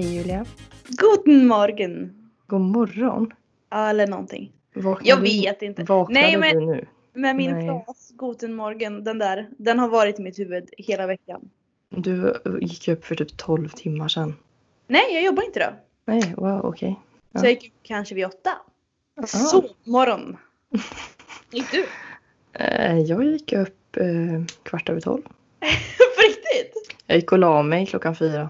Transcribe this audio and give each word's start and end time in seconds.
Hej 0.00 0.14
Julia. 0.16 0.44
Guten 0.88 1.46
Morgen. 1.46 2.12
God 2.46 2.60
morgon. 2.60 3.32
Ja, 3.70 3.88
Eller 3.88 4.06
någonting. 4.06 4.52
Vaknade 4.74 5.08
Jag 5.08 5.16
vet 5.20 5.62
inte. 5.62 5.82
Vaknade 5.84 6.20
Nej, 6.26 6.36
men- 6.36 6.56
du 6.60 6.66
nu? 6.66 6.86
Men 7.12 7.36
min 7.36 7.50
Nej. 7.50 7.66
fras 7.66 8.12
Guten 8.18 8.54
Morgen, 8.54 9.04
den 9.04 9.18
där, 9.18 9.48
den 9.58 9.78
har 9.78 9.88
varit 9.88 10.18
i 10.18 10.22
mitt 10.22 10.38
huvud 10.38 10.70
hela 10.78 11.06
veckan. 11.06 11.50
Du 11.88 12.34
gick 12.60 12.88
upp 12.88 13.04
för 13.04 13.14
typ 13.14 13.36
12 13.36 13.68
timmar 13.68 14.08
sedan. 14.08 14.34
Nej, 14.86 15.14
jag 15.14 15.22
jobbar 15.24 15.42
inte 15.42 15.60
då. 15.60 15.72
Nej, 16.12 16.34
wow, 16.36 16.60
okej. 16.64 16.98
Så 17.22 17.26
Ja. 17.32 17.40
jag 17.42 17.50
gick 17.50 17.66
upp 17.66 17.78
kanske 17.82 18.14
vid 18.14 18.26
åtta. 18.26 18.50
Ah. 19.22 19.26
Sovmorgon. 19.26 20.36
Gick 21.50 21.70
du? 21.72 21.86
Eh, 22.52 22.98
Jag 22.98 23.24
gick 23.24 23.52
upp 23.52 23.96
eh, 23.96 24.44
kvart 24.62 24.88
över 24.88 25.00
12. 25.00 25.22
På 25.58 26.22
riktigt? 26.28 26.96
Jag 27.06 27.16
gick 27.16 27.32
och 27.32 27.38
la 27.38 27.62
mig 27.62 27.86
klockan 27.86 28.16
fyra. 28.16 28.48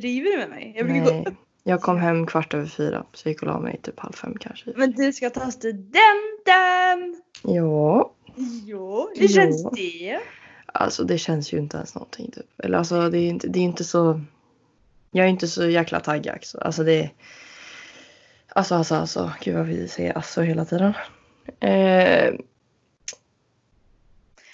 Driver 0.00 0.30
du 0.30 0.36
med 0.38 0.48
mig? 0.50 0.72
Jag 0.76 0.86
brukar 0.86 1.04
gå 1.04 1.10
Nej, 1.10 1.24
upp. 1.26 1.34
jag 1.62 1.80
kom 1.82 1.98
hem 2.00 2.26
kvart 2.26 2.54
över 2.54 2.66
fyra. 2.66 3.06
Så 3.12 3.28
jag 3.28 3.30
gick 3.32 3.42
och 3.42 3.48
la 3.48 3.60
mig 3.60 3.80
typ 3.82 4.00
halv 4.00 4.12
fem 4.12 4.36
kanske. 4.40 4.72
Men 4.76 4.92
du 4.92 5.12
ska 5.12 5.30
ta 5.30 5.50
studenten! 5.50 7.22
Ja, 7.42 8.12
Jo, 8.66 9.10
hur 9.16 9.28
känns 9.28 9.62
Ja. 9.62 9.70
det? 9.74 10.20
alltså 10.66 11.04
det 11.04 11.18
känns 11.18 11.52
ju 11.52 11.58
inte 11.58 11.76
ens 11.76 11.94
någonting 11.94 12.30
typ. 12.30 12.60
Eller 12.64 12.78
alltså 12.78 13.10
det 13.10 13.18
är 13.18 13.28
inte, 13.28 13.48
det 13.48 13.58
är 13.58 13.62
inte 13.62 13.84
så. 13.84 14.20
Jag 15.10 15.24
är 15.26 15.30
inte 15.30 15.48
så 15.48 15.68
jäkla 15.70 16.00
taggad. 16.00 16.38
Så. 16.42 16.58
Alltså 16.60 16.84
det. 16.84 17.10
Alltså 18.48 18.74
alltså 18.74 18.94
alltså. 18.94 19.32
Gud 19.40 19.54
vad 19.56 19.66
vi 19.66 19.88
säger 19.88 20.12
alltså 20.12 20.42
hela 20.42 20.64
tiden. 20.64 20.92
Eh, 21.60 21.70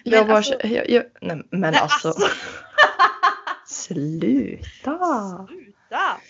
jag 0.04 0.18
Men 0.18 0.26
bara, 0.26 0.36
alltså- 0.36 0.66
jag, 0.66 0.90
jag, 0.90 1.04
nej, 1.20 1.42
men 1.50 1.60
Nej, 1.60 1.80
alltså. 1.80 2.14
Sluta! 3.70 5.46
Sluta! 5.48 6.20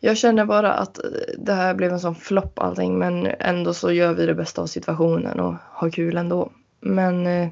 Jag 0.00 0.16
känner 0.16 0.44
bara 0.44 0.72
att 0.72 0.98
eh, 1.04 1.10
det 1.38 1.52
här 1.52 1.74
blev 1.74 1.92
en 1.92 2.00
sån 2.00 2.14
flopp 2.14 2.58
allting 2.58 2.98
men 2.98 3.26
ändå 3.26 3.74
så 3.74 3.92
gör 3.92 4.14
vi 4.14 4.26
det 4.26 4.34
bästa 4.34 4.62
av 4.62 4.66
situationen 4.66 5.40
och 5.40 5.54
har 5.70 5.90
kul 5.90 6.16
ändå. 6.16 6.52
Men 6.80 7.26
eh, 7.26 7.48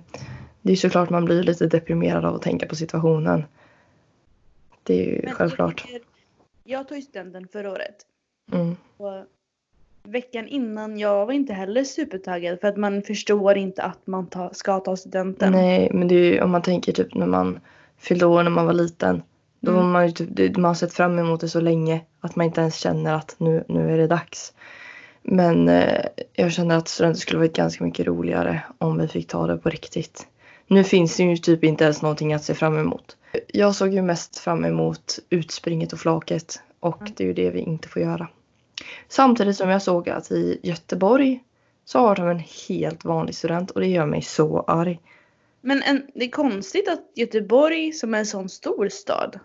det 0.62 0.72
är 0.72 0.77
såklart 0.77 1.11
man 1.11 1.24
blir 1.24 1.42
lite 1.42 1.67
deprimerad 1.67 2.24
av 2.24 2.34
att 2.34 2.42
tänka 2.42 2.67
på 2.67 2.77
situationen. 2.77 3.44
Det 4.83 4.94
är 5.02 5.06
ju 5.06 5.20
Men 5.24 5.33
självklart. 5.34 5.84
Jag, 5.86 5.89
tycker- 5.89 6.06
jag 6.64 6.89
tog 6.89 6.97
ju 6.97 7.02
studenten 7.02 7.48
förra 7.52 7.70
året. 7.70 7.97
Mm. 8.52 8.77
Veckan 10.02 10.48
innan, 10.48 10.98
jag 10.98 11.27
var 11.27 11.33
inte 11.33 11.52
heller 11.52 11.84
supertaggad 11.84 12.61
för 12.61 12.69
att 12.69 12.77
man 12.77 13.02
förstår 13.02 13.56
inte 13.56 13.83
att 13.83 14.06
man 14.06 14.27
ta, 14.27 14.50
ska 14.55 14.80
ta 14.80 14.97
studenten. 14.97 15.52
Nej 15.52 15.91
men 15.92 16.08
det 16.08 16.14
är 16.14 16.33
ju 16.33 16.41
om 16.42 16.50
man 16.50 16.62
tänker 16.62 16.92
typ 16.92 17.14
när 17.14 17.27
man 17.27 17.61
fyllde 17.97 18.27
år 18.27 18.42
när 18.42 18.50
man 18.50 18.67
var 18.67 18.72
liten. 18.72 19.22
Då 19.67 19.72
Mm. 19.72 19.91
man 19.91 20.12
typ, 20.12 20.56
man 20.56 20.64
har 20.64 20.75
sett 20.75 20.92
fram 20.92 21.19
emot 21.19 21.41
det 21.41 21.48
så 21.48 21.61
länge 21.61 22.00
att 22.20 22.36
man 22.36 22.47
inte 22.47 22.61
ens 22.61 22.77
känner 22.77 23.14
att 23.14 23.34
nu, 23.39 23.64
nu 23.69 23.92
är 23.95 23.98
det 23.98 24.06
dags. 24.06 24.53
Men 25.23 25.69
eh, 25.69 26.05
jag 26.33 26.53
känner 26.53 26.77
att 26.77 26.89
studenten 26.89 27.20
skulle 27.20 27.39
varit 27.39 27.56
ganska 27.56 27.84
mycket 27.84 28.06
roligare 28.06 28.63
om 28.79 28.98
vi 28.98 29.08
fick 29.08 29.29
ta 29.29 29.46
det 29.46 29.57
på 29.57 29.68
riktigt. 29.70 30.27
Nu 30.67 30.85
finns 30.85 31.17
det 31.17 31.23
ju 31.23 31.36
typ 31.36 31.64
inte 31.64 31.85
ens 31.85 32.02
någonting 32.02 32.35
att 32.35 32.45
se 32.45 32.55
fram 32.55 32.79
emot. 32.79 33.17
Jag 33.48 33.74
såg 33.74 33.95
ju 33.95 34.02
mest 34.02 34.39
fram 34.39 34.64
emot 34.64 35.18
utspringet 35.30 35.92
och 35.92 35.98
flaket 35.98 36.61
och 36.80 37.01
Mm. 37.01 37.13
det 37.17 37.24
är 37.24 37.29
ju 37.29 37.35
det 37.35 37.51
vi 37.51 37.61
inte 37.61 37.89
får 37.89 38.02
göra. 38.02 38.29
Samtidigt 39.08 39.57
som 39.57 39.69
jag 39.70 39.83
såg 39.83 40.08
att 40.08 40.30
i 40.30 40.61
Göteborg 40.63 41.40
så 41.85 41.98
har 41.98 42.17
de 42.17 42.29
en 42.29 42.42
helt 42.69 43.05
vanlig 43.05 43.35
student 43.35 43.70
och 43.70 43.80
det 43.80 43.86
gör 43.86 44.07
mig 44.07 44.23
så 44.23 44.61
arg. 44.67 45.01
Men 45.61 45.83
en, 45.83 46.02
det 46.14 46.24
är 46.24 46.30
konstigt 46.30 46.89
att 46.89 47.01
Göteborg 47.14 47.92
som 47.92 48.14
är 48.14 48.19
en 48.19 48.27
sån 48.27 48.48
stor 48.48 48.89
stad 48.89 49.39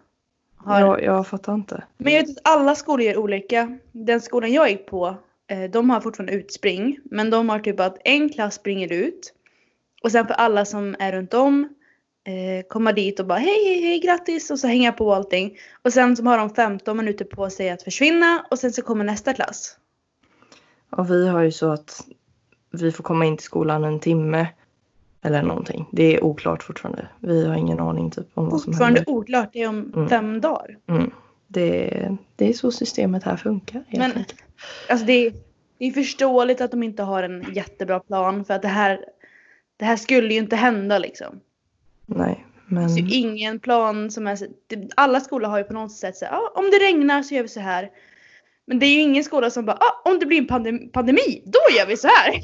har... 0.65 0.79
Jag, 0.79 1.03
jag 1.03 1.27
fattar 1.27 1.53
inte. 1.53 1.83
Men 1.97 2.13
jag 2.13 2.21
vet 2.21 2.37
att 2.37 2.47
alla 2.47 2.75
skolor 2.75 3.01
gör 3.01 3.17
olika. 3.17 3.77
Den 3.91 4.21
skolan 4.21 4.53
jag 4.53 4.69
gick 4.69 4.85
på, 4.85 5.15
eh, 5.47 5.71
de 5.71 5.89
har 5.89 6.01
fortfarande 6.01 6.33
utspring. 6.33 6.99
Men 7.03 7.29
de 7.29 7.49
har 7.49 7.59
typ 7.59 7.79
att 7.79 7.97
en 8.03 8.29
klass 8.29 8.55
springer 8.55 8.93
ut. 8.93 9.33
Och 10.03 10.11
sen 10.11 10.27
för 10.27 10.33
alla 10.33 10.65
som 10.65 10.95
är 10.99 11.11
runt 11.11 11.33
om 11.33 11.69
eh, 12.27 12.67
komma 12.67 12.91
dit 12.91 13.19
och 13.19 13.25
bara 13.25 13.39
hej 13.39 13.65
hej 13.65 13.81
hej 13.81 13.99
grattis 13.99 14.51
och 14.51 14.59
så 14.59 14.67
hänga 14.67 14.91
på 14.91 15.13
allting. 15.13 15.57
Och 15.81 15.93
sen 15.93 16.17
så 16.17 16.23
har 16.23 16.37
de 16.37 16.49
15 16.49 16.97
minuter 16.97 17.25
på 17.25 17.49
sig 17.49 17.69
att 17.69 17.83
försvinna 17.83 18.45
och 18.51 18.59
sen 18.59 18.73
så 18.73 18.81
kommer 18.81 19.03
nästa 19.03 19.33
klass. 19.33 19.77
Och 20.89 21.11
vi 21.11 21.27
har 21.27 21.41
ju 21.41 21.51
så 21.51 21.71
att 21.71 22.01
vi 22.71 22.91
får 22.91 23.03
komma 23.03 23.25
in 23.25 23.37
till 23.37 23.45
skolan 23.45 23.83
en 23.83 23.99
timme 23.99 24.47
eller 25.23 25.41
någonting. 25.41 25.85
Det 25.91 26.15
är 26.15 26.23
oklart 26.23 26.63
fortfarande. 26.63 27.07
Vi 27.19 27.45
har 27.47 27.55
ingen 27.55 27.79
aning 27.79 28.11
typ 28.11 28.27
om 28.33 28.49
vad 28.49 28.61
som 28.61 28.73
Fortfarande 28.73 28.99
händer. 28.99 29.13
oklart, 29.13 29.49
det 29.53 29.61
är 29.61 29.69
om 29.69 29.91
Mm. 29.95 30.09
fem 30.09 30.41
dagar. 30.41 30.77
Mm. 30.89 31.11
Det, 31.47 32.17
det 32.35 32.49
är 32.49 32.53
så 32.53 32.71
systemet 32.71 33.23
här 33.23 33.37
funkar. 33.37 33.83
Men 33.91 34.01
enkelt. 34.01 34.35
alltså 34.89 35.05
det 35.05 35.13
är, 35.27 35.33
det 35.77 35.85
är 35.85 35.91
förståeligt 35.91 36.61
att 36.61 36.71
de 36.71 36.83
inte 36.83 37.03
har 37.03 37.23
en 37.23 37.45
jättebra 37.53 37.99
plan 37.99 38.45
för 38.45 38.53
att 38.53 38.61
det 38.61 38.67
här, 38.67 39.05
det 39.77 39.85
här 39.85 39.95
skulle 39.95 40.33
ju 40.33 40.39
inte 40.39 40.55
hända 40.55 40.97
liksom. 40.99 41.39
Nej, 42.05 42.45
Det 42.69 42.75
men 42.75 42.89
finns 42.89 42.99
ju 43.13 43.17
ingen 43.19 43.59
plan 43.59 44.11
som 44.11 44.27
är 44.27 44.37
det- 44.67 44.89
Alla 44.95 45.19
skolor 45.19 45.47
har 45.49 45.57
ju 45.57 45.63
på 45.63 45.73
något 45.73 45.91
sätt 45.91 46.15
så 46.17 46.25
här, 46.25 46.33
ah, 46.33 46.51
om 46.55 46.65
det 46.71 46.77
regnar 46.77 47.23
så 47.23 47.35
gör 47.35 47.41
vi 47.43 47.49
så 47.49 47.59
här. 47.59 47.89
Men 48.67 48.79
det 48.79 48.85
är 48.85 48.93
ju 48.95 49.01
ingen 49.01 49.23
skola 49.23 49.49
som 49.49 49.65
bara, 49.65 49.77
ah, 49.77 50.09
om 50.11 50.19
det 50.19 50.25
blir 50.25 50.37
en 50.37 50.47
pandem- 50.47 50.91
pandemi, 50.91 51.43
då 51.45 51.59
gör 51.77 51.87
vi 51.87 51.97
så 51.97 52.07
här. 52.07 52.33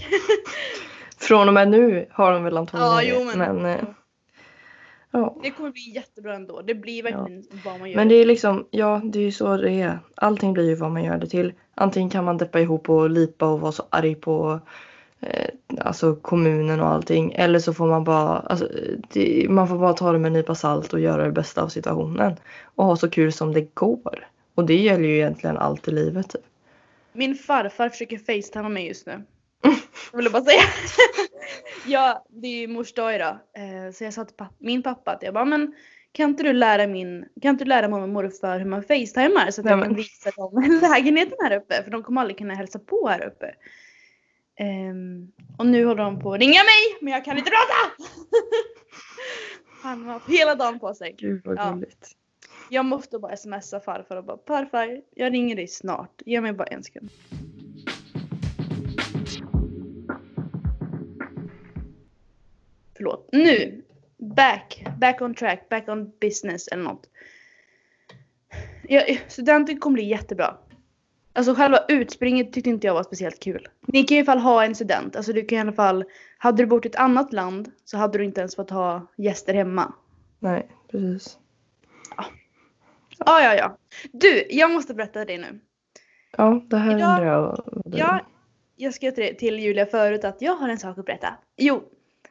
från 1.18 1.48
och 1.48 1.54
med 1.54 1.68
nu 1.70 2.06
har 2.12 2.32
de 2.32 2.44
väl 2.44 2.58
antagligen 2.58 2.92
Ja, 2.92 3.02
det. 3.02 3.32
jo, 3.32 3.38
men- 3.38 3.56
men 3.62 3.66
eh, 3.80 3.86
ja. 5.12 5.38
Det 5.44 5.52
kommer 5.52 5.72
bli 5.72 5.92
jättebra 5.96 6.36
ändå. 6.36 6.62
Det 6.62 6.76
blir 6.76 7.04
verkligen 7.04 7.44
vad 7.66 7.80
man 7.80 7.90
gör. 7.90 7.96
Men 7.96 8.08
det 8.08 8.16
är 8.16 8.26
liksom, 8.26 8.68
ja 8.72 9.02
det 9.04 9.20
är 9.20 9.24
ju 9.24 9.32
så 9.32 9.58
det 9.58 9.72
är. 9.82 10.00
Allting 10.16 10.54
blir 10.54 10.70
ju 10.70 10.76
vad 10.76 10.92
man 10.92 11.04
gör 11.04 11.18
det 11.18 11.28
till. 11.28 11.54
Antingen 11.76 12.10
kan 12.10 12.26
man 12.26 12.38
deppa 12.38 12.60
ihop 12.60 12.90
och 12.90 13.10
lipa 13.10 13.46
och 13.48 13.60
vara 13.60 13.72
så 13.72 13.84
arg 13.90 14.16
på 14.16 14.60
eh, 15.20 15.50
alltså 15.82 16.16
kommunen 16.16 16.80
och 16.82 16.88
allting. 16.88 17.32
Eller 17.36 17.60
så 17.60 17.74
får 17.74 17.88
man 17.88 18.04
bara, 18.04 18.40
alltså, 18.40 18.70
det, 19.14 19.46
man 19.50 19.68
får 19.68 19.78
bara 19.78 19.94
ta 19.94 20.12
det 20.12 20.20
med 20.20 20.28
en 20.30 20.34
nypa 20.34 20.56
salt 20.56 20.94
och 20.94 21.00
göra 21.00 21.26
det 21.26 21.32
bästa 21.32 21.64
av 21.64 21.68
situationen. 21.68 22.36
Och 22.64 22.86
ha 22.86 22.96
så 22.96 23.10
kul 23.10 23.32
som 23.34 23.54
det 23.54 23.76
går. 23.76 24.28
Och 24.56 24.66
det 24.66 24.76
gäller 24.76 25.08
ju 25.08 25.16
egentligen 25.16 25.58
allt 25.58 25.88
i 25.88 25.92
livet. 25.92 26.30
Typ. 26.30 26.42
Min 27.14 27.36
farfar 27.36 27.90
försöker 27.90 28.18
facetima 28.18 28.70
mig 28.70 28.88
just 28.88 29.06
nu. 29.08 29.24
Jag 30.12 30.18
ville 30.18 30.30
bara 30.30 30.44
säga. 30.44 30.62
ja, 31.86 32.26
det 32.30 32.48
är 32.48 32.60
ju 32.60 32.68
mors 32.68 32.94
dag 32.94 33.16
idag. 33.16 33.40
Eh, 33.58 33.92
Så 33.94 34.04
jag 34.04 34.14
sa 34.14 34.26
till 34.26 34.36
papp- 34.36 34.56
min 34.60 34.84
pappa 34.84 35.12
att 35.12 35.24
jag 35.24 35.34
bara, 35.34 35.46
men 35.46 35.76
kan 36.12 36.30
inte 36.30 36.44
du 36.44 36.54
lära 36.54 36.88
min, 36.88 37.26
kan 37.42 37.50
inte 37.50 37.64
du 37.64 37.70
lära 37.70 37.88
mormor 37.88 38.04
och 38.04 38.10
morfar 38.10 38.60
hur 38.60 38.66
man 38.66 38.82
facetimar 38.84 39.52
så 39.52 39.62
att 39.62 39.70
jag 39.70 39.84
kan 39.84 39.96
visa 39.96 40.32
dem 40.32 40.80
lägenheten 40.82 41.38
här 41.42 41.58
uppe 41.58 41.84
för 41.84 41.92
de 41.92 42.04
kommer 42.04 42.22
aldrig 42.22 42.38
kunna 42.38 42.54
hälsa 42.56 42.80
på 42.80 43.08
här 43.08 43.28
uppe. 43.28 43.56
Ehm, 44.60 45.32
och 45.58 45.66
nu 45.66 45.86
håller 45.86 46.04
de 46.04 46.20
på 46.20 46.34
att 46.34 46.40
ringa 46.40 46.52
mig 46.64 46.98
men 47.02 47.14
jag 47.14 47.26
kan 47.26 47.38
inte 47.38 47.52
prata! 47.52 48.04
Han 49.82 50.04
har 50.06 50.14
haft 50.14 50.30
hela 50.30 50.56
dagen 50.56 50.80
på 50.80 50.94
sig. 50.94 51.16
Gud 51.18 51.42
vad 51.46 51.58
Ja. 51.58 51.72
gulligt. 51.72 52.08
Jag 52.70 52.86
måste 52.86 53.20
bara 53.20 53.38
smsa 53.38 53.80
farfar 53.80 54.16
och 54.18 54.24
bara 54.24 54.38
farfar, 54.48 55.02
jag 55.16 55.34
ringer 55.34 55.56
dig 55.56 55.68
snart. 55.68 56.22
Ge 56.26 56.42
mig 56.42 56.54
bara 56.54 56.68
en 56.68 56.84
sekund. 56.84 57.10
Förlåt. 62.98 63.30
Nu! 63.32 63.82
Back. 64.18 64.86
Back 65.00 65.22
on 65.22 65.34
track. 65.36 65.70
Back 65.70 65.88
on 65.90 66.12
business 66.22 66.68
eller 66.68 66.84
något. 66.84 67.10
Ja, 68.90 69.02
studenten 69.28 69.80
kommer 69.80 69.94
bli 69.94 70.04
jättebra. 70.06 70.58
Alltså 71.34 71.54
själva 71.56 71.80
utspringet 71.88 72.54
tyckte 72.54 72.70
inte 72.70 72.88
jag 72.88 72.94
var 72.94 73.04
speciellt 73.04 73.40
kul. 73.40 73.68
Ni 73.88 74.04
kan 74.04 74.18
i 74.18 74.20
alla 74.20 74.26
fall 74.26 74.40
ha 74.40 74.66
en 74.66 74.76
student. 74.76 75.16
Alltså 75.16 75.34
du 75.34 75.46
kan 75.46 75.58
i 75.58 75.62
alla 75.62 75.74
fall. 75.74 76.06
Hade 76.38 76.64
du 76.64 76.68
bott 76.68 76.86
i 76.86 76.88
ett 76.90 76.96
annat 76.96 77.34
land 77.34 77.72
så 77.86 77.98
hade 77.98 78.18
du 78.18 78.24
inte 78.24 78.42
ens 78.42 78.56
fått 78.56 78.70
ha 78.70 79.08
gäster 79.18 79.54
hemma. 79.54 79.94
Nej, 80.40 80.68
precis. 80.92 81.38
Ja, 83.26 83.42
ja, 83.42 83.56
ja. 83.56 83.78
Du, 84.12 84.44
jag 84.50 84.72
måste 84.72 84.94
berätta 84.94 85.26
dig 85.26 85.38
nu. 85.38 85.60
Ja, 86.38 86.62
det 86.70 86.78
här 86.78 86.98
Idag- 86.98 87.10
undrar 87.10 87.26
jag. 87.26 87.82
det- 87.86 87.98
Ja, 87.98 88.20
jag 88.76 88.94
skrev 88.94 89.12
till, 89.12 89.38
till 89.38 89.60
Julia 89.60 89.86
förut 89.86 90.24
att 90.24 90.42
jag 90.42 90.54
har 90.56 90.70
en 90.70 90.78
sak 90.80 90.98
att 90.98 91.06
berätta. 91.06 91.34
Jo, 91.58 91.84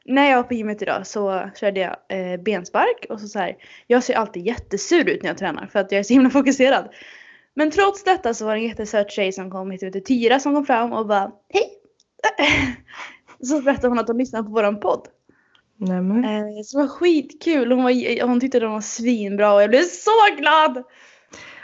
när 0.08 0.30
jag 0.30 0.36
var 0.36 0.42
på 0.42 0.54
gymmet 0.54 0.82
idag 0.82 1.06
så 1.06 1.50
körde 1.60 1.80
jag 1.80 1.96
eh, 2.08 2.40
benspark 2.40 3.06
och 3.08 3.20
så, 3.20 3.28
så 3.28 3.38
här, 3.38 3.56
jag 3.86 4.02
ser 4.02 4.14
alltid 4.14 4.46
jättesur 4.46 5.08
ut 5.08 5.22
när 5.22 5.30
jag 5.30 5.38
tränar 5.38 5.66
för 5.66 5.78
att 5.78 5.92
jag 5.92 5.98
är 5.98 6.02
så 6.02 6.12
himla 6.12 6.30
fokuserad. 6.40 6.88
Men 7.54 7.70
trots 7.70 8.04
detta 8.04 8.34
så 8.34 8.44
var 8.44 8.54
det 8.54 8.60
en 8.60 8.68
jättesöt 8.68 9.10
tjej 9.10 9.32
som 9.32 9.50
kom 9.50 9.70
hit, 9.70 9.82
heter 9.82 10.00
Tyra, 10.00 10.40
som 10.40 10.54
kom 10.54 10.66
fram 10.66 10.92
och 10.92 11.06
bara 11.06 11.32
hej! 11.52 11.70
Så 13.40 13.60
berättade 13.60 13.88
hon 13.88 13.98
att 13.98 14.08
hon 14.08 14.18
lyssnade 14.18 14.44
på 14.44 14.50
våran 14.50 14.80
podd. 14.80 15.08
Nämen. 15.76 16.24
Eh, 16.24 16.62
så 16.64 16.78
det 16.78 16.82
var 16.82 16.88
skitkul. 16.88 17.72
Hon, 17.72 17.84
var, 17.84 18.26
hon 18.26 18.40
tyckte 18.40 18.60
den 18.60 18.72
var 18.72 18.80
svinbra 18.80 19.54
och 19.54 19.62
jag 19.62 19.70
blev 19.70 19.82
så 19.82 20.36
glad! 20.38 20.84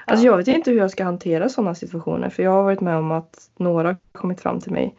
Alltså 0.05 0.27
jag 0.27 0.37
vet 0.37 0.49
inte 0.49 0.71
hur 0.71 0.79
jag 0.79 0.91
ska 0.91 1.05
hantera 1.05 1.49
sådana 1.49 1.75
situationer 1.75 2.29
för 2.29 2.43
jag 2.43 2.50
har 2.50 2.62
varit 2.62 2.81
med 2.81 2.97
om 2.97 3.12
att 3.12 3.50
några 3.59 3.97
kommit 4.12 4.41
fram 4.41 4.61
till 4.61 4.73
mig 4.73 4.95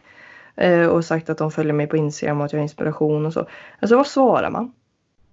eh, 0.56 0.86
och 0.86 1.06
sagt 1.06 1.30
att 1.30 1.38
de 1.38 1.52
följer 1.52 1.74
mig 1.74 1.88
på 1.88 1.98
Instagram 1.98 2.40
och 2.40 2.46
att 2.46 2.54
jag 2.54 2.60
har 2.60 2.64
inspiration 2.64 3.26
och 3.26 3.34
så. 3.34 3.48
Alltså 3.80 3.96
vad 3.96 4.08
svarar 4.08 4.50
man? 4.50 4.74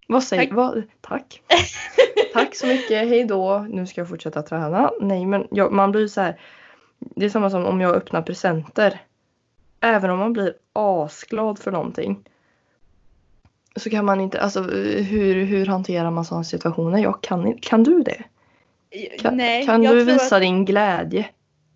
Vad 0.07 0.23
säger 0.23 0.43
Tack. 0.43 0.53
Vad, 0.53 0.83
tack. 1.01 1.43
tack 2.33 2.55
så 2.55 2.67
mycket, 2.67 3.09
hej 3.09 3.25
då, 3.25 3.67
nu 3.71 3.87
ska 3.87 4.01
jag 4.01 4.09
fortsätta 4.09 4.43
träna. 4.43 4.91
Nej 5.01 5.27
men 5.27 5.47
jag, 5.51 5.73
man 5.73 5.93
blir 5.93 6.09
så 6.09 6.21
här. 6.21 6.41
Det 6.99 7.25
är 7.25 7.31
samma 7.31 7.51
som 7.51 7.67
om 7.67 7.81
jag 7.81 7.95
öppnar 7.95 8.23
presenter. 8.23 9.01
Även 9.81 10.11
om 10.11 10.19
man 10.19 10.33
blir 10.33 10.55
asglad 10.73 11.59
för 11.59 11.71
någonting. 11.71 12.25
Så 13.77 13.91
kan 13.91 14.05
man 14.05 14.21
inte, 14.21 14.41
alltså 14.41 14.63
hur, 14.63 15.45
hur 15.45 15.67
hanterar 15.67 16.11
man 16.11 16.25
sådana 16.25 16.45
situationer? 16.45 16.99
Jag 16.99 17.23
kan 17.23 17.59
kan 17.59 17.83
du 17.83 18.03
det? 18.03 18.25
Kan, 19.19 19.37
Nej, 19.37 19.67
kan 19.67 19.83
du 19.83 20.05
visa 20.05 20.37
att 20.37 20.43
din 20.43 20.65
glädje? 20.65 21.29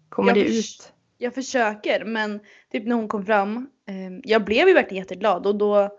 Kommer 0.08 0.36
Jag 0.36 0.46
det 0.46 0.58
ut? 0.58 0.92
Jag 1.18 1.34
försöker 1.34 2.04
men 2.04 2.40
typ 2.72 2.86
när 2.86 2.96
hon 2.96 3.08
kom 3.08 3.26
fram. 3.26 3.70
Eh, 3.86 4.20
jag 4.24 4.44
blev 4.44 4.68
ju 4.68 4.74
verkligen 4.74 5.02
jätteglad 5.02 5.46
och 5.46 5.56
då 5.56 5.98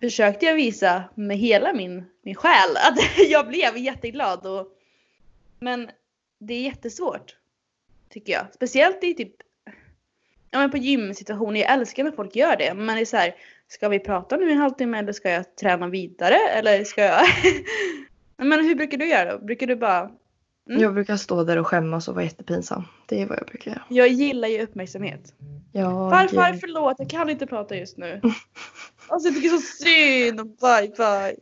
försökte 0.00 0.46
jag 0.46 0.54
visa 0.54 1.04
med 1.14 1.38
hela 1.38 1.72
min, 1.72 2.04
min 2.22 2.34
själ 2.34 2.76
att 2.76 2.98
jag 3.28 3.48
blev 3.48 3.76
jätteglad. 3.76 4.46
Och, 4.46 4.68
men 5.58 5.90
det 6.38 6.54
är 6.54 6.62
jättesvårt. 6.62 7.36
Tycker 8.08 8.32
jag. 8.32 8.46
Speciellt 8.54 9.04
i 9.04 9.14
typ 9.14 9.34
ja, 10.50 10.58
men 10.58 10.70
på 10.70 10.76
gymsituationer. 10.76 11.60
Jag 11.60 11.72
älskar 11.72 12.04
när 12.04 12.10
folk 12.10 12.36
gör 12.36 12.56
det. 12.56 12.74
Men 12.74 12.96
det 12.96 13.02
är 13.02 13.04
så 13.04 13.16
här, 13.16 13.34
ska 13.68 13.88
vi 13.88 13.98
prata 13.98 14.36
nu 14.36 14.48
i 14.48 14.52
en 14.52 14.58
halvtimme 14.58 14.98
eller 14.98 15.12
ska 15.12 15.30
jag 15.30 15.56
träna 15.56 15.88
vidare? 15.88 16.36
Eller 16.36 16.84
ska 16.84 17.02
jag... 17.02 17.26
men 18.36 18.64
hur 18.64 18.74
brukar 18.74 18.98
du 18.98 19.08
göra 19.08 19.32
då? 19.32 19.44
Brukar 19.44 19.66
du 19.66 19.76
bara... 19.76 20.10
Mm. 20.70 20.82
Jag 20.82 20.94
brukar 20.94 21.16
stå 21.16 21.44
där 21.44 21.56
och 21.56 21.66
skämmas 21.66 22.08
och 22.08 22.14
vara 22.14 22.24
jättepinsam. 22.24 22.84
Det 23.06 23.22
är 23.22 23.26
vad 23.26 23.38
jag 23.38 23.46
brukar 23.46 23.70
göra. 23.70 23.82
Jag 23.88 24.08
gillar 24.08 24.48
ju 24.48 24.62
uppmärksamhet. 24.62 25.34
Jag, 25.72 26.10
Farfar 26.10 26.52
förlåt, 26.60 26.96
jag 26.98 27.10
kan 27.10 27.30
inte 27.30 27.46
prata 27.46 27.76
just 27.76 27.96
nu. 27.96 28.20
Alltså 29.08 29.28
jag 29.28 29.36
tycker 29.36 29.48
så 29.48 29.84
synd. 29.84 30.36
Bye 30.36 30.92
bye. 30.96 31.36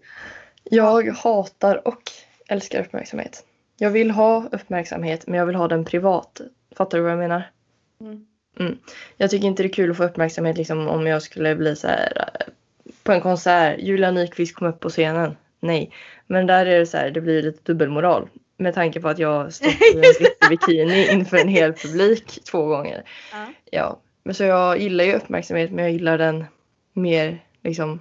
jag 0.64 1.08
hatar 1.08 1.88
och 1.88 2.02
älskar 2.48 2.80
uppmärksamhet. 2.80 3.44
Jag 3.76 3.90
vill 3.90 4.10
ha 4.10 4.48
uppmärksamhet 4.52 5.26
men 5.26 5.38
jag 5.38 5.46
vill 5.46 5.54
ha 5.54 5.68
den 5.68 5.84
privat. 5.84 6.40
Fattar 6.76 6.98
du 6.98 7.02
vad 7.02 7.12
jag 7.12 7.18
menar? 7.18 7.50
Mm. 8.58 8.78
Jag 9.16 9.30
tycker 9.30 9.46
inte 9.46 9.62
det 9.62 9.66
är 9.66 9.72
kul 9.72 9.90
att 9.90 9.96
få 9.96 10.04
uppmärksamhet 10.04 10.56
liksom, 10.56 10.88
om 10.88 11.06
jag 11.06 11.22
skulle 11.22 11.56
bli 11.56 11.76
så 11.76 11.88
här 11.88 12.12
eh, 12.16 12.52
på 13.02 13.12
en 13.12 13.20
konsert. 13.20 13.78
Julia 13.78 14.10
Nyqvist 14.10 14.54
kom 14.54 14.68
upp 14.68 14.80
på 14.80 14.88
scenen. 14.88 15.36
Nej. 15.60 15.92
Men 16.26 16.46
där 16.46 16.66
är 16.66 16.78
det 16.78 16.86
så 16.86 16.96
här, 16.96 17.10
det 17.10 17.20
blir 17.20 17.42
lite 17.42 17.72
dubbelmoral. 17.72 18.28
Med 18.60 18.74
tanke 18.74 19.00
på 19.00 19.08
att 19.08 19.18
jag 19.18 19.52
stått 19.54 19.82
i 19.82 20.26
en 20.40 20.48
bikini 20.48 21.08
inför 21.12 21.36
en 21.36 21.48
hel 21.48 21.72
publik 21.72 22.44
två 22.44 22.66
gånger. 22.66 23.04
Ja. 23.32 23.46
Ja, 23.70 24.00
men 24.22 24.34
så 24.34 24.44
jag 24.44 24.78
gillar 24.78 25.04
ju 25.04 25.12
uppmärksamhet 25.12 25.70
men 25.70 25.84
jag 25.84 25.92
gillar 25.92 26.18
den 26.18 26.44
mer 26.92 27.44
liksom. 27.62 28.00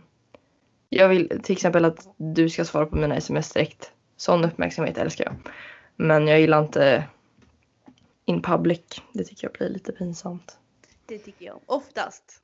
Jag 0.89 1.09
vill 1.09 1.41
till 1.43 1.53
exempel 1.53 1.85
att 1.85 2.07
du 2.17 2.49
ska 2.49 2.65
svara 2.65 2.85
på 2.85 2.95
mina 2.95 3.15
sms 3.15 3.53
direkt. 3.53 3.91
Sån 4.17 4.45
uppmärksamhet 4.45 4.97
älskar 4.97 5.25
jag. 5.25 5.35
Men 5.95 6.27
jag 6.27 6.39
gillar 6.39 6.59
inte 6.63 7.03
in 8.25 8.41
public. 8.41 8.81
Det 9.13 9.23
tycker 9.23 9.47
jag 9.47 9.53
blir 9.53 9.69
lite 9.69 9.91
pinsamt. 9.91 10.57
Det 11.05 11.17
tycker 11.17 11.45
jag. 11.45 11.59
Oftast. 11.65 12.41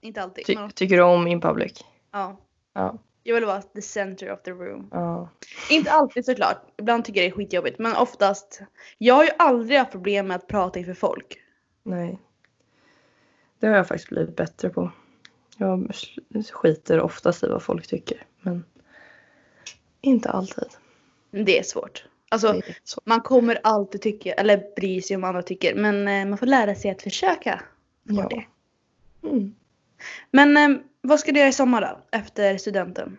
Inte 0.00 0.22
alltid. 0.22 0.46
Ty- 0.46 0.56
tycker 0.74 0.96
du 0.96 1.02
om 1.02 1.26
in 1.26 1.40
public? 1.40 1.84
ja. 2.12 2.36
Ja. 2.72 2.98
Jag 3.22 3.34
vill 3.34 3.44
vara 3.44 3.62
the 3.62 3.82
center 3.82 4.32
of 4.32 4.42
the 4.42 4.50
room. 4.50 4.88
ja. 4.92 5.28
Inte 5.70 5.92
alltid 5.92 6.24
såklart. 6.24 6.62
Ibland 6.78 7.04
tycker 7.04 7.20
jag 7.20 7.30
det 7.30 7.34
är 7.34 7.36
skitjobbigt. 7.36 7.78
Men 7.78 7.96
oftast. 7.96 8.62
Jag 8.98 9.14
har 9.14 9.24
ju 9.24 9.30
aldrig 9.38 9.78
haft 9.78 9.92
problem 9.92 10.26
med 10.26 10.36
att 10.36 10.46
prata 10.46 10.78
inför 10.78 10.94
folk. 10.94 11.38
Nej. 11.82 12.18
Det 13.58 13.66
har 13.66 13.76
jag 13.76 13.88
faktiskt 13.88 14.08
blivit 14.08 14.36
bättre 14.36 14.68
på. 14.68 14.92
Jag 15.56 15.92
skiter 16.52 17.00
oftast 17.00 17.42
i 17.42 17.46
vad 17.46 17.62
folk 17.62 17.86
tycker. 17.86 18.26
Men 18.40 18.64
inte 20.00 20.30
alltid. 20.30 20.68
Det 21.30 21.58
är 21.58 21.62
svårt. 21.62 22.04
Alltså 22.28 22.48
är 22.48 22.76
så. 22.84 23.00
man 23.04 23.20
kommer 23.20 23.60
alltid 23.62 24.02
tycka, 24.02 24.32
eller 24.32 24.74
bry 24.76 25.02
sig 25.02 25.16
om 25.16 25.22
vad 25.22 25.28
andra 25.28 25.42
tycker. 25.42 25.74
Men 25.74 26.08
eh, 26.08 26.26
man 26.26 26.38
får 26.38 26.46
lära 26.46 26.74
sig 26.74 26.90
att 26.90 27.02
försöka. 27.02 27.62
Ja. 28.02 28.28
det. 28.28 28.46
Mm. 29.28 29.54
Men 30.30 30.56
eh, 30.56 30.78
vad 31.02 31.20
ska 31.20 31.32
du 31.32 31.38
göra 31.38 31.48
i 31.48 31.52
sommar 31.52 31.80
då? 31.80 32.18
Efter 32.18 32.58
studenten? 32.58 33.16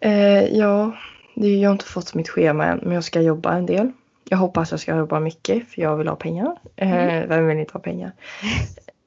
Eh, 0.00 0.44
ja, 0.44 0.96
det, 1.34 1.48
jag 1.48 1.68
har 1.68 1.72
inte 1.72 1.84
fått 1.84 2.14
mitt 2.14 2.28
schema 2.28 2.66
än 2.66 2.78
men 2.82 2.92
jag 2.92 3.04
ska 3.04 3.20
jobba 3.20 3.54
en 3.54 3.66
del. 3.66 3.92
Jag 4.24 4.38
hoppas 4.38 4.70
jag 4.70 4.80
ska 4.80 4.96
jobba 4.96 5.20
mycket 5.20 5.68
för 5.68 5.82
jag 5.82 5.96
vill 5.96 6.08
ha 6.08 6.16
pengar. 6.16 6.56
Eh, 6.76 6.92
Mm. 6.92 7.28
Vem 7.28 7.46
vill 7.46 7.58
inte 7.58 7.72
ha 7.72 7.80
pengar? 7.80 8.12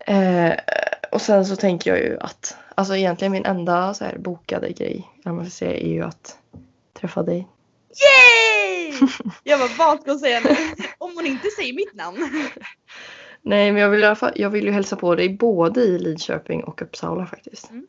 Eh, 0.06 0.54
och 1.12 1.22
sen 1.22 1.46
så 1.46 1.56
tänker 1.56 1.90
jag 1.92 2.00
ju 2.00 2.18
att, 2.20 2.58
alltså 2.76 2.96
egentligen 2.96 3.32
min 3.32 3.46
enda 3.46 3.94
så 3.94 4.06
här 4.06 4.18
bokade 4.18 4.72
grej, 4.72 5.10
jag 5.24 5.36
måste 5.36 5.52
säga, 5.52 5.74
är 5.80 5.88
ju 5.90 6.04
att 6.04 6.38
träffa 6.94 7.24
dig. 7.24 7.48
Yay! 7.90 8.94
Jag 9.44 9.60
bara, 9.60 9.70
vad 9.78 10.02
ska 10.02 10.12
hon 10.12 10.20
säga 10.20 10.40
nu? 10.40 10.56
Om 10.98 11.12
hon 11.16 11.26
inte 11.26 11.48
säger 11.48 11.74
mitt 11.74 11.94
namn. 11.94 12.18
Nej 13.42 13.72
men 13.72 13.82
jag 13.82 13.90
vill, 13.90 14.16
jag 14.36 14.50
vill 14.50 14.66
ju 14.66 14.72
hälsa 14.72 14.96
på 14.96 15.16
dig 15.16 15.30
både 15.30 15.82
i 15.82 16.00
Lidköping 16.00 16.64
och 16.64 16.82
Uppsala 16.82 17.26
faktiskt. 17.26 17.72
Men 17.72 17.88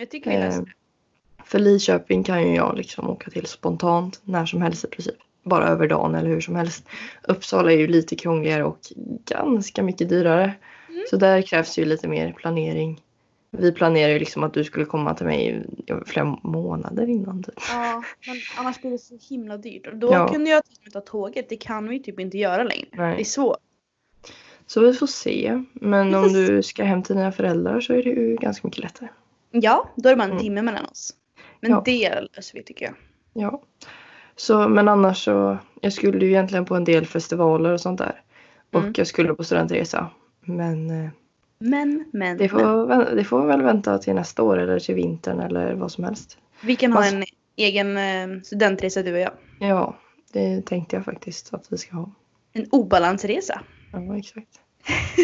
jag 0.00 0.10
tycker 0.10 0.30
vi 0.30 0.36
löser 0.36 0.58
Eh, 0.58 0.64
det. 0.64 1.42
för 1.44 1.58
Lidköping 1.58 2.22
kan 2.24 2.42
ju 2.48 2.54
jag 2.56 2.76
liksom 2.76 3.10
åka 3.10 3.30
till 3.30 3.46
spontant 3.46 4.20
när 4.24 4.46
som 4.46 4.62
helst 4.62 4.84
i 4.84 4.88
princip. 4.88 5.14
Bara 5.42 5.68
över 5.68 5.88
dagen 5.88 6.14
eller 6.14 6.28
hur 6.28 6.40
som 6.40 6.56
helst. 6.56 6.84
Uppsala 7.22 7.72
är 7.72 7.76
ju 7.76 7.86
lite 7.86 8.16
krångligare 8.16 8.64
och 8.64 8.78
ganska 9.24 9.82
mycket 9.82 10.08
dyrare. 10.08 10.52
Mm. 10.88 11.04
Så 11.10 11.16
där 11.16 11.42
krävs 11.42 11.78
ju 11.78 11.84
lite 11.84 12.08
mer 12.08 12.32
planering. 12.32 13.00
Vi 13.50 13.72
planerar 13.72 14.12
ju 14.12 14.18
liksom 14.18 14.44
att 14.44 14.54
du 14.54 14.64
skulle 14.64 14.84
komma 14.84 15.14
till 15.14 15.26
mig 15.26 15.66
flera 16.06 16.24
månader 16.42 17.06
innan 17.08 17.42
typ. 17.42 17.54
Ja, 17.68 18.02
men 18.26 18.36
annars 18.58 18.80
blir 18.80 18.90
det 18.90 18.98
så 18.98 19.18
himla 19.30 19.56
dyrt. 19.56 19.88
Då 19.94 20.12
Ja. 20.12 20.28
kunde 20.28 20.50
jag 20.50 20.62
ta 20.92 21.00
tåget. 21.00 21.48
Det 21.48 21.56
kan 21.56 21.88
vi 21.88 22.02
typ 22.02 22.20
inte 22.20 22.38
göra 22.38 22.64
längre. 22.64 22.86
Nej. 22.92 23.14
Det 23.16 23.22
är 23.22 23.24
svårt. 23.24 23.56
Så 24.66 24.80
vi 24.80 24.92
får 24.94 25.06
se. 25.06 25.64
Men 25.72 26.14
om 26.14 26.32
du 26.32 26.62
ska 26.62 26.84
hem 26.84 27.02
till 27.02 27.16
dina 27.16 27.32
föräldrar 27.32 27.80
så 27.80 27.92
är 27.92 28.02
det 28.02 28.10
ju 28.10 28.36
ganska 28.36 28.66
mycket 28.68 28.82
lättare. 28.84 29.08
Ja, 29.50 29.90
då 29.96 30.08
är 30.08 30.12
det 30.12 30.16
bara 30.16 30.24
en 30.24 30.30
Mm. 30.30 30.42
timme 30.42 30.62
mellan 30.62 30.84
oss. 30.86 31.14
Men 31.60 31.70
Ja. 31.70 31.82
det 31.84 32.20
löser 32.36 32.58
vi 32.58 32.62
tycker 32.64 32.84
jag. 32.84 32.94
Ja. 33.32 33.62
Så, 34.36 34.68
men 34.68 34.88
annars 34.88 35.24
så, 35.24 35.58
jag 35.80 35.92
skulle 35.92 36.24
ju 36.24 36.30
egentligen 36.30 36.64
på 36.64 36.74
en 36.76 36.84
del 36.84 37.06
festivaler 37.06 37.72
och 37.72 37.80
sånt 37.80 37.98
där. 37.98 38.22
Och 38.72 38.80
Mm. 38.80 38.92
jag 38.96 39.06
skulle 39.06 39.34
på 39.34 39.44
studentresa. 39.44 40.10
Men 40.40 40.90
eh, 41.04 41.10
Men, 41.58 42.04
men, 42.12 42.36
det, 42.36 42.52
men. 42.52 42.60
får, 42.60 42.86
vä- 42.86 43.14
det 43.14 43.24
får 43.24 43.46
väl 43.46 43.62
vänta 43.62 43.98
till 43.98 44.14
nästa 44.14 44.42
år 44.42 44.58
eller 44.58 44.78
till 44.78 44.94
vintern 44.94 45.40
eller 45.40 45.74
vad 45.74 45.92
som 45.92 46.04
helst. 46.04 46.38
Vi 46.60 46.76
kan 46.76 46.92
ha 46.92 47.00
Fast- 47.02 47.14
en 47.14 47.24
egen 47.56 47.96
eh, 47.96 48.40
studentresa 48.42 49.02
du 49.02 49.12
och 49.12 49.18
jag. 49.20 49.32
Ja, 49.60 49.96
det 50.32 50.66
tänkte 50.66 50.96
jag 50.96 51.04
faktiskt 51.04 51.54
att 51.54 51.72
vi 51.72 51.78
ska 51.78 51.96
ha. 51.96 52.10
En 52.52 52.66
obalansresa. 52.70 53.60
Ja, 53.92 54.18
exakt. 54.18 54.60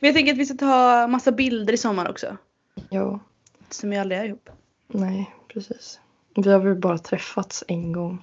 Men 0.00 0.08
jag 0.08 0.14
tänker 0.14 0.32
att 0.32 0.38
vi 0.38 0.46
ska 0.46 0.54
ta 0.56 1.06
massa 1.06 1.32
bilder 1.32 1.72
i 1.72 1.76
sommar 1.76 2.10
också. 2.10 2.36
Ja, 2.90 3.20
Som 3.70 3.90
vi 3.90 3.96
aldrig 3.96 4.20
är 4.20 4.24
ihop. 4.24 4.50
nej, 4.88 5.30
precis. 5.48 6.00
Vi 6.36 6.52
har 6.52 6.58
väl 6.58 6.74
bara 6.74 6.98
träffats 6.98 7.64
en 7.68 7.92
gång. 7.92 8.22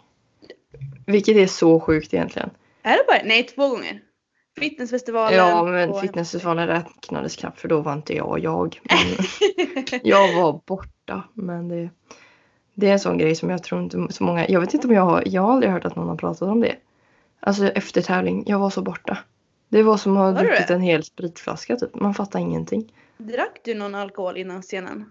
Vilket 1.06 1.38
är 1.38 1.48
så 1.48 1.80
sjukt 1.80 2.14
egentligen. 2.14 2.50
Är 2.82 2.92
det 2.98 3.04
bara? 3.08 3.22
Nej, 3.24 3.44
två 3.44 3.70
gånger. 3.70 4.02
Fitnessfestivalen. 4.60 5.38
Ja, 5.38 5.64
men 5.64 6.02
fitnessfestivalen 6.02 6.68
räknades 6.68 7.36
knappt 7.36 7.60
för 7.60 7.68
då 7.68 7.82
var 7.82 7.94
inte 7.94 8.16
jag 8.16 8.40
jag. 8.40 8.82
Jag 10.04 10.36
var 10.36 10.62
borta. 10.66 11.24
Men 11.34 11.68
det, 11.68 11.90
det 12.74 12.88
är 12.88 12.94
en 12.94 13.00
sån 13.00 13.18
grej 13.18 13.36
som 13.36 13.50
jag 13.50 13.64
tror 13.64 13.82
inte 13.84 14.14
så 14.14 14.24
många... 14.24 14.50
Jag 14.50 14.62
vet 14.62 14.74
inte 14.74 14.88
om 14.88 14.94
jag 14.94 15.02
har... 15.02 15.24
Jag 15.26 15.42
har 15.42 15.54
aldrig 15.54 15.72
hört 15.72 15.86
att 15.86 15.96
någon 15.96 16.08
har 16.08 16.16
pratat 16.16 16.42
om 16.42 16.62
det. 16.62 16.76
Alltså 17.40 17.68
efter 17.68 18.02
tävling, 18.02 18.44
jag 18.48 18.60
var 18.60 18.70
så 18.70 18.82
borta. 18.82 19.18
Det 19.70 19.84
var 19.84 19.98
som 19.98 20.18
att 20.18 20.36
ha 20.36 20.44
druckit 20.44 20.70
en 20.70 20.82
hel 20.82 21.04
spritflaska 21.04 21.76
typ. 21.76 21.96
Man 21.96 22.14
fattar 22.14 22.40
ingenting. 22.40 22.94
Drack 23.18 23.62
du 23.64 23.74
någon 23.74 23.96
alkohol 23.96 24.38
innan 24.38 24.62
scenen? 24.62 25.06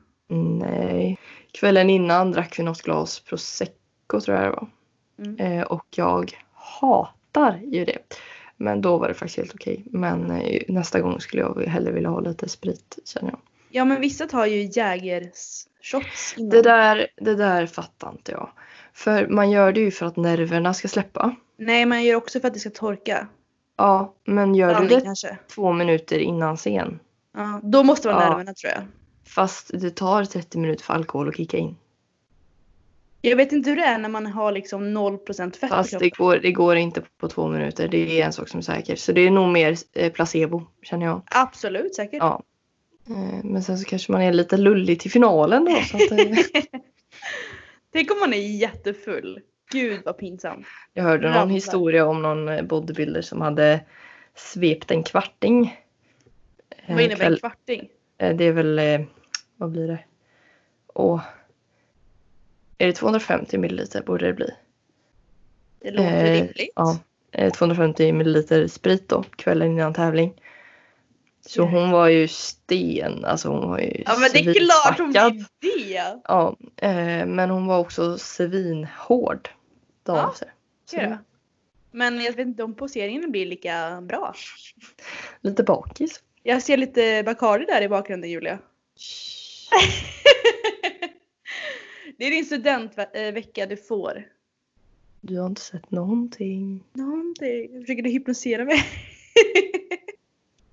Nej. 0.58 1.18
Kvällen 1.52 1.90
innan 1.90 2.32
drack 2.32 2.58
vi 2.58 2.62
något 2.62 2.82
glas 2.82 3.20
prosecco 3.20 4.20
tror 4.24 4.36
jag 4.36 4.46
det 4.46 4.50
var. 4.50 4.68
Mm. 5.18 5.36
Eh, 5.60 5.62
och 5.66 5.86
jag 5.90 6.32
hatar 6.52 7.60
ju 7.66 7.84
det. 7.84 7.98
Men 8.56 8.80
då 8.80 8.98
var 8.98 9.08
det 9.08 9.14
faktiskt 9.14 9.36
helt 9.38 9.54
okej. 9.54 9.84
Men 9.86 10.30
eh, 10.30 10.62
nästa 10.68 11.00
gång 11.00 11.20
skulle 11.20 11.42
jag 11.42 11.62
hellre 11.66 11.92
vilja 11.92 12.08
ha 12.08 12.20
lite 12.20 12.48
sprit 12.48 12.98
känner 13.04 13.30
jag. 13.30 13.38
Ja 13.70 13.84
men 13.84 14.00
vissa 14.00 14.26
tar 14.26 14.46
ju 14.46 14.70
Jägershots 14.72 16.34
innan. 16.36 16.50
Det 16.50 16.62
där, 16.62 17.06
det 17.16 17.34
där 17.34 17.66
fattar 17.66 18.10
inte 18.10 18.32
jag. 18.32 18.50
För 18.92 19.26
man 19.28 19.50
gör 19.50 19.72
det 19.72 19.80
ju 19.80 19.90
för 19.90 20.06
att 20.06 20.16
nerverna 20.16 20.74
ska 20.74 20.88
släppa. 20.88 21.34
Nej 21.58 21.86
man 21.86 22.04
gör 22.04 22.16
också 22.16 22.40
för 22.40 22.48
att 22.48 22.54
det 22.54 22.60
ska 22.60 22.70
torka. 22.70 23.26
Ja, 23.76 24.14
men 24.24 24.54
gör 24.54 24.68
du 24.68 24.74
Blandning 24.74 24.98
det 24.98 25.04
kanske. 25.04 25.36
två 25.54 25.72
minuter 25.72 26.18
innan 26.18 26.56
scen. 26.56 26.98
Ja, 27.36 27.60
då 27.62 27.82
måste 27.82 28.08
vara 28.08 28.22
Ja. 28.22 28.28
nerverna 28.30 28.54
tror 28.54 28.72
jag. 28.72 28.82
Fast 29.24 29.70
det 29.74 29.90
tar 29.90 30.24
30 30.24 30.58
minuter 30.58 30.84
för 30.84 30.94
alkohol 30.94 31.28
att 31.28 31.36
kicka 31.36 31.56
in. 31.56 31.76
Jag 33.20 33.36
vet 33.36 33.52
inte 33.52 33.70
hur 33.70 33.76
det 33.76 33.84
är 33.84 33.98
när 33.98 34.08
man 34.08 34.26
har 34.26 34.52
liksom 34.52 34.96
0% 34.98 35.56
fett 35.56 35.70
Fast 35.70 35.98
det 35.98 36.08
går, 36.10 36.36
det 36.36 36.52
går 36.52 36.76
inte 36.76 37.02
på 37.18 37.28
två 37.28 37.48
minuter. 37.48 37.88
Det 37.88 38.20
är 38.20 38.26
en 38.26 38.32
sak 38.32 38.48
som 38.48 38.58
är 38.58 38.62
säker. 38.62 38.96
Så 38.96 39.12
det 39.12 39.20
är 39.20 39.30
nog 39.30 39.48
mer 39.48 39.76
eh, 39.92 40.12
placebo 40.12 40.62
känner 40.82 41.06
jag. 41.06 41.22
Absolut 41.30 41.94
säkert. 41.94 42.18
Ja. 42.20 42.42
Eh, 43.08 43.44
Men 43.44 43.62
sen 43.62 43.78
så 43.78 43.84
kanske 43.84 44.12
man 44.12 44.22
är 44.22 44.32
lite 44.32 44.56
lullig 44.56 45.00
till 45.00 45.10
finalen 45.10 45.64
då. 45.64 45.76
Så 45.90 45.96
att, 45.96 46.12
eh, 46.12 46.18
Tänk 47.92 48.10
om 48.10 48.20
man 48.20 48.32
är 48.32 48.58
jättefull. 48.60 49.40
Gud 49.72 50.00
vad 50.04 50.18
pinsamt. 50.18 50.66
jag 50.92 51.04
hörde 51.04 51.26
någon 51.28 51.36
Ramlar. 51.36 51.54
historia 51.54 52.06
om 52.06 52.22
någon 52.22 52.66
bodybuilder 52.66 53.22
som 53.22 53.40
hade 53.40 53.80
svept 54.34 54.90
en 54.90 55.02
kvarting. 55.02 55.76
Vad 56.88 57.00
innebär 57.00 57.30
en 57.30 57.36
kvarting? 57.36 57.88
Eh, 58.22 58.36
Det 58.36 58.44
är 58.44 58.52
väl, 58.52 58.78
eh, 58.78 59.00
vad 59.56 59.70
blir 59.70 59.86
det? 59.88 60.04
Åh. 60.94 61.20
Är 62.78 62.86
det 62.86 62.92
250 62.92 63.58
milliliter 63.58 64.02
borde 64.02 64.26
det 64.26 64.32
bli? 64.32 64.50
Det 65.80 65.90
låter 65.90 66.24
Eh, 66.24 66.32
rimligt. 66.32 66.72
Ja. 66.76 66.98
Eh, 67.32 67.52
250 67.52 68.12
milliliter 68.12 68.66
sprit 68.66 69.08
då, 69.08 69.22
kvällen 69.22 69.72
innan 69.72 69.94
tävling. 69.94 70.34
Så 71.46 71.62
hon 71.62 71.90
var 71.90 72.08
ju 72.08 72.28
sten, 72.28 73.24
alltså 73.24 73.48
hon 73.48 73.70
var 73.70 73.78
ju 73.78 74.02
Ja 74.06 74.16
men 74.18 74.30
det 74.32 74.38
är 74.38 74.54
klart 74.54 74.98
hon 74.98 75.10
blir 75.10 75.46
det. 75.60 76.20
Ja, 76.24 76.56
eh, 76.76 77.26
men 77.26 77.50
hon 77.50 77.66
var 77.66 77.78
också 77.78 78.18
svinhård 78.18 79.48
dagen 80.04 80.18
Ja, 80.18 80.32
efter. 80.32 80.52
Så. 80.84 81.18
Men 81.90 82.20
jag 82.20 82.32
vet 82.32 82.46
inte 82.46 82.62
om 82.62 82.74
poseringen 82.74 83.30
blir 83.30 83.46
lika 83.46 84.00
bra. 84.00 84.34
Lite 85.40 85.62
bakis. 85.62 86.22
Jag 86.42 86.62
ser 86.62 86.76
lite 86.76 87.22
Bacardi 87.26 87.64
där 87.64 87.82
i 87.82 87.88
bakgrunden 87.88 88.30
Julia. 88.30 88.54
det 92.16 92.26
är 92.26 92.30
din 92.30 92.44
studentvecka 92.44 93.66
du 93.66 93.76
får. 93.76 94.28
Du 95.20 95.38
har 95.38 95.46
inte 95.46 95.60
sett 95.60 95.90
någonting. 95.90 96.84
Någonting. 96.92 97.80
Försöker 97.80 98.02
du 98.02 98.10
hypnosera 98.10 98.64
mig? 98.64 98.82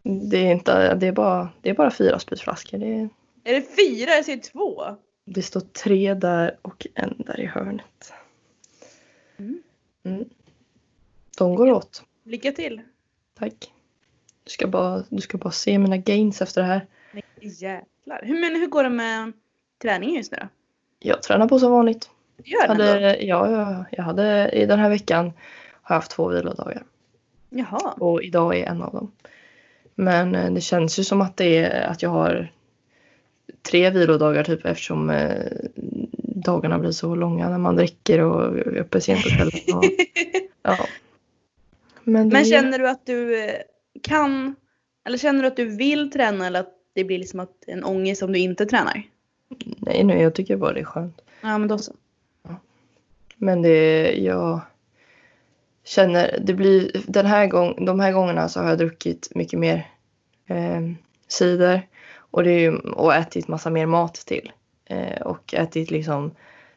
Det 0.03 0.37
är, 0.37 0.51
inte, 0.51 0.95
det 0.95 1.07
är, 1.07 1.11
bara, 1.11 1.49
det 1.61 1.69
är 1.69 1.73
bara 1.73 1.91
fyra 1.91 2.19
spritflaskor. 2.19 2.77
Det, 2.77 2.85
är- 2.93 3.09
är 3.43 3.53
det 3.53 3.61
fyra? 3.61 4.09
Jag 4.11 4.25
ser 4.25 4.37
två. 4.37 4.83
det 5.25 5.41
står 5.41 5.59
tre 5.59 6.13
där 6.13 6.57
och 6.61 6.87
en 6.95 7.15
där 7.17 7.39
i 7.39 7.45
hörnet. 7.45 8.13
Mm. 9.37 9.63
Mm. 10.03 10.29
De 11.37 11.55
går 11.55 11.71
åt. 11.71 12.03
Lycka 12.23 12.51
till. 12.51 12.81
Tack. 13.39 13.73
Du 14.49 14.53
ska, 14.53 14.67
bara, 14.67 15.03
du 15.09 15.21
ska 15.21 15.37
bara 15.37 15.51
se 15.51 15.79
mina 15.79 15.97
gains 15.97 16.41
efter 16.41 16.61
det 16.61 16.67
här. 16.67 16.85
Nej, 17.11 17.23
jäklar. 17.41 18.21
Hur, 18.23 18.41
men 18.41 18.55
hur 18.55 18.67
går 18.67 18.83
det 18.83 18.89
med 18.89 19.33
träningen 19.81 20.15
just 20.15 20.31
nu 20.31 20.37
då? 20.41 20.47
Jag 20.99 21.23
tränar 21.23 21.47
på 21.47 21.59
som 21.59 21.71
vanligt. 21.71 22.09
Gör 22.43 22.67
den 22.67 22.69
Hade, 22.69 23.17
ja, 23.23 23.51
ja, 23.51 23.85
jag 23.91 24.03
hade, 24.03 24.49
I 24.53 24.65
den 24.65 24.79
här 24.79 24.89
veckan 24.89 25.25
har 25.81 25.95
jag 25.95 26.01
haft 26.01 26.11
två 26.11 26.27
vilodagar. 26.27 26.83
Jaha. 27.49 27.93
Och 27.97 28.23
idag 28.23 28.57
är 28.57 28.65
en 28.65 28.81
av 28.81 28.93
dem. 28.93 29.11
Men 29.95 30.35
eh, 30.35 30.51
det 30.51 30.61
känns 30.61 30.99
ju 30.99 31.03
som 31.03 31.21
att 31.21 31.37
det 31.37 31.57
är 31.57 31.87
att 31.87 32.03
jag 32.03 32.09
har 32.09 32.51
tre 33.61 33.89
vilodagar 33.89 34.43
typ 34.43 34.65
eftersom 34.65 35.09
eh, 35.09 35.43
dagarna 36.21 36.79
blir 36.79 36.91
så 36.91 37.15
långa 37.15 37.49
när 37.49 37.57
man 37.57 37.75
dricker 37.75 38.21
och 38.21 38.57
är 38.57 38.77
uppe 38.77 39.01
sent 39.01 39.23
på 39.23 39.29
kvällen. 39.29 39.77
Och, 39.77 39.85
ja. 40.61 40.87
Men, 42.03 42.29
det, 42.29 42.33
Men 42.33 42.45
känner 42.45 42.79
du 42.79 42.89
att 42.89 43.05
du 43.05 43.43
eh, 43.43 43.55
kan, 44.03 44.55
eller 45.05 45.17
känner 45.17 45.41
du 45.41 45.47
att 45.47 45.55
du 45.55 45.65
vill 45.65 46.11
träna 46.11 46.47
eller 46.47 46.59
att 46.59 46.73
det 46.93 47.03
blir 47.03 47.19
liksom 47.19 47.39
att 47.39 47.63
en 47.67 47.83
ångest 47.83 48.23
om 48.23 48.31
du 48.31 48.39
inte 48.39 48.65
tränar? 48.65 49.03
Nej, 49.77 50.03
nej, 50.03 50.21
jag 50.21 50.35
tycker 50.35 50.57
bara 50.57 50.73
det 50.73 50.79
är 50.79 50.83
skönt. 50.83 51.21
Ja 51.41 51.57
men 51.57 51.67
då 51.67 51.77
så. 51.77 51.93
Men 53.35 53.61
det, 53.61 54.11
jag 54.11 54.61
känner, 55.83 56.39
det 56.41 56.53
blir, 56.53 56.91
den 57.07 57.25
här 57.25 57.47
gång, 57.47 57.85
de 57.85 57.99
här 57.99 58.11
gångerna 58.11 58.49
så 58.49 58.59
har 58.59 58.69
jag 58.69 58.77
druckit 58.77 59.29
mycket 59.35 59.59
mer 59.59 59.87
eh, 60.47 60.81
cider 61.27 61.87
och, 62.15 62.43
det 62.43 62.51
är 62.51 62.97
och 62.97 63.15
ätit 63.15 63.47
massa 63.47 63.69
mer 63.69 63.85
mat 63.85 64.13
till. 64.13 64.51
Eh, 64.85 65.21
och 65.21 65.53
ätit 65.53 65.91
liksom 65.91 66.31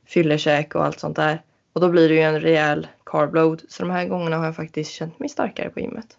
fyllekäk 0.05 0.75
och 0.75 0.85
allt 0.85 1.01
sånt 1.01 1.17
där. 1.17 1.43
Och 1.73 1.81
då 1.81 1.89
blir 1.89 2.09
det 2.09 2.15
ju 2.15 2.21
en 2.21 2.41
rejäl 2.41 2.87
carbload. 3.05 3.63
Så 3.69 3.83
de 3.83 3.91
här 3.91 4.07
gångerna 4.07 4.37
har 4.37 4.45
jag 4.45 4.57
faktiskt 4.57 4.93
känt 4.93 5.19
mig 5.19 5.29
starkare 5.29 5.71
på 5.71 5.81
gymmet. 5.81 6.17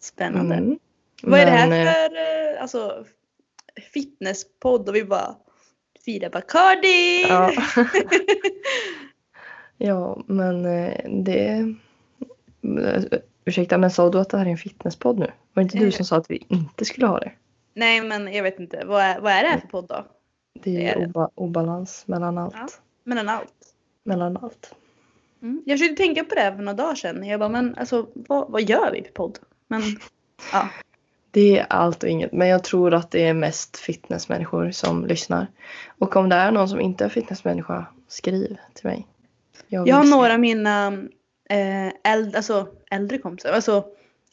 Spännande. 0.00 0.54
Mm. 0.54 0.78
Vad 1.22 1.40
är 1.40 1.44
det 1.44 1.50
här 1.50 1.68
Men, 1.68 1.86
eh, 1.86 1.92
för 1.92 2.16
eh, 2.54 2.62
alltså, 2.62 3.04
fitnesspodd 3.94 4.88
och 4.88 4.94
vi 4.94 5.04
bara 5.04 5.36
firar 6.04 6.30
Bacardi! 6.30 7.26
Ja. 7.28 7.52
ja, 9.76 10.22
men 10.26 10.64
eh, 10.66 11.10
det... 11.24 11.74
Ursäkta, 13.44 13.78
men 13.78 13.90
sa 13.90 14.10
du 14.10 14.18
att 14.20 14.30
det 14.30 14.38
här 14.38 14.46
är 14.46 14.50
en 14.50 14.56
fitnesspodd 14.58 15.18
nu? 15.18 15.26
Var 15.26 15.62
det 15.62 15.62
inte 15.62 15.78
du 15.78 15.90
som 15.92 16.04
sa 16.04 16.16
att 16.16 16.30
vi 16.30 16.46
inte 16.48 16.84
skulle 16.84 17.06
ha 17.06 17.18
det? 17.18 17.32
Nej 17.74 18.00
men 18.00 18.32
jag 18.32 18.42
vet 18.42 18.60
inte, 18.60 18.82
vad 18.86 19.02
är, 19.02 19.20
vad 19.20 19.32
är 19.32 19.42
det 19.42 19.48
här 19.48 19.58
för 19.58 19.68
podd 19.68 19.86
då? 19.88 20.06
Det 20.60 20.70
Det 20.70 20.86
är, 20.86 20.96
är 20.96 21.06
oba- 21.06 21.30
obalans 21.34 22.06
mellan 22.06 22.38
allt. 22.38 22.54
Ja. 22.56 22.68
Mellan 23.04 23.28
allt. 23.28 23.74
Mellan 24.04 24.36
allt. 24.36 24.74
Mm. 25.42 25.62
Jag 25.66 25.78
försökte 25.78 26.02
tänka 26.02 26.24
på 26.24 26.34
det 26.34 26.40
här 26.40 26.52
för 26.52 26.62
några 26.62 26.76
dagar 26.76 26.94
sedan. 26.94 27.26
Jag 27.26 27.40
bara, 27.40 27.48
men 27.48 27.74
alltså 27.74 28.08
vad, 28.14 28.50
vad 28.50 28.62
gör 28.62 28.92
vi 28.92 29.02
för 29.02 29.12
podd? 29.12 29.38
Men 29.70 29.82
ja. 30.52 30.68
Det 31.30 31.58
är 31.58 31.66
allt 31.70 32.02
och 32.02 32.08
inget. 32.08 32.32
Men 32.32 32.48
jag 32.48 32.64
tror 32.64 32.94
att 32.94 33.10
det 33.10 33.24
är 33.24 33.34
mest 33.34 33.76
fitnessmänniskor 33.76 34.70
som 34.70 35.06
lyssnar. 35.06 35.46
Och 35.98 36.16
om 36.16 36.28
det 36.28 36.36
är 36.36 36.50
någon 36.52 36.68
som 36.68 36.80
inte 36.80 37.04
är 37.04 37.08
fitnessmänniska, 37.08 37.86
skriv 38.08 38.56
till 38.74 38.86
mig. 38.86 39.06
vill 39.68 39.82
Jag 39.88 39.94
har 39.96 40.04
se. 40.04 40.10
några 40.10 40.32
av 40.34 40.40
mina 40.40 40.86
eh, 41.50 41.92
äldre, 42.04 42.36
alltså, 42.36 42.68
äldre 42.90 43.18
kompisar, 43.18 43.52
alltså 43.52 43.84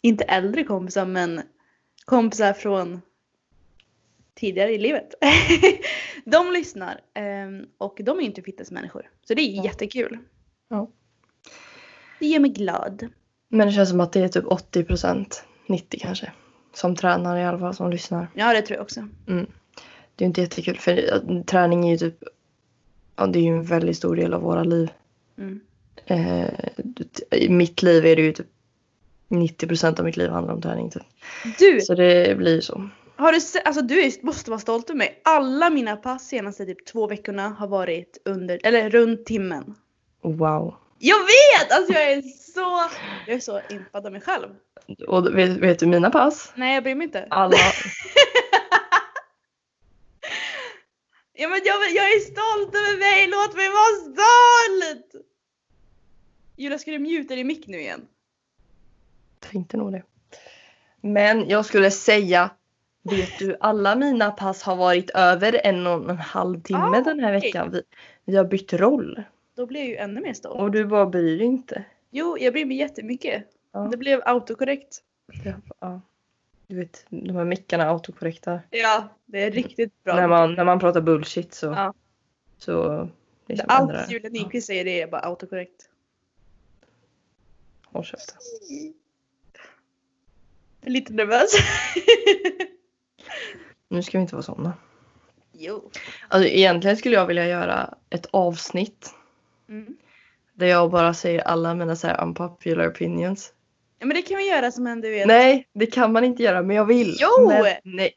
inte 0.01 0.24
äldre 0.24 0.63
kompisar 0.63 1.06
men 1.06 1.41
kompisar 2.06 2.53
från 2.53 3.01
tidigare 4.36 4.74
i 4.74 4.77
livet. 4.77 5.13
de 6.25 6.51
lyssnar 6.51 7.01
eh, 7.13 7.67
och 7.77 7.98
de 8.03 8.17
är 8.20 8.22
inte 8.24 8.41
fitnessmänniskor. 8.41 9.10
Så 9.27 9.34
det 9.34 9.41
är 9.41 9.56
Ja. 9.58 9.63
jättekul. 9.63 10.17
Ja. 10.70 10.89
Det 12.20 12.27
gör 12.27 12.39
mig 12.39 12.51
glad. 12.51 13.08
Men 13.50 13.68
det 13.68 13.74
känns 13.74 13.89
som 13.89 14.00
att 14.00 14.12
det 14.13 14.20
är 14.22 14.27
typ 14.27 14.46
80 14.48 14.84
procent, 14.84 15.44
90 15.68 16.00
kanske. 16.01 16.32
Som 16.74 16.96
tränar 16.96 17.38
i 17.38 17.44
alla 17.46 17.60
fall, 17.60 17.74
som 17.74 17.89
lyssnar. 17.92 18.27
Ja 18.34 18.54
det 18.54 18.62
tror 18.62 18.75
jag 18.77 18.84
också. 18.84 19.08
Det 20.16 20.24
är 20.24 20.27
inte 20.27 20.42
jättekul 20.42 20.77
för 20.77 21.44
träning 21.44 21.88
är 21.88 21.92
ju 21.92 21.98
typ, 21.98 22.24
ja 23.16 23.27
det 23.27 23.39
är 23.39 23.44
ju 23.44 23.50
en 23.50 23.63
väldigt 23.63 23.98
stor 23.98 24.16
del 24.16 24.34
av 24.34 24.42
våra 24.42 24.63
liv. 24.63 24.89
Mm. 25.38 25.60
Eh, 26.06 26.50
I 27.32 27.50
mitt 27.50 27.82
liv 27.82 28.06
är 28.06 28.16
det 28.16 28.22
ju 28.22 28.34
typ 28.34 28.48
90 29.27 29.68
procent 29.68 30.00
av 30.00 30.06
mitt 30.06 30.18
liv 30.18 30.30
handlar 30.30 30.54
om 30.54 30.62
träning. 30.62 30.89
Typ. 30.89 31.04
Du, 31.60 31.82
Så 31.82 31.96
det 31.96 32.38
blir 32.38 32.56
ju 32.56 32.62
så. 32.62 32.89
har 33.16 33.32
du 33.34 33.42
se- 33.42 33.62
alltså 33.66 33.82
du 33.82 34.12
måste 34.22 34.50
vara 34.51 34.60
stolt 34.60 34.89
över 34.89 34.98
mig. 34.98 35.22
Alla 35.24 35.70
mina 35.70 35.96
pass 35.96 36.27
senaste 36.27 36.66
typ 36.66 36.86
två 36.86 37.08
veckorna 37.08 37.50
har 37.50 37.68
varit 37.68 38.18
under, 38.25 38.60
eller 38.63 38.89
runt 38.89 39.25
timmen. 39.25 39.75
Wow. 40.22 40.75
Jag 41.00 41.20
vet! 41.20 41.72
Alltså 41.72 41.94
jag 41.94 42.12
är 42.12 42.22
så, 42.22 42.89
jag 43.27 43.36
är 43.36 43.39
så 43.39 43.62
impad 43.70 44.06
av 44.06 44.12
mig 44.12 44.22
själv. 44.22 44.48
Och 45.08 45.38
vet, 45.38 45.58
vet 45.58 45.80
du 45.80 45.86
mina 45.86 46.10
pass? 46.10 46.51
Nej 46.56 46.74
jag 46.74 46.84
bryr 46.84 46.96
mig 46.96 47.06
inte. 47.06 47.27
Alla, 47.30 47.58
Ja 51.39 51.50
men 51.50 51.62
jag, 51.66 51.92
jag 51.92 52.12
är 52.13 52.20
stolt 52.20 52.75
över 52.75 53.00
mig, 53.00 53.27
låt 53.27 53.56
mig 53.56 53.70
vara 53.70 53.96
stolt! 54.13 55.25
Julia 56.56 56.80
ska 56.80 56.92
du 56.92 57.00
muta 57.00 57.36
din 57.36 57.48
mick 57.48 57.68
nu 57.68 57.80
igen? 57.80 58.08
tänkte 59.39 59.77
nog 59.77 59.92
det. 59.92 60.04
Men 61.01 61.50
jag 61.50 61.66
skulle 61.66 61.92
säga, 61.92 62.50
vet 63.04 63.39
du, 63.39 63.58
alla 63.60 63.96
mina 63.96 64.32
pass 64.32 64.62
har 64.63 64.75
varit 64.75 65.10
över 65.10 65.62
en 65.63 65.88
och 65.88 66.10
en 66.10 66.18
halv 66.18 66.62
timme 66.62 66.98
Ah, 66.98 67.01
den 67.01 67.20
här 67.20 67.32
veckan. 67.32 67.72
Vi, 67.72 67.82
vi 68.25 68.38
har 68.38 68.46
bytt 68.46 68.74
roll. 68.74 69.24
Då 69.58 69.66
blir 69.66 69.80
jag 69.80 69.90
ju 69.90 69.96
ännu 69.96 70.22
mer 70.22 70.34
stolt. 70.34 70.60
Och 70.60 70.72
du 70.72 70.86
bara 70.86 71.06
bryr 71.06 71.38
dig 71.38 71.48
inte. 71.48 71.86
Jo, 72.10 72.38
jag 72.40 72.54
bryr 72.54 72.66
mig 72.66 72.78
jättemycket. 72.78 73.44
Ja. 73.72 73.80
Det 73.80 73.98
blev 73.98 74.22
autokorrekt. 74.26 75.04
Det, 75.44 75.56
ja. 75.80 76.02
Du 76.68 76.76
vet, 76.76 77.06
de 77.10 77.36
här 77.36 77.46
mickarna 77.46 77.90
autokorrekta. 77.90 78.60
Ja, 78.70 79.10
det 79.26 79.44
är 79.44 79.52
riktigt 79.52 80.04
bra. 80.04 80.16
När 80.16 80.28
man, 80.28 80.54
när 80.54 80.66
man 80.66 80.80
pratar 80.80 81.02
bullshit 81.02 81.54
så... 81.54 81.66
Ja. 81.66 81.94
så 82.58 83.10
liksom 83.48 83.70
ändrar 83.70 83.96
Allt 83.96 84.08
det. 84.08 84.14
Julia 84.14 84.30
Nyqvist 84.30 84.68
säger 84.68 84.86
det 84.86 85.02
är 85.02 85.08
bara 85.08 85.22
autokorrekt. 85.22 85.90
Håll 87.86 88.04
käften. 88.04 88.38
Jag 90.82 90.88
är 90.88 90.92
lite 90.92 91.14
nervös. 91.14 91.50
Nu 93.90 94.04
ska 94.04 94.18
vi 94.18 94.22
inte 94.22 94.36
vara 94.36 94.44
sådana. 94.44 94.74
Jo. 95.52 95.92
Alltså, 96.28 96.50
egentligen 96.50 96.98
skulle 96.98 97.16
jag 97.16 97.26
vilja 97.26 97.48
göra 97.48 97.98
ett 98.10 98.26
avsnitt 98.32 99.14
Mm. 99.70 99.98
där 100.54 100.68
jag 100.68 100.92
bara 100.92 101.14
säger 101.14 101.42
alla 101.42 101.76
mina 101.76 101.96
så 101.96 102.08
här 102.08 102.24
unpopular 102.24 102.90
opinions. 102.90 103.54
Ja 104.00 104.06
men 104.06 104.16
det 104.16 104.22
kan 104.22 104.38
vi 104.38 104.50
göra 104.50 104.72
som 104.72 104.88
en 104.88 105.02
du 105.02 105.12
vet. 105.12 105.28
Nej, 105.28 105.68
det 105.74 105.86
kan 105.86 106.12
man 106.12 106.24
inte 106.24 106.44
göra 106.44 106.62
men 106.62 106.76
jag 106.76 106.86
vill. 106.86 107.16
Jo! 107.20 107.48
Men, 107.48 107.74
nej. 107.84 108.12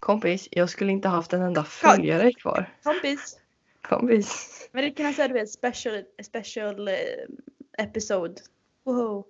Kompis, 0.00 0.48
jag 0.50 0.70
skulle 0.70 0.92
inte 0.92 1.08
haft 1.08 1.32
en 1.32 1.42
enda 1.42 1.64
följare 1.64 2.32
kvar. 2.32 2.72
Kompis. 2.82 3.38
Kompis. 3.82 4.68
Men 4.72 4.84
det 4.84 4.90
kan 4.90 5.06
jag 5.06 5.14
säga 5.14 5.28
du 5.28 5.34
vet 5.34 5.50
special, 5.50 6.04
special 6.22 6.88
eh, 6.88 6.94
episode. 7.78 8.34
Wow. 8.84 9.24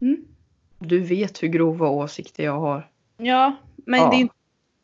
Mm. 0.00 0.24
Du 0.78 1.00
vet 1.00 1.42
hur 1.42 1.48
grova 1.48 1.88
åsikter 1.88 2.44
jag 2.44 2.60
har. 2.60 2.90
Ja, 3.16 3.56
men 3.76 4.00
Ja. 4.00 4.10
det 4.10 4.28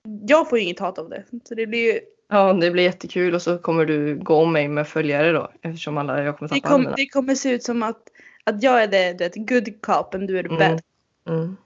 jag 0.02 0.48
får 0.48 0.58
ju 0.58 0.64
inget 0.64 0.78
hat 0.78 0.98
av 0.98 1.08
det. 1.08 1.24
Så 1.44 1.54
det 1.54 1.66
blir 1.66 1.94
ju, 1.94 2.00
Ja, 2.30 2.52
det 2.52 2.70
blir 2.70 2.82
jättekul 2.84 3.34
och 3.34 3.42
så 3.42 3.58
kommer 3.58 3.84
du 3.84 4.18
gå 4.18 4.34
om 4.36 4.52
mig 4.52 4.68
med 4.68 4.88
följare 4.88 5.32
då. 5.32 5.50
Eftersom 5.62 5.98
alla, 5.98 6.22
jag 6.22 6.38
kommer 6.38 6.48
det, 6.48 6.60
tappa 6.60 6.68
kom, 6.68 6.86
alla 6.86 6.96
det 6.96 7.06
kommer 7.06 7.34
se 7.34 7.50
ut 7.50 7.62
som 7.62 7.82
att, 7.82 8.02
att 8.44 8.62
jag 8.62 8.82
är 8.82 8.86
det, 8.88 9.12
det 9.12 9.36
good 9.36 9.82
cop 9.82 10.14
och 10.14 10.20
du 10.20 10.38
är 10.38 10.42
the 10.42 10.48
Mm. 10.54 10.58
bad. 10.58 10.82
Mm. 11.28 11.56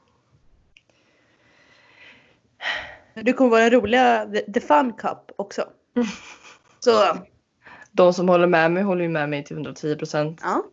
Du 3.14 3.32
kommer 3.32 3.50
vara 3.50 3.62
den 3.62 3.80
roliga, 3.80 4.26
the, 4.26 4.52
the 4.52 4.60
fun 4.60 4.92
cop 4.92 5.30
också. 5.36 5.64
Så, 6.80 7.18
De 7.92 8.12
som 8.14 8.28
håller 8.28 8.46
med 8.46 8.72
mig 8.72 8.82
håller 8.82 9.02
ju 9.02 9.08
med 9.08 9.28
mig 9.28 9.44
till 9.44 9.56
110 9.56 9.96
procent. 9.96 10.40
ja. 10.42 10.64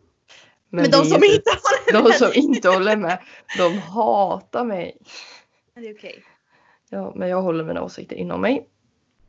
Men, 0.74 0.84
de 0.84 0.90
det 0.90 0.96
är 0.96 1.04
som 1.04 1.24
inte 1.24 1.50
har 1.50 2.02
det 2.04 2.10
de 2.10 2.12
som 2.12 2.30
inte 2.34 2.68
håller 2.68 2.96
med, 2.96 3.18
de 3.58 3.78
hatar 3.78 4.64
mig. 4.64 4.96
Det 5.74 5.88
är 5.88 5.94
okej. 5.94 6.24
Ja, 6.90 7.12
men 7.16 7.28
jag 7.28 7.42
håller 7.42 7.64
mina 7.64 7.82
åsikter 7.82 8.16
inom 8.16 8.40
mig. 8.40 8.68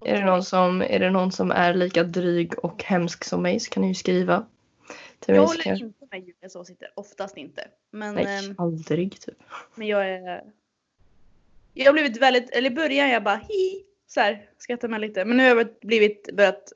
Är 0.05 0.19
det, 0.19 0.25
någon 0.25 0.43
som, 0.43 0.81
är 0.81 0.99
det 0.99 1.09
någon 1.09 1.31
som 1.31 1.51
är 1.51 1.73
lika 1.73 2.03
dryg 2.03 2.59
och 2.59 2.83
hemsk 2.83 3.23
som 3.23 3.41
mig 3.41 3.59
så 3.59 3.69
kan 3.69 3.81
ni 3.81 3.87
ju 3.87 3.93
skriva. 3.93 4.45
Till 5.19 5.35
Jag 5.35 5.45
håller 5.45 5.67
jag, 5.67 5.79
inte 5.79 6.05
med 6.11 6.19
Julias 6.19 6.55
åsikter, 6.55 6.91
oftast 6.95 7.37
inte. 7.37 7.67
Men, 7.91 8.15
nej, 8.15 8.45
ehm, 8.45 8.55
aldrig 8.57 9.21
typ. 9.21 9.37
men 9.75 9.87
jag 9.87 10.09
är... 10.09 10.43
Jag 11.73 11.85
har 11.85 11.93
blivit 11.93 12.21
väldigt, 12.21 12.49
eller 12.49 12.71
i 12.71 12.75
början 12.75 13.09
jag 13.09 13.23
bara 13.23 13.41
hi, 13.49 13.83
så 14.07 14.19
här, 14.19 14.49
skrattar 14.57 14.87
med 14.87 15.01
lite. 15.01 15.25
Men 15.25 15.37
nu 15.37 15.49
har 15.49 15.55
jag 15.55 15.67
blivit, 15.81 16.29
börjat 16.33 16.73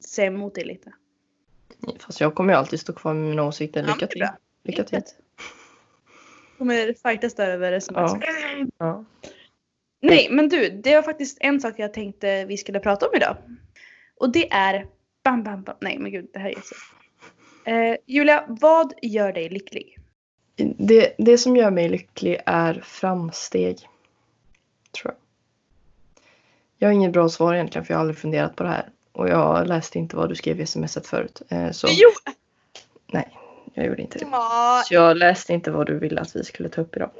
se 0.00 0.24
emot 0.24 0.54
det 0.54 0.64
lite. 0.64 0.92
Fast 1.98 2.20
jag 2.20 2.34
kommer 2.34 2.52
ju 2.52 2.58
alltid 2.58 2.80
stå 2.80 2.92
kvar 2.92 3.14
med 3.14 3.30
mina 3.30 3.42
åsikter. 3.42 3.80
Ja, 3.82 3.94
Lycka 3.94 4.06
det 4.06 4.20
är 4.20 4.26
till. 4.26 4.36
Lycka 4.62 4.84
till. 4.84 5.02
Kommer 6.58 6.94
fightas 7.08 7.34
där 7.34 7.48
över 7.48 7.72
sms. 7.72 8.12
Ja. 8.22 8.24
Ja. 8.78 9.04
Nej 10.00 10.28
men 10.30 10.48
du, 10.48 10.68
det 10.68 10.94
var 10.94 11.02
faktiskt 11.02 11.38
en 11.40 11.60
sak 11.60 11.74
jag 11.76 11.94
tänkte 11.94 12.44
vi 12.44 12.56
skulle 12.56 12.80
prata 12.80 13.08
om 13.08 13.14
idag. 13.14 13.36
Och 14.16 14.32
det 14.32 14.52
är 14.52 14.86
bam 15.24 15.42
bam 15.42 15.62
bam. 15.62 15.76
Nej 15.80 15.98
men 15.98 16.12
gud 16.12 16.28
det 16.32 16.38
här 16.38 16.50
är 16.50 16.62
så. 16.64 16.74
Eh, 17.70 17.96
Julia, 18.06 18.44
vad 18.48 18.92
gör 19.02 19.32
dig 19.32 19.48
lycklig? 19.48 19.98
Det, 20.76 21.14
det 21.18 21.38
som 21.38 21.56
gör 21.56 21.70
mig 21.70 21.88
lycklig 21.88 22.40
är 22.46 22.80
framsteg. 22.84 23.78
Tror 24.92 25.14
jag. 25.14 25.14
Jag 26.78 26.88
har 26.88 26.92
inget 26.92 27.12
bra 27.12 27.28
svar 27.28 27.54
egentligen 27.54 27.84
för 27.84 27.94
jag 27.94 27.98
har 27.98 28.00
aldrig 28.00 28.18
funderat 28.18 28.56
på 28.56 28.62
det 28.62 28.68
här. 28.68 28.88
Och 29.12 29.28
jag 29.28 29.66
läste 29.66 29.98
inte 29.98 30.16
vad 30.16 30.28
du 30.28 30.34
skrev 30.34 30.60
i 30.60 30.66
smset 30.66 31.06
förut. 31.06 31.42
Eh, 31.48 31.70
Så 31.70 31.86
Jo! 31.90 32.08
nej, 33.06 33.36
jag 33.74 33.86
gjorde 33.86 34.02
inte 34.02 34.18
det. 34.18 34.26
Så 34.84 34.94
jag 34.94 35.16
läste 35.16 35.52
inte 35.52 35.70
vad 35.70 35.86
du 35.86 35.98
ville 35.98 36.20
att 36.20 36.36
vi 36.36 36.44
skulle 36.44 36.68
ta 36.68 36.80
upp 36.80 36.96
idag. 36.96 37.10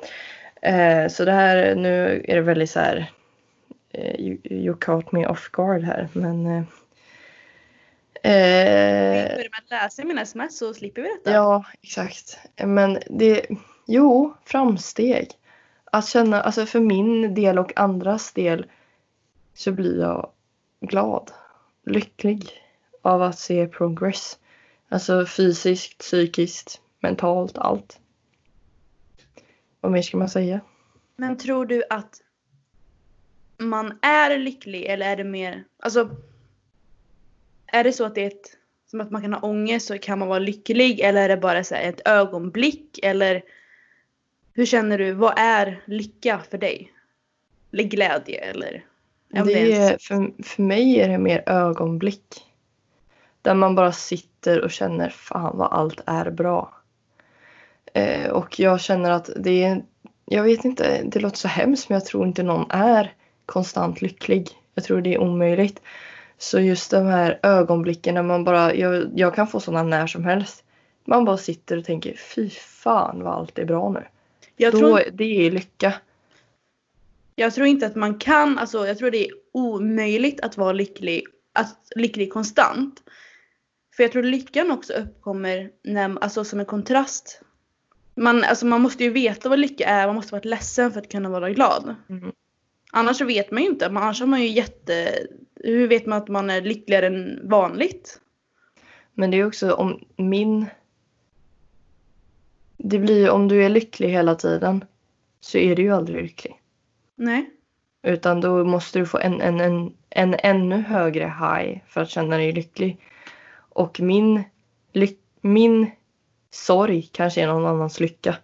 Eh, 0.63 1.09
så 1.09 1.25
det 1.25 1.33
här, 1.33 1.75
nu 1.75 2.25
är 2.29 2.35
det 2.35 2.43
väldigt 2.43 2.71
så 2.71 2.81
här. 2.81 3.13
Eh, 3.93 4.21
you, 4.21 4.39
you 4.45 4.77
caught 4.81 5.13
me 5.13 5.27
off 5.27 5.51
guard 5.53 5.83
här 5.83 6.09
men. 6.13 6.47
Eh, 6.47 6.63
eh, 8.23 9.29
börjar 9.29 9.51
med 9.51 9.59
att 9.65 9.71
läsa 9.71 10.05
mina 10.05 10.23
sms 10.23 10.59
så 10.59 10.75
slipper 10.75 11.03
vi 11.03 11.09
detta. 11.09 11.31
ja, 11.31 11.65
exakt. 11.83 12.39
Men 12.65 12.99
det, 13.07 13.47
jo, 13.87 14.35
framsteg. 14.45 15.31
Att 15.93 16.09
känna, 16.09 16.43
alltså 16.43 16.67
för 16.67 16.81
min 16.81 17.35
del 17.35 17.59
och 17.59 17.73
andras 17.77 18.33
del 18.33 18.67
så 19.55 19.73
blir 19.73 20.01
jag 20.01 20.31
glad, 20.81 21.31
lycklig 21.87 22.51
av 23.03 23.23
att 23.23 23.39
se 23.39 23.67
progress. 23.67 24.39
Alltså 24.89 25.27
fysiskt, 25.27 25.99
psykiskt, 25.99 26.81
mentalt, 27.01 27.59
allt. 27.59 28.01
Vad 29.81 29.93
mer 29.93 30.03
ska 30.03 30.17
man 30.17 30.29
säga? 30.29 30.61
Men 31.17 31.37
tror 31.37 31.67
du 31.67 31.83
att 31.91 32.21
man 33.59 33.99
är 34.03 34.39
lycklig 34.39 34.85
eller 34.85 35.07
är 35.07 35.17
det 35.17 35.25
mer, 35.25 35.65
alltså 35.79 36.11
är 37.67 37.85
det 37.85 37.93
så 37.93 38.05
att 38.05 38.15
det 38.15 38.23
är 38.23 38.27
ett, 38.27 38.57
som 38.91 39.01
att 39.01 39.11
man 39.11 39.23
kan 39.23 39.33
ha 39.33 39.41
ångest 39.41 39.87
så 39.87 39.99
kan 39.99 40.19
man 40.19 40.29
vara 40.29 40.39
lycklig 40.39 41.01
eller 41.01 41.23
är 41.23 41.29
det 41.29 41.37
bara 41.37 41.65
så 41.65 41.75
här 41.75 41.89
ett 41.89 42.09
ögonblick 42.09 43.01
eller 43.03 43.43
hur 44.53 44.67
känner 44.67 44.99
du, 44.99 45.13
vad 45.13 45.35
är 45.37 45.83
lycka 45.87 46.41
för 46.51 46.59
dig? 46.59 46.93
Eller 47.73 47.85
glädje 47.85 48.39
eller? 48.39 48.85
Det 49.29 49.73
är, 49.73 49.99
för, 49.99 50.43
för 50.43 50.63
mig 50.63 51.01
är 51.01 51.09
det 51.09 51.19
mer 51.19 51.43
ögonblick. 51.47 52.47
Där 53.43 53.55
man 53.55 53.75
bara 53.75 53.93
sitter 53.93 54.61
och 54.61 54.71
känner 54.71 55.11
fan 55.11 55.59
vad 55.59 55.73
allt 55.73 56.01
är 56.07 56.31
bra. 56.31 56.80
Eh, 57.93 58.31
och 58.31 58.61
jag 58.61 58.81
känner 58.81 59.11
att 59.11 59.31
det 59.37 59.63
är, 59.65 59.83
jag 60.25 60.43
vet 60.43 60.65
inte, 60.65 61.03
det 61.03 61.21
låter 61.21 61.37
så 61.37 61.49
hemskt 61.49 61.89
men 61.89 61.97
jag 61.97 62.05
tror 62.07 62.27
inte 62.27 62.43
någon 62.43 62.71
är 62.71 63.15
konstant 63.47 64.03
lycklig. 64.03 64.49
Jag 64.75 64.85
tror 64.85 65.01
det 65.01 65.15
är 65.15 65.19
omöjligt. 65.19 65.83
Så 66.39 66.61
just 66.61 66.91
de 66.91 67.07
här 67.07 67.41
ögonblicken 67.43 68.15
när 68.15 68.23
man 68.23 68.45
bara, 68.45 68.75
jag, 68.75 69.11
jag 69.15 69.35
kan 69.35 69.47
få 69.47 69.61
sådana 69.61 69.83
när 69.83 70.07
som 70.07 70.25
helst. 70.25 70.65
Man 71.05 71.25
bara 71.25 71.37
sitter 71.37 71.77
och 71.77 71.85
tänker 71.85 72.17
fy 72.17 72.51
fan 72.51 73.23
vad 73.23 73.35
allt 73.35 73.59
är 73.59 73.65
bra 73.65 73.89
nu. 73.91 74.07
jag, 74.57 74.73
Då, 74.73 74.79
tror, 74.79 75.03
det 75.13 75.47
är 75.47 75.51
lycka. 75.51 75.95
jag 77.35 77.55
tror 77.55 77.67
inte 77.67 77.87
att 77.87 77.97
man 77.97 78.19
kan, 78.19 78.59
alltså 78.59 78.87
jag 78.87 78.99
tror 78.99 79.11
det 79.11 79.29
är 79.29 79.33
omöjligt 79.53 80.41
att 80.41 80.57
vara 80.57 80.73
lycklig, 80.73 81.25
att 81.53 81.77
lycklig 81.97 82.33
konstant. 82.33 83.03
För 83.97 84.03
jag 84.03 84.13
tror 84.13 84.23
lyckan 84.23 84.71
också 84.71 84.93
uppkommer 84.93 85.71
när, 85.85 86.19
alltså 86.21 86.45
som 86.45 86.61
en 86.61 86.67
kontrast. 86.67 87.43
Man, 88.21 88.45
alltså 88.45 88.67
man 88.67 88.81
måste 88.81 89.05
ju 89.05 89.11
veta 89.11 89.49
vad 89.49 89.59
lycka 89.59 89.85
är, 89.85 90.07
man 90.07 90.17
måste 90.17 90.33
vara 90.33 90.43
ledsen 90.45 90.93
för 90.93 91.01
att 91.01 91.13
kunna 91.13 91.29
vara 91.29 91.51
glad. 91.51 91.95
Mm. 92.09 92.33
Annars 92.93 93.17
så 93.17 93.25
vet 93.25 93.51
man 93.51 93.63
ju 93.63 93.69
inte, 93.69 93.87
annars 93.87 94.21
har 94.21 94.27
man 94.27 94.41
ju 94.41 94.49
jätte... 94.49 95.27
Hur 95.55 95.89
vet 95.89 96.07
man 96.07 96.19
att 96.19 96.29
man 96.29 96.51
är 96.51 96.61
lyckligare 96.61 97.07
än 97.07 97.41
vanligt? 97.49 98.21
Men 99.15 99.31
det 99.31 99.37
är 99.37 99.47
också 99.47 99.73
om 99.73 100.05
min... 100.17 100.67
Det 102.77 102.99
blir 102.99 103.19
ju 103.19 103.29
om 103.29 103.49
du 103.49 103.65
är 103.65 103.69
lycklig 103.69 104.09
hela 104.09 104.35
tiden 104.35 104.85
så 105.41 105.59
är 105.59 105.77
du 105.77 105.83
ju 105.83 105.95
aldrig 105.95 106.23
lycklig. 106.23 106.55
Nej. 107.17 107.51
Utan 108.03 108.41
då 108.41 108.65
måste 108.65 108.99
du 108.99 109.07
få 109.07 109.19
en, 109.19 109.41
en, 109.41 109.61
en, 109.61 109.93
en 110.11 110.35
ännu 110.35 110.77
högre 110.77 111.25
high 111.25 111.81
för 111.87 112.01
att 112.01 112.11
känna 112.11 112.37
dig 112.37 112.53
lycklig. 112.53 113.01
Och 113.69 114.01
min, 114.01 114.43
ly, 114.93 115.09
min 115.41 115.91
sorg 116.51 117.03
kanske 117.13 117.43
är 117.43 117.47
någon 117.47 117.67
annans 117.67 118.01
lycka. 118.01 118.37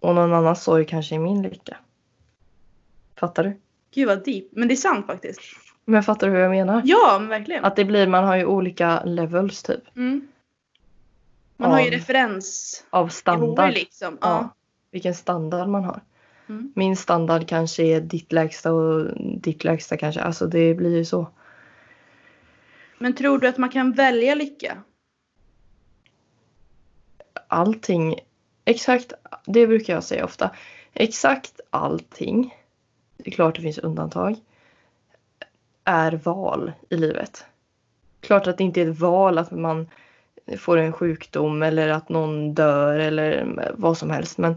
Och 0.00 0.14
någon 0.14 0.34
annans 0.34 0.62
sorg 0.64 0.86
kanske 0.86 1.14
är 1.14 1.18
min 1.18 1.42
lycka. 1.42 1.76
Fattar 3.16 3.44
du? 3.44 3.60
Gud 3.94 4.08
vad 4.08 4.24
deep. 4.24 4.44
Men 4.52 4.68
det 4.68 4.74
är 4.74 4.76
sant 4.76 5.06
faktiskt. 5.06 5.40
Men 5.84 6.02
fattar 6.02 6.26
du 6.26 6.32
hur 6.32 6.40
jag 6.40 6.50
menar? 6.50 6.82
Ja, 6.84 7.16
men 7.20 7.28
verkligen. 7.28 7.64
Att 7.64 7.76
det 7.76 7.84
blir, 7.84 8.06
man 8.06 8.24
har 8.24 8.36
ju 8.36 8.44
olika 8.44 9.04
levels 9.04 9.62
typ. 9.62 9.96
Mm. 9.96 10.28
Man 11.56 11.70
har 11.70 11.80
ju 11.80 11.86
Av- 11.86 11.92
referens. 11.92 12.84
Av 12.90 13.08
standard. 13.08 13.72
liksom. 13.72 14.18
Ja. 14.20 14.28
Ja. 14.28 14.54
Vilken 14.90 15.14
standard 15.14 15.68
man 15.68 15.84
har. 15.84 16.00
Mm. 16.48 16.72
Min 16.76 16.96
standard 16.96 17.48
kanske 17.48 17.82
är 17.82 18.00
ditt 18.00 18.32
lägsta 18.32 18.72
och 18.72 19.10
ditt 19.40 19.64
lägsta 19.64 19.96
kanske. 19.96 20.20
Alltså 20.20 20.46
det 20.46 20.74
blir 20.74 20.96
ju 20.96 21.04
så. 21.04 21.26
Men 22.98 23.14
tror 23.14 23.38
du 23.38 23.48
att 23.48 23.58
man 23.58 23.68
kan 23.70 23.92
välja 23.92 24.34
lycka? 24.34 24.76
Allting, 27.52 28.18
exakt, 28.64 29.12
det 29.46 29.66
brukar 29.66 29.94
jag 29.94 30.04
säga 30.04 30.24
ofta. 30.24 30.50
Exakt 30.92 31.60
allting, 31.70 32.54
det 33.16 33.30
är 33.30 33.30
klart 33.30 33.56
det 33.56 33.62
finns 33.62 33.78
undantag, 33.78 34.36
är 35.84 36.12
val 36.12 36.72
i 36.88 36.96
livet. 36.96 37.44
Klart 38.20 38.46
att 38.46 38.58
det 38.58 38.64
inte 38.64 38.80
är 38.80 38.90
ett 38.90 38.98
val 38.98 39.38
att 39.38 39.50
man 39.50 39.88
får 40.58 40.76
en 40.76 40.92
sjukdom 40.92 41.62
eller 41.62 41.88
att 41.88 42.08
någon 42.08 42.54
dör 42.54 42.98
eller 42.98 43.46
vad 43.74 43.98
som 43.98 44.10
helst. 44.10 44.38
Men 44.38 44.56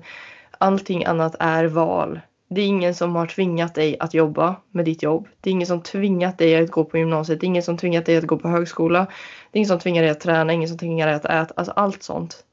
allting 0.58 1.06
annat 1.06 1.36
är 1.40 1.66
val. 1.66 2.20
Det 2.48 2.62
är 2.62 2.66
ingen 2.66 2.96
som 2.96 3.16
har 3.16 3.28
tvingat 3.28 3.76
dig 3.76 4.00
att 4.00 4.14
jobba 4.14 4.56
med 4.72 4.86
ditt 4.86 5.04
jobb. 5.04 5.28
Det 5.42 5.50
är 5.50 5.52
ingen 5.52 5.68
som 5.68 5.82
tvingat 5.82 6.38
dig 6.38 6.56
att 6.56 6.72
gå 6.72 6.84
på 6.84 6.98
gymnasiet. 6.98 7.40
Det 7.40 7.46
är 7.46 7.48
ingen 7.48 7.64
som 7.64 7.78
tvingat 7.78 8.06
dig 8.06 8.18
att 8.18 8.28
gå 8.28 8.38
på 8.38 8.48
högskola. 8.48 9.00
Det 9.52 9.58
är 9.58 9.60
ingen 9.60 9.68
som 9.68 9.80
tvingar 9.80 10.02
dig 10.02 10.12
att 10.12 10.20
träna. 10.20 10.54
Ingen 10.54 10.70
som 10.70 10.78
tvingar 10.78 11.08
dig 11.08 11.16
att 11.16 11.26
äta. 11.26 11.54
Alltså 11.56 11.72
allt 11.72 12.04
sånt. 12.04 12.46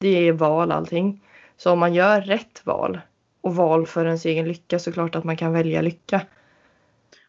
Det 0.00 0.28
är 0.28 0.32
val 0.32 0.72
allting. 0.72 1.22
Så 1.56 1.70
om 1.70 1.78
man 1.78 1.94
gör 1.94 2.20
rätt 2.20 2.60
val 2.64 3.00
och 3.40 3.54
val 3.54 3.86
för 3.86 4.06
ens 4.06 4.26
egen 4.26 4.48
lycka 4.48 4.78
så 4.78 4.92
klart 4.92 5.14
att 5.14 5.24
man 5.24 5.36
kan 5.36 5.52
välja 5.52 5.82
lycka. 5.82 6.20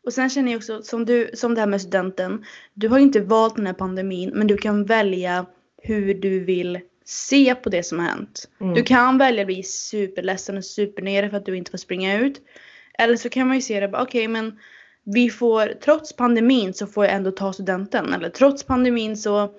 Och 0.03 0.13
sen 0.13 0.29
känner 0.29 0.51
jag 0.51 0.58
också 0.58 0.82
som, 0.82 1.05
du, 1.05 1.32
som 1.34 1.55
det 1.55 1.62
här 1.62 1.67
med 1.67 1.82
studenten. 1.82 2.45
Du 2.73 2.88
har 2.88 2.99
inte 2.99 3.19
valt 3.19 3.55
den 3.55 3.67
här 3.67 3.73
pandemin 3.73 4.32
men 4.34 4.47
du 4.47 4.58
kan 4.58 4.86
välja 4.86 5.45
hur 5.84 6.13
du 6.13 6.39
vill 6.39 6.79
se 7.05 7.55
på 7.55 7.69
det 7.69 7.84
som 7.84 7.99
har 7.99 8.05
hänt. 8.05 8.49
Mm. 8.62 8.73
Du 8.73 8.84
kan 8.84 9.17
välja 9.17 9.41
att 9.41 9.47
bli 9.47 9.63
superledsen 9.63 10.58
och 10.58 10.65
supernere 10.65 11.29
för 11.29 11.38
att 11.38 11.45
du 11.45 11.58
inte 11.58 11.71
får 11.71 11.77
springa 11.77 12.19
ut. 12.19 12.41
Eller 12.97 13.15
så 13.15 13.29
kan 13.29 13.47
man 13.47 13.55
ju 13.55 13.62
se 13.62 13.79
det 13.79 13.97
okej 13.97 14.27
men 14.27 14.60
vi 15.03 15.29
får 15.29 15.73
trots 15.84 16.15
pandemin 16.15 16.73
så 16.73 16.88
får 16.88 17.05
jag 17.05 17.13
ändå 17.13 17.32
ta 17.32 17.53
studenten. 17.53 18.13
Eller 18.13 18.29
trots 18.29 18.63
pandemin 18.63 19.17
så 19.17 19.53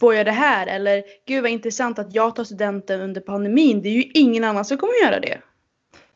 får 0.00 0.14
jag 0.14 0.26
det 0.26 0.32
här. 0.32 0.66
Eller 0.66 1.02
gud 1.26 1.42
vad 1.42 1.50
intressant 1.50 1.98
att 1.98 2.14
jag 2.14 2.36
tar 2.36 2.44
studenten 2.44 3.00
under 3.00 3.20
pandemin. 3.20 3.82
Det 3.82 3.88
är 3.88 3.92
ju 3.92 4.10
ingen 4.14 4.44
annan 4.44 4.64
som 4.64 4.78
kommer 4.78 5.04
göra 5.04 5.20
det. 5.20 5.38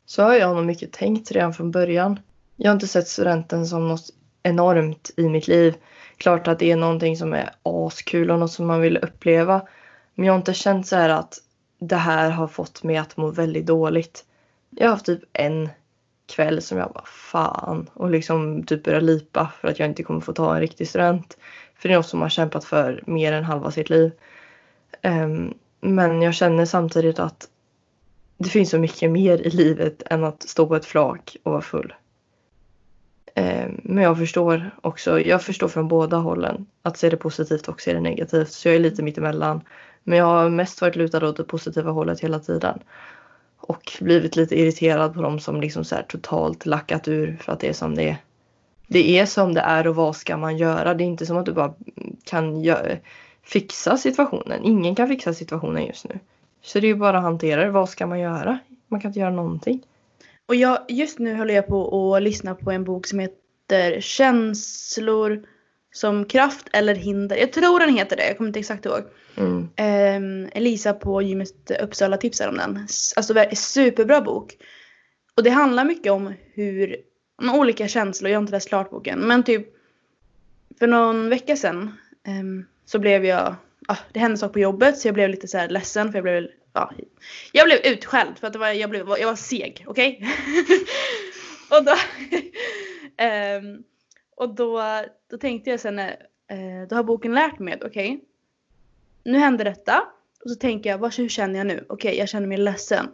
Så 0.07 0.23
har 0.23 0.35
jag 0.35 0.57
nog 0.57 0.65
mycket 0.65 0.93
tänkt 0.93 1.33
redan 1.33 1.55
från 1.55 1.71
början. 1.71 2.21
Jag 2.57 2.71
har 2.71 2.75
inte 2.75 2.87
sett 2.87 3.09
studenten 3.09 3.67
som 3.67 3.89
något 3.89 4.11
enormt 4.43 5.11
i 5.17 5.29
mitt 5.29 5.49
liv. 5.49 5.75
Klart 6.17 6.49
att 6.49 6.59
det 6.59 6.71
är 6.71 6.77
någonting 6.77 7.17
som 7.17 7.33
är 7.33 7.51
askul 7.63 8.31
och 8.31 8.39
något 8.39 8.53
som 8.53 8.67
man 8.67 8.81
vill 8.81 8.97
uppleva. 8.97 9.63
Men 10.15 10.27
jag 10.27 10.33
har 10.33 10.39
inte 10.39 10.55
känt 10.55 10.87
så 10.87 10.97
här 10.97 11.09
att 11.09 11.39
det 11.79 11.97
här 11.97 12.31
har 12.31 12.49
fått 12.49 12.83
mig 12.83 12.97
att 12.97 13.17
må 13.17 13.31
väldigt 13.31 13.67
dåligt. 13.67 14.25
Jag 14.71 14.87
har 14.87 14.91
haft 14.91 15.07
typ 15.07 15.23
en 15.33 15.69
kväll 16.27 16.63
som 16.63 16.79
jag 16.79 16.93
bara 16.93 17.05
fan 17.05 17.91
och 17.95 18.11
liksom 18.11 18.63
typ 18.63 18.85
börjar 18.85 19.01
lipa 19.01 19.53
för 19.61 19.69
att 19.69 19.79
jag 19.79 19.89
inte 19.89 20.03
kommer 20.03 20.21
få 20.21 20.33
ta 20.33 20.55
en 20.55 20.61
riktig 20.61 20.89
student. 20.89 21.37
För 21.79 21.89
det 21.89 21.95
är 21.95 21.97
något 21.97 22.07
som 22.07 22.19
man 22.19 22.25
har 22.25 22.31
kämpat 22.31 22.65
för 22.65 23.03
mer 23.07 23.33
än 23.33 23.45
halva 23.45 23.71
sitt 23.71 23.91
liv. 23.91 24.13
Ehm, 25.03 25.55
men 25.81 26.23
jag 26.23 26.35
känner 26.35 26.65
samtidigt 26.65 27.19
att 27.19 27.49
det 28.39 28.49
finns 28.49 28.71
så 28.71 28.79
mycket 28.79 29.11
mer 29.11 29.39
i 29.39 29.51
livet 29.51 30.03
än 30.07 30.25
att 30.25 30.43
stå 30.43 30.67
på 30.67 30.77
ett 30.77 30.85
flak 30.85 31.37
och 31.43 31.53
vara 31.53 31.63
full. 31.63 31.95
Ehm, 33.35 33.81
men 33.85 34.05
jag 34.05 34.19
förstår 34.19 34.71
också, 34.81 35.21
jag 35.21 35.43
förstår 35.43 35.69
från 35.69 35.89
båda 35.89 36.17
hållen. 36.17 36.67
Att 36.83 36.99
se 36.99 37.11
det 37.11 37.17
positivt 37.17 37.69
och 37.69 37.81
se 37.81 37.93
det 37.93 38.01
negativt. 38.01 38.53
Så 38.53 38.69
jag 38.69 38.75
är 38.75 38.81
lite 38.81 39.03
mittemellan. 39.03 39.61
Men 40.03 40.19
jag 40.19 40.25
har 40.25 40.49
mest 40.51 40.81
varit 40.81 40.97
lutad 40.97 41.29
åt 41.29 41.37
det 41.37 41.45
positiva 41.45 41.91
hållet 41.91 42.21
hela 42.21 42.39
tiden. 42.39 42.79
Och 43.57 43.93
blivit 44.01 44.37
lite 44.37 44.61
irriterad 44.61 45.15
på 45.15 45.23
dem 45.23 45.41
som 45.41 45.61
liksom 45.61 45.85
så 45.85 45.95
här 45.95 46.03
totalt 46.03 46.67
lackat 46.67 47.09
ur 47.09 47.37
för 47.41 47.53
att 47.53 47.61
det 47.61 47.69
är 47.69 47.73
som 47.73 47.95
det 47.95 48.09
är. 48.09 48.17
Det 48.87 49.19
är 49.19 49.27
som 49.27 49.55
det 49.55 49.61
är 49.61 49.87
och 49.87 49.95
vad 49.97 50.17
ska 50.17 50.37
man 50.37 50.57
göra? 50.57 50.95
Det 50.95 51.05
är 51.05 51.07
inte 51.07 51.27
som 51.27 51.37
att 51.37 51.47
du 51.47 51.53
bara 51.53 51.75
kan 52.25 52.65
gö- 52.65 52.99
fixa 53.43 53.97
situationen. 53.97 54.65
Ingen 54.65 54.95
kan 54.95 55.09
fixa 55.09 55.35
situationen 55.35 55.87
just 55.87 56.09
nu. 56.09 56.19
Så 56.63 56.81
det 56.81 56.87
är 56.87 56.89
ju 56.89 56.95
bara 56.95 57.17
att 57.17 57.23
hantera 57.23 57.65
det. 57.65 57.71
Vad 57.71 57.89
ska 57.89 58.07
man 58.07 58.21
göra? 58.21 58.59
Man 58.89 59.01
kan 59.01 59.09
inte 59.09 59.21
göra 59.21 59.31
någonting. 59.31 59.83
Och 60.47 60.55
jag, 60.55 60.79
just 60.89 61.19
nu 61.19 61.35
håller 61.35 61.55
jag 61.55 61.67
på 61.67 62.15
att 62.15 62.23
lyssna 62.23 62.55
på 62.55 62.71
en 62.71 62.85
bok 62.85 63.07
som 63.07 63.19
heter 63.19 64.01
Känslor 64.01 65.43
som 65.93 66.25
kraft 66.25 66.69
eller 66.73 66.95
hinder. 66.95 67.37
Jag 67.37 67.53
tror 67.53 67.81
den 67.81 67.97
heter 67.97 68.17
det, 68.17 68.27
jag 68.27 68.37
kommer 68.37 68.49
inte 68.49 68.61
exakt 68.61 68.87
ihåg. 68.87 69.03
Mm. 69.37 69.69
Ehm, 69.77 70.49
Elisa 70.53 70.93
på 70.93 71.23
gymmet 71.23 71.71
Uppsala 71.83 72.17
tipsar 72.17 72.49
om 72.49 72.57
den. 72.57 72.87
Alltså 73.17 73.35
superbra 73.53 74.21
bok. 74.21 74.57
Och 75.37 75.43
det 75.43 75.51
handlar 75.51 75.85
mycket 75.85 76.13
om 76.13 76.33
hur, 76.55 76.97
olika 77.43 77.89
känslor, 77.89 78.31
jag 78.31 78.39
har 78.39 78.43
inte 78.43 78.53
läst 78.53 78.69
klart 78.69 78.91
boken, 78.91 79.21
men 79.21 79.43
typ 79.43 79.67
för 80.79 80.87
någon 80.87 81.29
vecka 81.29 81.57
sedan 81.57 81.93
um, 82.29 82.67
så 82.85 82.99
blev 82.99 83.25
jag, 83.25 83.55
ah, 83.89 83.97
det 84.13 84.21
hände 84.21 84.39
saker 84.39 84.53
på 84.53 84.59
jobbet 84.59 84.99
så 84.99 85.09
jag 85.09 85.15
blev 85.15 85.29
lite 85.29 85.49
så 85.49 85.59
här 85.59 85.69
ledsen 85.69 86.13
för 86.13 86.19
jag 86.19 86.23
blev, 86.25 86.49
ja, 86.73 86.93
jag 87.53 87.67
blev 87.67 87.79
utskälld 87.85 88.39
för 88.39 88.47
att 88.47 88.53
det 88.53 88.59
var, 88.59 88.69
jag, 88.69 88.91
blev, 88.91 89.09
jag 89.09 89.27
var 89.27 89.37
seg, 89.37 89.85
okej? 89.89 90.21
och 91.71 91.85
då, 91.85 91.93
um, 93.25 93.85
och 94.37 94.55
då, 94.55 94.83
då 95.31 95.39
tänkte 95.39 95.71
jag 95.71 95.81
sen, 95.81 95.99
eh, 95.99 96.09
då 96.89 96.97
har 96.97 97.03
boken 97.03 97.35
lärt 97.35 97.59
mig 97.59 97.75
att 97.75 97.85
okej, 97.85 98.21
nu 99.25 99.39
händer 99.39 99.65
detta. 99.65 100.05
Och 100.45 100.51
så 100.51 100.57
tänker 100.57 100.91
jag, 100.91 100.99
vad, 100.99 101.15
hur 101.15 101.29
känner 101.29 101.59
jag 101.59 101.67
nu? 101.67 101.85
Okej, 101.89 102.19
jag 102.19 102.29
känner 102.29 102.47
mig 102.47 102.59
ledsen. 102.59 103.09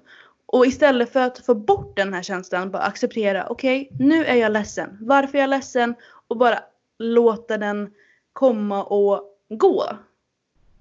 Och 0.52 0.66
istället 0.66 1.12
för 1.12 1.20
att 1.20 1.38
få 1.38 1.54
bort 1.54 1.96
den 1.96 2.14
här 2.14 2.22
känslan, 2.22 2.70
bara 2.70 2.82
acceptera, 2.82 3.46
okej, 3.48 3.88
nu 3.98 4.24
är 4.24 4.34
jag 4.34 4.52
ledsen. 4.52 4.98
Varför 5.00 5.38
är 5.38 5.42
jag 5.42 5.50
ledsen? 5.50 5.94
Och 6.28 6.36
bara 6.36 6.58
låta 6.98 7.58
den 7.58 7.90
komma 8.32 8.84
och 8.84 9.22
gå. 9.48 9.84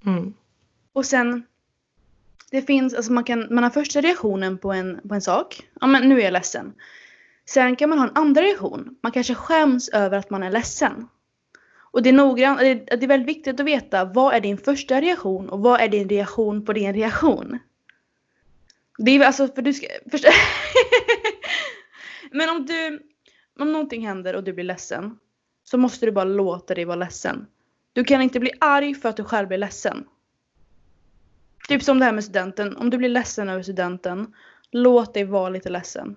Mm. 0.06 0.34
Och 0.92 1.06
sen, 1.06 1.46
det 2.50 2.62
finns, 2.62 2.94
alltså 2.94 3.12
man 3.12 3.24
kan, 3.24 3.46
man 3.50 3.64
har 3.64 3.70
första 3.70 4.00
reaktionen 4.00 4.58
på 4.58 4.72
en, 4.72 5.00
på 5.08 5.14
en 5.14 5.22
sak. 5.22 5.68
Ja 5.80 5.86
men 5.86 6.08
nu 6.08 6.20
är 6.20 6.24
jag 6.24 6.32
ledsen. 6.32 6.72
Sen 7.44 7.76
kan 7.76 7.88
man 7.88 7.98
ha 7.98 8.08
en 8.08 8.16
andra 8.16 8.42
reaktion. 8.42 8.96
Man 9.02 9.12
kanske 9.12 9.34
skäms 9.34 9.88
över 9.88 10.18
att 10.18 10.30
man 10.30 10.42
är 10.42 10.50
ledsen. 10.50 11.08
Och 11.74 12.02
det 12.02 12.10
är 12.10 12.62
är, 12.62 12.96
det 12.96 13.04
är 13.04 13.08
väldigt 13.08 13.36
viktigt 13.36 13.60
att 13.60 13.66
veta 13.66 14.04
vad 14.04 14.34
är 14.34 14.40
din 14.40 14.58
första 14.58 15.00
reaktion 15.00 15.48
och 15.48 15.60
vad 15.60 15.80
är 15.80 15.88
din 15.88 16.08
reaktion 16.08 16.64
på 16.64 16.72
din 16.72 16.94
reaktion. 16.94 17.58
Det 18.98 19.10
är 19.10 19.26
alltså 19.26 19.48
för 19.48 19.62
du 19.62 19.72
ska, 19.72 19.86
först, 20.10 20.24
Men 22.30 22.50
om 22.50 22.66
du, 22.66 23.00
om 23.58 23.72
någonting 23.72 24.06
händer 24.06 24.36
och 24.36 24.44
du 24.44 24.52
blir 24.52 24.64
ledsen. 24.64 25.18
Så 25.64 25.78
måste 25.78 26.06
du 26.06 26.12
bara 26.12 26.24
låta 26.24 26.74
dig 26.74 26.84
vara 26.84 26.96
ledsen. 26.96 27.46
Du 27.92 28.04
kan 28.04 28.22
inte 28.22 28.40
bli 28.40 28.52
arg 28.60 28.94
för 28.94 29.08
att 29.08 29.16
du 29.16 29.24
själv 29.24 29.48
blir 29.48 29.58
ledsen. 29.58 30.04
Typ 31.68 31.82
som 31.82 31.98
det 31.98 32.04
här 32.04 32.12
med 32.12 32.24
studenten. 32.24 32.76
Om 32.76 32.90
du 32.90 32.98
blir 32.98 33.08
ledsen 33.08 33.48
över 33.48 33.62
studenten. 33.62 34.34
Låt 34.70 35.14
dig 35.14 35.24
vara 35.24 35.48
lite 35.48 35.70
ledsen. 35.70 36.16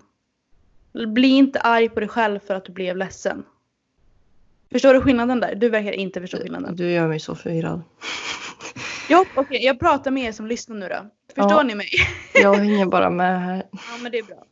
Bli 0.92 1.28
inte 1.28 1.60
arg 1.60 1.88
på 1.88 2.00
dig 2.00 2.08
själv 2.08 2.38
för 2.38 2.54
att 2.54 2.64
du 2.64 2.72
blev 2.72 2.96
ledsen. 2.96 3.44
Förstår 4.72 4.94
du 4.94 5.00
skillnaden 5.00 5.40
där? 5.40 5.54
Du 5.54 5.68
verkar 5.68 5.92
inte 5.92 6.20
förstå 6.20 6.36
skillnaden. 6.36 6.76
Du 6.76 6.90
gör 6.90 7.08
mig 7.08 7.20
så 7.20 7.34
förvirrad. 7.34 7.82
Ja, 9.08 9.24
okej. 9.34 9.64
jag 9.64 9.78
pratar 9.78 10.10
med 10.10 10.24
er 10.24 10.32
som 10.32 10.46
lyssnar 10.46 10.76
nu 10.76 10.88
då. 10.88 11.10
Förstår 11.28 11.50
Ja. 11.50 11.62
ni 11.62 11.74
mig? 11.74 11.88
Jag 12.34 12.54
hänger 12.54 12.86
bara 12.86 13.10
med 13.10 13.40
här. 13.40 13.68
Ja, 13.72 13.78
men 14.02 14.12
det 14.12 14.18
är 14.18 14.22
bra. 14.22 14.44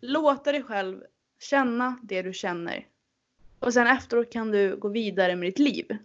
Låta 0.00 0.52
dig 0.52 0.62
själv 0.62 1.00
känna 1.40 1.98
det 2.02 2.22
du 2.22 2.32
känner. 2.32 2.86
Och 3.58 3.72
sen 3.72 3.86
efteråt 3.86 4.32
kan 4.32 4.50
du 4.50 4.76
gå 4.76 4.88
vidare 4.88 5.36
med 5.36 5.48
ditt 5.48 5.58
liv. 5.58 5.96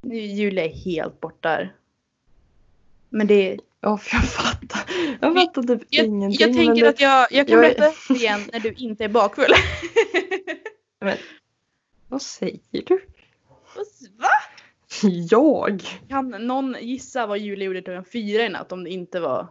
Nu 0.00 0.16
är 0.16 0.26
Julia 0.26 0.68
helt 0.68 1.20
borta. 1.20 1.48
där. 1.48 1.74
Men 3.08 3.26
det 3.26 3.58
Ja, 3.80 3.98
för 3.98 4.16
jag 4.16 4.24
fattar. 4.28 4.82
Jag 5.20 5.34
fattar 5.34 5.62
typ 5.62 5.82
jag, 5.90 6.06
ingenting. 6.06 6.46
jag 6.48 6.56
tänker 6.56 6.82
det, 6.82 6.88
att 6.88 7.00
jag, 7.00 7.26
jag 7.32 7.48
kan 7.48 7.56
jag 7.58 7.64
är- 7.70 7.78
berätta 7.78 8.14
igen 8.14 8.40
när 8.52 8.60
du 8.60 8.72
inte 8.72 9.04
är 9.04 9.08
bakfull. 9.08 9.52
Men, 11.00 11.16
vad 12.08 12.22
säger 12.22 12.60
du? 12.70 13.00
Jag? 15.30 15.82
Kan 16.08 16.30
någon 16.30 16.76
gissa 16.80 17.26
vad 17.26 17.38
Julia 17.38 17.66
gjorde 17.66 17.82
klockan 17.82 18.04
fyra 18.04 18.42
i 18.42 18.48
natt 18.48 18.72
om 18.72 18.84
det 18.84 18.90
inte 18.90 19.20
var... 19.20 19.46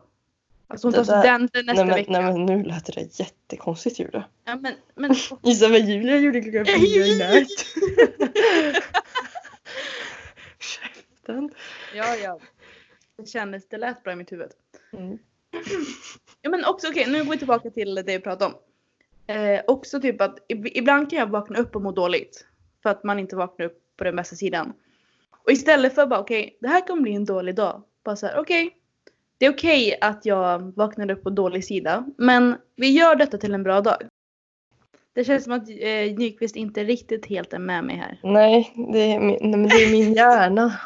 Alltså 0.68 0.88
hon 0.88 0.94
tar 0.94 1.04
där- 1.06 1.20
studenten 1.22 1.66
nästa 1.66 1.84
Nej 1.84 1.86
men, 1.86 1.96
vecka. 1.96 2.12
nej 2.12 2.34
men 2.34 2.46
nu 2.46 2.64
lät 2.64 2.86
det 2.86 3.20
jättekonstigt 3.20 4.00
Julia. 4.00 4.24
Ja, 4.46 4.56
men, 4.56 4.74
men, 4.96 5.16
Gissa 5.44 5.68
vad 5.70 5.80
Julia 5.80 6.18
gjorde 6.18 6.42
klockan 6.42 6.66
fyra 6.66 7.06
i 7.06 7.20
natt. 7.20 7.48
Käften. 10.60 11.50
ja, 11.96 12.16
ja. 12.16 12.40
Det 13.18 13.26
kändes, 13.30 13.68
det 13.68 13.78
lät 13.78 14.04
bra 14.04 14.14
i 14.14 14.16
mitt 14.16 14.32
huvud. 14.32 14.50
Mm. 14.94 15.18
Ja 16.42 16.50
men 16.50 16.66
också 16.66 16.88
okej, 16.88 17.06
nu 17.08 17.24
går 17.24 17.32
vi 17.32 17.38
tillbaka 17.38 17.70
till 17.70 17.96
det 17.96 18.04
vi 18.04 18.20
pratade 18.20 18.46
om. 18.56 18.60
Eh, 19.36 19.62
också 19.68 20.02
typ 20.02 20.22
att 20.22 20.40
ib- 20.50 20.72
ibland 20.74 21.10
kan 21.10 21.20
jag 21.20 21.28
vakna 21.28 21.60
upp 21.60 21.76
och 21.76 21.82
må 21.82 21.92
dåligt. 21.92 22.46
För 22.84 22.90
att 22.90 23.04
man 23.04 23.20
inte 23.20 23.36
vaknar 23.36 23.66
upp 23.66 23.80
på 23.98 24.04
den 24.04 24.16
bästa 24.16 24.36
sidan. 24.36 24.74
Och 25.46 25.52
istället 25.52 25.96
för 25.96 26.06
bara 26.06 26.20
okej, 26.20 26.58
det 26.62 26.68
här 26.68 26.88
kommer 26.88 27.02
bli 27.02 27.14
en 27.14 27.26
dålig 27.26 27.56
dag. 27.56 27.84
Bara 28.06 28.16
så 28.16 28.28
här, 28.28 28.40
okej. 28.40 28.70
det 29.38 29.46
är 29.46 29.54
okej 29.54 29.98
att 30.02 30.26
jag 30.26 30.76
vaknade 30.76 31.14
upp 31.14 31.24
på 31.24 31.30
dålig 31.30 31.66
sida. 31.66 32.06
Men 32.18 32.56
vi 32.76 32.90
gör 32.90 33.16
detta 33.16 33.38
till 33.38 33.54
en 33.54 33.64
bra 33.64 33.82
dag. 33.82 33.98
Det 35.14 35.24
känns 35.24 35.44
som 35.44 35.54
att 35.54 35.70
eh, 35.70 36.18
Nyqvist 36.18 36.56
inte 36.56 36.84
riktigt 36.84 37.26
helt 37.26 37.54
är 37.54 37.60
med 37.60 37.84
mig 37.84 37.96
här. 37.96 38.20
Nej, 38.24 38.74
det 38.94 39.00
är, 39.14 39.20
min, 39.20 39.64
det 39.64 39.76
är 39.76 39.92
min 39.92 40.14
hjärna. 40.14 40.80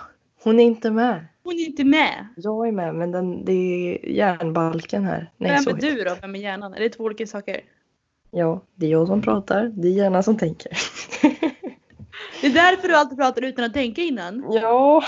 Hon 0.43 0.59
är 0.59 0.63
inte 0.63 0.91
med. 0.91 1.25
Hon 1.43 1.53
är 1.53 1.65
inte 1.65 1.83
med. 1.83 2.27
Jag 2.35 2.67
är 2.67 2.71
med 2.71 2.95
men 2.95 3.11
den, 3.11 3.45
det 3.45 3.51
är 3.53 4.09
hjärnbalken 4.09 5.03
här. 5.03 5.31
Nej, 5.37 5.51
Vem 5.65 5.75
är 5.75 5.81
du 5.81 6.03
då? 6.03 6.15
Vem 6.21 6.35
är 6.35 6.39
hjärnan? 6.39 6.73
Är 6.73 6.79
det 6.79 6.89
två 6.89 7.03
olika 7.03 7.27
saker? 7.27 7.61
Ja, 8.31 8.61
det 8.75 8.85
är 8.85 8.89
jag 8.89 9.07
som 9.07 9.21
pratar. 9.21 9.71
Det 9.73 9.87
är 9.87 9.91
hjärnan 9.91 10.23
som 10.23 10.37
tänker. 10.37 10.71
Det 12.41 12.47
är 12.47 12.51
därför 12.53 12.87
du 12.87 12.95
alltid 12.95 13.17
pratar 13.17 13.41
utan 13.41 13.65
att 13.65 13.73
tänka 13.73 14.01
innan. 14.01 14.45
ja. 14.51 15.03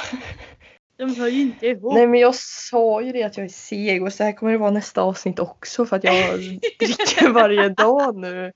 De 0.98 1.16
hör 1.16 1.28
ju 1.28 1.42
inte 1.42 1.68
ihop. 1.68 1.94
Nej 1.94 2.08
men 2.08 2.20
jag 2.20 2.36
sa 2.36 3.02
ju 3.02 3.12
det 3.12 3.24
att 3.24 3.38
jag 3.38 3.44
är 3.44 3.50
seg 3.50 4.04
och 4.04 4.14
så 4.14 4.24
här 4.24 4.32
kommer 4.32 4.52
det 4.52 4.58
vara 4.58 4.72
nästa 4.72 5.02
avsnitt 5.02 5.40
också 5.40 5.86
för 5.86 5.96
att 5.96 6.04
jag 6.04 6.40
dricker 6.80 7.30
varje 7.30 7.70
dag 7.70 8.16
nu. 8.18 8.52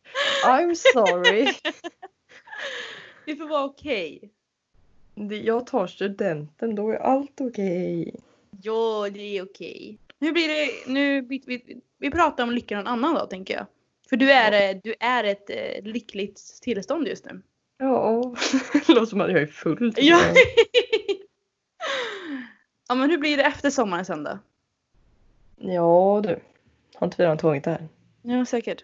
I'm 0.45 0.73
sorry. 0.93 1.47
Det 3.25 3.35
får 3.35 3.45
vara 3.47 3.63
okej. 3.63 4.31
Det- 5.15 5.37
Jag 5.37 5.67
tar 5.67 5.87
studenten, 5.87 6.75
då 6.75 6.89
är 6.89 6.95
allt 6.95 7.41
okej. 7.41 8.15
Ja, 8.61 9.09
det 9.13 9.37
är 9.37 9.43
okej. 9.43 9.97
hur 10.19 10.31
blir 10.31 10.47
det 10.47 10.91
nu? 10.93 11.21
Vi, 11.21 11.43
vi, 11.45 11.77
vi 11.99 12.11
pratar 12.11 12.43
om 12.43 12.51
lycka 12.51 12.75
någon 12.77 12.87
annan 12.87 13.13
dag 13.13 13.29
tänker 13.29 13.53
jag. 13.53 13.65
För 14.09 14.17
du 14.17 14.31
är, 14.31 14.69
eh, 14.75 14.79
du 14.83 14.95
är 14.99 15.23
ett 15.23 15.49
eh, 15.49 15.83
lyckligt 15.83 16.41
tillstånd 16.61 17.07
just 17.07 17.25
nu. 17.25 17.41
Ja, 17.83 18.33
det 18.73 18.93
låter 18.93 19.05
som 19.05 19.21
att 19.21 19.31
jag 19.31 19.41
är 19.41 19.47
full. 19.47 19.93
Ja. 19.97 20.19
ja 22.87 22.95
men 22.95 23.09
hur 23.09 23.17
blir 23.17 23.37
det 23.37 23.43
efter 23.43 23.69
sommaren 23.69 24.05
sen 24.05 24.23
då? 24.23 24.39
ja 25.57 26.21
du. 26.23 26.39
Har 26.95 27.07
inte 27.07 27.17
vi 27.17 27.23
redan 27.23 27.37
tagit 27.37 27.63
det 27.63 27.71
här? 27.71 27.87
Ja 28.21 28.45
säkert. 28.45 28.83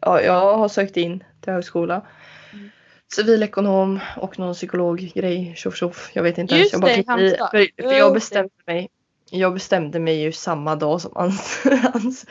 Ja, 0.00 0.20
jag 0.20 0.56
har 0.56 0.68
sökt 0.68 0.96
in 0.96 1.24
till 1.40 1.52
högskola. 1.52 2.06
Mm. 2.52 2.70
Civilekonom 3.14 4.00
och 4.16 4.38
någon 4.38 4.54
psykologgrej. 4.54 5.54
Tjoff 5.56 5.76
tjoff. 5.76 6.10
Jag 6.14 6.22
vet 6.22 6.38
inte 6.38 6.54
Just 6.56 6.74
ens. 6.74 7.06
Jag 7.06 7.06
bara 7.06 7.16
det. 7.16 7.28
Halmstad. 7.28 7.50
För, 7.50 7.82
för 7.82 7.98
jag 7.98 8.14
bestämde 8.14 8.54
mig. 8.66 8.90
Jag 9.30 9.54
bestämde 9.54 10.00
mig 10.00 10.20
ju 10.22 10.32
samma 10.32 10.76
dag 10.76 11.00
som 11.00 11.16
ans, 11.16 11.62
ans, 11.94 12.26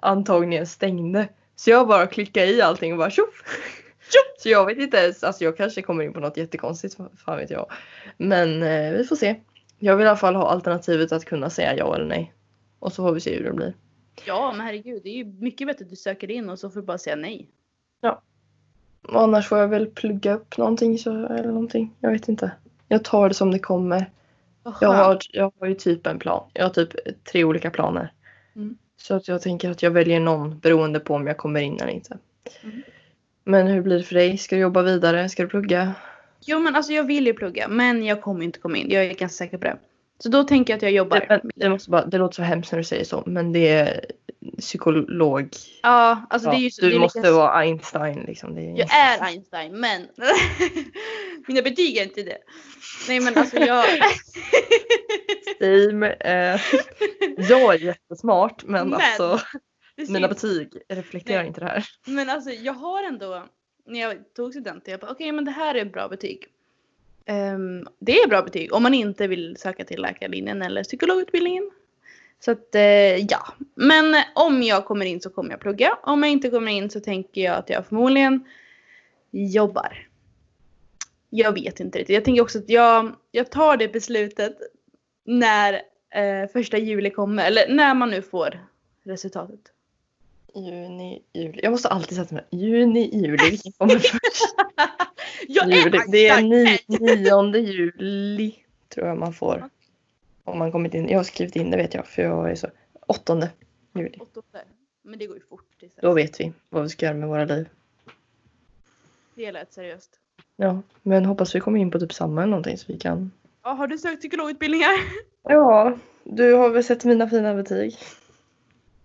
antagningen 0.00 0.66
stängde. 0.66 1.28
Så 1.56 1.70
jag 1.70 1.88
bara 1.88 2.06
klickade 2.06 2.46
i 2.46 2.62
allting 2.62 2.92
och 2.92 2.98
bara 2.98 3.10
tjoff. 3.10 3.42
Så 4.38 4.48
jag 4.48 4.66
vet 4.66 4.78
inte 4.78 4.96
ens. 4.96 5.24
Alltså 5.24 5.44
jag 5.44 5.56
kanske 5.56 5.82
kommer 5.82 6.04
in 6.04 6.12
på 6.12 6.20
något 6.20 6.36
jättekonstigt. 6.36 6.96
Fan 7.16 7.36
vet 7.36 7.50
jag. 7.50 7.66
Men 8.16 8.62
eh, 8.62 8.92
vi 8.92 9.04
får 9.04 9.16
se. 9.16 9.40
Jag 9.78 9.96
vill 9.96 10.06
i 10.06 10.08
alla 10.08 10.16
fall 10.16 10.34
ha 10.34 10.48
alternativet 10.48 11.12
att 11.12 11.24
kunna 11.24 11.50
säga 11.50 11.76
ja 11.76 11.94
eller 11.94 12.06
nej. 12.06 12.32
Och 12.78 12.92
så 12.92 13.02
får 13.02 13.12
vi 13.12 13.20
se 13.20 13.36
hur 13.36 13.44
det 13.44 13.52
blir. 13.52 13.74
Ja 14.24 14.52
men 14.56 14.66
herregud 14.66 15.02
det 15.02 15.08
är 15.08 15.16
ju 15.16 15.24
mycket 15.24 15.66
bättre 15.66 15.84
att 15.84 15.90
du 15.90 15.96
söker 15.96 16.30
in 16.30 16.50
och 16.50 16.58
så 16.58 16.70
får 16.70 16.80
du 16.80 16.86
bara 16.86 16.98
säga 16.98 17.16
nej. 17.16 17.48
Och 19.08 19.22
annars 19.22 19.48
får 19.48 19.58
jag 19.58 19.68
väl 19.68 19.86
plugga 19.86 20.34
upp 20.34 20.58
någonting 20.58 20.98
så, 20.98 21.26
eller 21.26 21.48
någonting. 21.48 21.94
Jag 22.00 22.10
vet 22.10 22.28
inte. 22.28 22.52
Jag 22.88 23.04
tar 23.04 23.28
det 23.28 23.34
som 23.34 23.50
det 23.50 23.58
kommer. 23.58 24.10
Jag 24.80 24.88
har, 24.88 25.18
jag 25.32 25.52
har 25.60 25.66
ju 25.66 25.74
typ 25.74 26.06
en 26.06 26.18
plan. 26.18 26.50
Jag 26.52 26.64
har 26.64 26.70
typ 26.70 26.92
tre 27.24 27.44
olika 27.44 27.70
planer. 27.70 28.12
Mm. 28.56 28.78
Så 28.96 29.14
att 29.14 29.28
jag 29.28 29.42
tänker 29.42 29.70
att 29.70 29.82
jag 29.82 29.90
väljer 29.90 30.20
någon 30.20 30.58
beroende 30.58 31.00
på 31.00 31.14
om 31.14 31.26
jag 31.26 31.36
kommer 31.36 31.60
in 31.60 31.80
eller 31.80 31.92
inte. 31.92 32.18
Mm. 32.62 32.82
Men 33.44 33.66
hur 33.66 33.82
blir 33.82 33.98
det 33.98 34.04
för 34.04 34.14
dig? 34.14 34.38
Ska 34.38 34.56
du 34.56 34.62
jobba 34.62 34.82
vidare? 34.82 35.28
Ska 35.28 35.42
du 35.42 35.48
plugga? 35.48 35.94
Jo 36.40 36.58
men 36.58 36.76
alltså 36.76 36.92
jag 36.92 37.04
vill 37.04 37.26
ju 37.26 37.34
plugga 37.34 37.68
men 37.68 38.04
jag 38.04 38.22
kommer 38.22 38.44
inte 38.44 38.58
komma 38.58 38.76
in. 38.76 38.90
Jag 38.90 39.04
är 39.04 39.08
ganska 39.14 39.28
säker 39.28 39.58
på 39.58 39.64
det. 39.64 39.76
Så 40.18 40.28
då 40.28 40.44
tänker 40.44 40.72
jag 40.72 40.76
att 40.76 40.82
jag 40.82 40.92
jobbar. 40.92 41.20
Det, 41.28 41.40
det, 41.54 41.68
måste 41.68 41.90
bara, 41.90 42.06
det 42.06 42.18
låter 42.18 42.34
så 42.34 42.42
hemskt 42.42 42.72
när 42.72 42.78
du 42.78 42.84
säger 42.84 43.04
så. 43.04 43.22
Men 43.26 43.52
det 43.52 43.68
är 43.68 44.04
psykolog. 44.58 45.48
Ja 45.82 46.26
alltså 46.30 46.50
det 46.50 46.56
är 46.56 46.58
Ja, 46.58 46.62
ju 46.62 46.70
så, 46.70 46.82
du 46.82 46.90
det 46.90 46.96
är 46.96 47.00
måste 47.00 47.18
lika... 47.18 47.32
vara 47.32 47.52
Einstein 47.52 48.24
liksom. 48.26 48.58
Är... 48.58 48.78
Jag 48.78 48.94
är 48.94 49.20
Einstein 49.22 49.80
men 49.80 50.08
mina 51.46 51.62
betyg 51.62 51.96
är 51.96 52.02
inte 52.02 52.22
det. 52.22 52.38
Nej 53.08 53.20
men 53.20 53.36
alltså 53.38 53.56
jag... 53.56 53.84
Steam, 55.56 56.02
eh, 56.02 56.60
jag 57.36 57.74
är 57.74 57.78
jättesmart 57.78 58.64
men, 58.64 58.88
Men, 58.90 59.00
alltså 59.00 59.40
mina 59.96 60.28
betyg 60.28 60.82
reflekterar 60.88 61.38
Nej. 61.38 61.46
inte 61.46 61.60
det 61.60 61.66
här. 61.66 61.84
Men 62.06 62.30
alltså 62.30 62.50
jag 62.50 62.72
har 62.72 63.02
ändå, 63.02 63.44
när 63.86 64.00
jag 64.00 64.34
tog 64.34 64.52
studenten, 64.52 64.90
jag 64.90 65.00
bara 65.00 65.10
okej 65.10 65.32
men 65.32 65.44
det 65.44 65.50
här 65.50 65.74
är 65.74 65.84
bra 65.84 66.08
betyg. 66.08 66.48
Ehm, 67.26 67.88
det 67.98 68.12
är 68.12 68.28
bra 68.28 68.42
betyg 68.42 68.72
om 68.72 68.82
man 68.82 68.94
inte 68.94 69.26
vill 69.26 69.56
söka 69.56 69.84
till 69.84 70.02
läkarlinjen 70.02 70.62
eller 70.62 70.84
psykologutbildningen. 70.84 71.70
Så 72.40 72.50
att 72.50 72.74
eh, 72.74 73.16
ja. 73.16 73.54
Men 73.74 74.14
om 74.34 74.62
jag 74.62 74.84
kommer 74.84 75.06
in 75.06 75.20
så 75.20 75.30
kommer 75.30 75.50
jag 75.50 75.60
plugga. 75.60 75.98
Om 76.02 76.22
jag 76.22 76.32
inte 76.32 76.50
kommer 76.50 76.72
in 76.72 76.90
så 76.90 77.00
tänker 77.00 77.40
jag 77.40 77.56
att 77.56 77.70
jag 77.70 77.86
förmodligen 77.86 78.44
jobbar. 79.30 80.08
Jag 81.30 81.52
vet 81.52 81.80
inte 81.80 81.98
riktigt. 81.98 82.14
Jag 82.14 82.24
tänker 82.24 82.42
också 82.42 82.58
att 82.58 82.68
jag, 82.68 83.16
jag 83.30 83.50
tar 83.50 83.76
det 83.76 83.88
beslutet 83.88 84.58
när 85.24 85.74
eh, 86.14 86.48
första 86.52 86.78
juli 86.78 87.10
kommer. 87.10 87.46
Eller 87.46 87.74
när 87.74 87.94
man 87.94 88.10
nu 88.10 88.22
får 88.22 88.66
resultatet. 89.04 89.71
Juni, 90.54 91.22
juli. 91.32 91.60
Jag 91.62 91.70
måste 91.70 91.88
alltid 91.88 92.18
sätta 92.18 92.34
mig. 92.34 92.44
Juni, 92.50 93.10
juli. 93.12 93.50
Vilken 93.50 93.72
kommer 93.72 93.94
först? 93.98 94.54
Juli. 95.48 96.00
Det 96.08 96.28
är 96.28 96.36
Einstein! 96.36 96.78
ni, 96.88 97.14
nionde 97.16 97.58
juli 97.58 98.54
tror 98.88 99.06
jag 99.06 99.18
man 99.18 99.32
får. 99.32 99.68
Om 100.44 100.58
man 100.58 100.72
kommit 100.72 100.94
in. 100.94 101.08
Jag 101.08 101.18
har 101.18 101.24
skrivit 101.24 101.56
in 101.56 101.70
det 101.70 101.76
vet 101.76 101.94
jag 101.94 102.06
för 102.06 102.22
jag 102.22 102.50
är 102.50 102.54
så. 102.54 102.68
Åttonde 103.06 103.50
juli. 103.94 104.18
Åttonde. 104.20 104.64
Men 105.02 105.18
det 105.18 105.26
går 105.26 105.36
ju 105.36 105.42
fort. 105.42 105.66
Då 106.02 106.12
vet 106.12 106.40
vi 106.40 106.52
vad 106.70 106.82
vi 106.82 106.88
ska 106.88 107.06
göra 107.06 107.16
med 107.16 107.28
våra 107.28 107.44
liv. 107.44 107.68
det 109.34 109.52
lät 109.52 109.72
seriöst. 109.72 110.10
Ja, 110.56 110.82
men 111.02 111.24
hoppas 111.24 111.54
vi 111.54 111.60
kommer 111.60 111.80
in 111.80 111.90
på 111.90 112.00
typ 112.00 112.12
samma 112.12 112.42
eller 112.42 112.50
någonting 112.50 112.78
så 112.78 112.92
vi 112.92 112.98
kan. 112.98 113.30
Ja, 113.62 113.70
har 113.70 113.86
du 113.86 113.98
sökt 113.98 114.20
psykologutbildningar? 114.20 114.92
Ja, 115.42 115.98
du 116.24 116.52
har 116.52 116.70
väl 116.70 116.84
sett 116.84 117.04
mina 117.04 117.28
fina 117.28 117.54
betyg? 117.54 117.96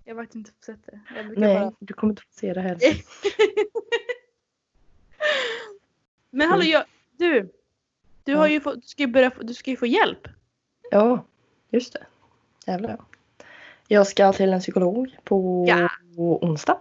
Jag 0.07 0.17
faktiskt 0.17 0.35
inte 0.35 0.51
det. 0.85 0.99
Jag 1.15 1.25
brukar 1.25 1.41
Nej, 1.41 1.59
bara... 1.59 1.73
du 1.79 1.93
kommer 1.93 2.11
inte 2.11 2.21
få 2.21 2.27
se 2.31 2.53
det 2.53 2.61
heller. 2.61 2.81
Men 6.29 6.49
hallå, 6.49 6.63
jag, 6.63 6.83
du. 7.17 7.53
Du, 8.23 8.35
har 8.35 8.47
ju 8.47 8.61
få, 8.61 8.73
du, 8.73 8.81
ska 8.81 9.03
ju 9.03 9.07
börja, 9.07 9.31
du 9.41 9.53
ska 9.53 9.71
ju 9.71 9.77
få 9.77 9.85
hjälp. 9.85 10.27
Ja, 10.91 11.25
just 11.69 11.93
det. 11.93 12.05
Jävlar 12.65 12.89
ja. 12.89 13.05
Jag 13.87 14.07
ska 14.07 14.33
till 14.33 14.53
en 14.53 14.59
psykolog 14.59 15.17
på 15.23 15.65
Ja. 15.69 15.89
onsdag. 16.15 16.79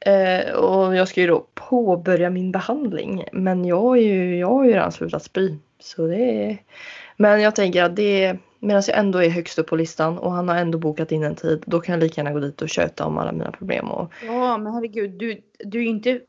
Eh, 0.00 0.52
och 0.52 0.96
jag 0.96 1.08
ska 1.08 1.20
ju 1.20 1.26
då 1.26 1.46
påbörja 1.70 2.30
min 2.30 2.52
behandling. 2.52 3.24
Men 3.32 3.64
jag, 3.64 3.98
är 3.98 4.02
ju, 4.02 4.38
jag 4.38 4.48
har 4.48 4.64
ju 4.64 4.70
redan 4.70 4.92
slutat 4.92 5.22
spy. 5.22 5.54
Så 5.78 6.06
det 6.06 6.44
är... 6.44 6.58
Men 7.16 7.40
jag 7.40 7.54
tänker 7.54 7.84
att 7.84 7.96
det 7.96 8.36
medan 8.58 8.82
jag 8.86 8.98
ändå 8.98 9.18
är 9.22 9.28
högst 9.28 9.58
upp 9.58 9.66
på 9.66 9.76
listan 9.76 10.18
och 10.18 10.32
han 10.32 10.48
har 10.48 10.56
ändå 10.56 10.78
bokat 10.78 11.12
in 11.12 11.22
en 11.22 11.34
tid. 11.34 11.62
Då 11.66 11.80
kan 11.80 11.92
jag 11.92 12.02
lika 12.02 12.20
gärna 12.20 12.32
gå 12.32 12.40
dit 12.40 12.62
och 12.62 12.68
köta 12.68 13.06
om 13.06 13.18
alla 13.18 13.32
mina 13.32 13.52
problem. 13.52 13.90
Och, 13.90 14.12
Ja, 14.26 14.58
men 14.58 14.72
herregud. 14.72 15.10
Du, 15.10 15.40
du 15.58 15.78
är 15.78 15.82
ju 15.82 15.88
inte 15.88 16.20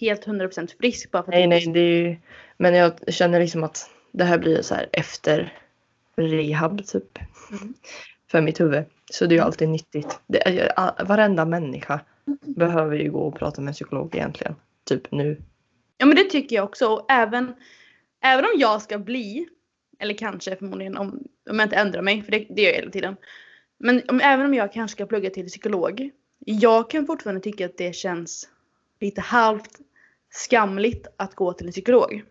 helt 0.00 0.26
100% 0.26 0.78
frisk 0.80 1.10
bara 1.10 1.22
för 1.22 1.32
att 1.32 1.38
nej, 1.38 1.46
nej, 1.46 1.66
det 1.66 1.80
är 1.80 2.08
ju... 2.08 2.16
Men 2.56 2.74
jag 2.74 2.92
känner 3.08 3.40
liksom 3.40 3.64
att 3.64 3.90
det 4.12 4.24
här 4.24 4.38
blir 4.38 4.62
så 4.62 4.74
här 4.74 4.88
efter 4.92 5.52
rehab 6.16 6.86
typ. 6.86 7.18
Mm. 7.50 7.74
För 8.30 8.40
mitt 8.40 8.60
huvud. 8.60 8.84
Så 9.10 9.26
det 9.26 9.34
är 9.34 9.36
ju 9.36 9.42
alltid 9.42 9.68
nyttigt. 9.68 10.20
Det 10.26 10.48
är, 10.48 11.04
varenda 11.04 11.44
människa 11.44 12.00
behöver 12.40 12.96
ju 12.96 13.10
gå 13.10 13.20
och 13.20 13.34
prata 13.34 13.60
med 13.60 13.68
en 13.68 13.74
psykolog 13.74 14.14
egentligen. 14.14 14.54
Typ 14.84 15.12
nu. 15.12 15.42
Ja, 15.98 16.06
men 16.06 16.16
det 16.16 16.24
tycker 16.24 16.56
jag 16.56 16.64
också. 16.64 16.86
Och 16.86 17.06
även, 17.08 17.54
även 18.20 18.44
om 18.44 18.50
jag 18.56 18.82
ska 18.82 18.98
bli, 18.98 19.48
eller 19.98 20.14
kanske 20.14 20.56
förmodligen 20.56 20.96
om, 20.96 21.08
om 21.50 21.58
jag 21.58 21.66
inte 21.66 21.76
ändrar 21.76 22.02
mig, 22.02 22.22
för 22.22 22.32
det, 22.32 22.46
det 22.50 22.62
gör 22.62 22.70
jag 22.70 22.78
hela 22.78 22.90
tiden. 22.90 23.16
Men 23.78 24.02
om, 24.08 24.20
även 24.20 24.46
om 24.46 24.54
jag 24.54 24.72
kanske 24.72 24.96
ska 24.96 25.06
plugga 25.06 25.30
till 25.30 25.46
psykolog. 25.46 26.10
Jag 26.38 26.90
kan 26.90 27.06
fortfarande 27.06 27.40
tycka 27.40 27.66
att 27.66 27.76
det 27.76 27.96
känns 27.96 28.48
lite 29.00 29.20
halvt 29.20 29.80
skamligt 30.30 31.06
att 31.16 31.34
gå 31.34 31.52
till 31.52 31.66
en 31.66 31.72
psykolog. 31.72 32.22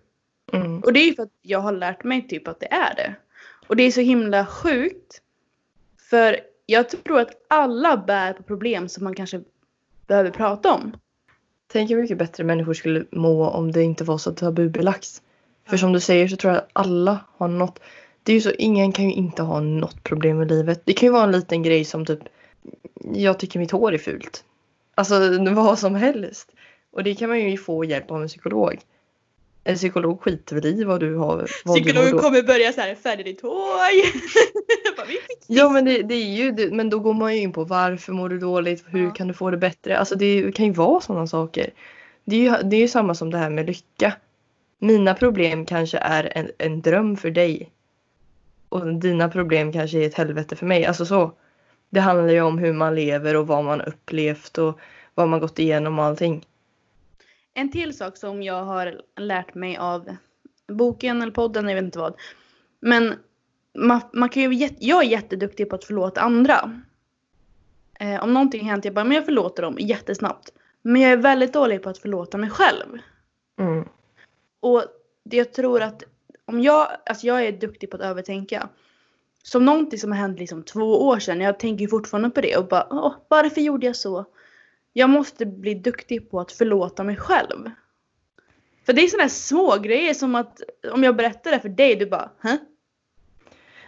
Mm. 0.53 0.79
Och 0.79 0.93
det 0.93 0.99
är 0.99 1.05
ju 1.05 1.15
för 1.15 1.23
att 1.23 1.38
jag 1.41 1.60
har 1.60 1.71
lärt 1.71 2.03
mig 2.03 2.27
typ 2.27 2.47
att 2.47 2.60
det 2.60 2.71
är 2.71 2.95
det. 2.95 3.15
Och 3.67 3.75
det 3.75 3.84
är 3.84 3.91
så 3.91 4.01
himla 4.01 4.45
sjukt. 4.45 5.21
För 6.10 6.39
jag 6.65 6.89
tror 6.89 7.19
att 7.19 7.45
alla 7.47 7.97
bär 7.97 8.34
på 8.34 8.43
problem 8.43 8.89
som 8.89 9.03
man 9.03 9.15
kanske 9.15 9.41
behöver 10.08 10.32
prata 10.32 10.74
om. 10.74 10.96
Tänk 11.68 11.89
hur 11.89 12.02
mycket 12.02 12.18
bättre 12.18 12.44
människor 12.44 12.74
skulle 12.74 13.06
må 13.12 13.50
om 13.50 13.72
det 13.72 13.84
inte 13.84 14.04
var 14.04 14.18
så 14.18 14.32
tabubelagt. 14.32 15.22
För 15.68 15.78
som 15.78 15.91
du 15.91 16.00
säger 16.00 16.28
så 16.28 16.36
tror 16.36 16.54
jag 16.54 16.63
att 16.63 16.70
alla 16.74 17.20
har 17.38 17.48
något. 17.48 17.80
Det 18.24 18.32
är 18.32 18.34
ju 18.34 18.41
så, 18.41 18.52
ingen 18.52 18.91
kan 18.91 19.06
ju 19.06 19.13
inte 19.13 19.44
ha 19.44 19.60
något 19.60 20.04
problem 20.04 20.41
i 20.41 20.46
livet. 20.46 20.82
Det 20.86 20.94
kan 20.94 21.08
ju 21.08 21.13
vara 21.13 21.24
en 21.24 21.32
liten 21.32 21.63
grej 21.63 21.86
som 21.86 22.06
typ 22.06 22.20
jag 23.13 23.39
tycker 23.39 23.60
mitt 23.60 23.72
hår 23.72 23.94
är 23.94 23.98
fult. 23.98 24.44
Alltså 24.96 25.38
vad 25.54 25.80
som 25.80 25.96
helst. 25.96 26.52
Och 26.91 27.04
det 27.04 27.15
kan 27.15 27.30
man 27.30 27.39
ju 27.39 27.58
få 27.58 27.86
hjälp 27.86 28.12
av 28.12 28.22
en 28.22 28.28
psykolog. 28.28 28.80
En 29.67 29.75
psykolog 29.75 30.21
skiter 30.21 30.56
väl 30.56 30.65
i 30.65 30.84
vad 30.84 30.99
du 30.99 31.15
har. 31.15 31.47
Vad 31.65 31.78
du 31.78 31.84
Psykologen 31.84 32.12
då- 32.12 32.19
kommer 32.19 32.43
börja 32.43 32.73
så 32.73 32.82
här 32.82 32.95
färga 32.95 33.23
ditt 33.23 33.41
hår. 33.41 33.78
Bara, 34.97 35.06
"Vi 35.06 35.13
fixar 35.13 35.36
Ja 35.47 35.69
men 35.69 35.86
det, 35.86 36.01
det 36.01 36.15
är 36.15 36.36
ju 36.36 36.71
men 36.71 36.89
då 36.89 36.99
går 36.99 37.13
man 37.13 37.36
ju 37.36 37.41
in 37.41 37.54
på 37.54 37.63
varför 37.63 38.13
mår 38.13 38.30
du 38.30 38.39
dåligt, 38.39 38.84
hur 38.88 39.04
Ja. 39.04 39.12
kan 39.12 39.28
du 39.28 39.34
få 39.34 39.51
det 39.51 39.58
bättre? 39.58 39.97
Alltså 39.97 40.15
det 40.15 40.56
kan 40.56 40.65
ju 40.65 40.71
vara 40.71 41.01
sådana 41.01 41.28
saker. 41.28 41.69
Det 42.25 42.36
är 42.36 42.39
ju 42.39 42.69
det 42.69 42.75
är 42.75 42.80
ju 42.80 42.88
samma 42.88 43.15
som 43.15 43.32
det 43.32 43.38
här 43.38 43.49
med 43.49 43.65
lycka. 43.67 44.13
Mina 44.80 45.13
problem 45.13 45.65
kanske 45.65 45.97
är 45.97 46.38
en, 46.38 46.51
en 46.58 46.82
dröm 46.82 47.17
för 47.17 47.32
dig. 47.32 47.69
Och 48.69 48.93
dina 48.93 49.30
problem 49.30 49.73
kanske 49.73 49.97
är 50.04 50.08
ett 50.08 50.13
helvete 50.15 50.56
för 50.56 50.65
mig. 50.65 50.86
Alltså 50.86 51.06
så. 51.06 51.32
Det 51.89 51.99
handlar 51.99 52.34
ju 52.34 52.41
om 52.41 52.58
hur 52.58 52.73
man 52.73 52.95
lever 52.95 53.36
och 53.36 53.47
vad 53.47 53.63
man 53.63 53.82
upplevt 53.82 54.58
och 54.58 54.80
vad 55.15 55.28
man 55.28 55.39
gått 55.39 55.60
igenom 55.60 55.99
och 55.99 56.06
allting. 56.06 56.45
En 57.58 57.72
till 57.72 57.98
sak 57.98 58.18
som 58.18 58.44
jag 58.44 58.63
har 58.63 59.02
lärt 59.15 59.56
mig 59.56 59.78
av 59.78 60.15
boken 60.68 61.22
eller 61.22 61.32
podden, 61.32 61.68
jag 61.68 61.76
vet 61.76 61.84
inte 61.84 62.00
vad. 62.00 62.15
Men 62.80 63.13
man, 63.78 64.02
man 64.13 64.30
kan 64.30 64.44
ju, 64.54 64.70
jag 64.80 65.04
är 65.04 65.10
jätteduktig 65.10 65.70
på 65.70 65.76
att 65.76 65.86
förlåta 65.86 66.22
andra. 66.22 66.82
Eh, 68.00 68.24
om 68.24 68.34
någonting 68.34 68.70
hänt, 68.70 68.86
jag 68.86 68.94
bara, 68.94 69.06
men 69.06 69.15
jag 69.15 69.26
förlåter 69.26 69.63
dem 69.63 69.78
jättesnabbt. 69.80 70.52
Men 70.82 71.02
jag 71.02 71.12
är 71.12 71.18
väldigt 71.18 71.54
dålig 71.54 71.84
på 71.84 71.89
att 71.89 71.98
förlåta 71.98 72.38
mig 72.38 72.50
själv. 72.50 73.00
Mm. 73.60 73.86
Och 74.60 74.84
det 75.24 75.38
jag 75.38 75.54
tror 75.54 75.82
att 75.82 76.04
om 76.46 76.62
jag, 76.62 76.88
alltså 77.06 77.28
jag 77.28 77.46
är 77.46 77.52
duktig 77.52 77.89
på 77.89 77.98
att 77.98 78.04
övertänka. 78.04 78.70
som 79.44 79.65
någonting 79.65 80.00
som 80.00 80.12
har 80.12 80.20
hänt 80.20 80.39
liksom 80.39 80.63
två 80.63 81.08
år 81.08 81.20
sedan. 81.20 81.41
Jag 81.41 81.60
tänker 81.60 81.88
fortfarande 81.88 82.30
på 82.30 82.41
det 82.41 82.58
och 82.58 82.68
bara 82.68 82.88
Åh, 82.89 83.13
varför 83.28 83.62
gjorde 83.62 83.86
jag 83.86 83.96
så? 83.96 84.26
Jag 84.97 85.10
måste 85.10 85.45
bli 85.45 85.73
duktig 85.73 86.31
på 86.31 86.39
att 86.39 86.51
förlåta 86.51 87.03
mig 87.03 87.15
själv. 87.15 87.71
För 88.86 88.93
det 88.93 89.01
är 89.01 89.08
sådana 89.08 89.29
små 89.29 89.77
grejer 89.77 90.13
som 90.13 90.36
att 90.36 90.62
om 90.91 91.03
jag 91.03 91.15
berättar 91.15 91.51
det 91.51 91.60
för 91.60 91.69
dig, 91.69 91.95
du 91.95 92.05
bara 92.05 92.31
Hä? 92.41 92.58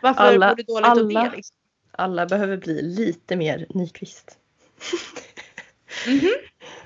Varför 0.02 0.22
Alla- 0.22 0.56
du 0.56 0.64
dåligt 0.64 0.86
alla- 0.88 1.24
det? 1.24 1.36
Liksom? 1.36 1.56
Alla 1.92 2.26
behöver 2.26 2.58
bli 2.58 2.82
lite 2.82 3.36
mer 3.36 3.66
Nyqvist. 3.70 4.38
Mhm. 6.08 6.30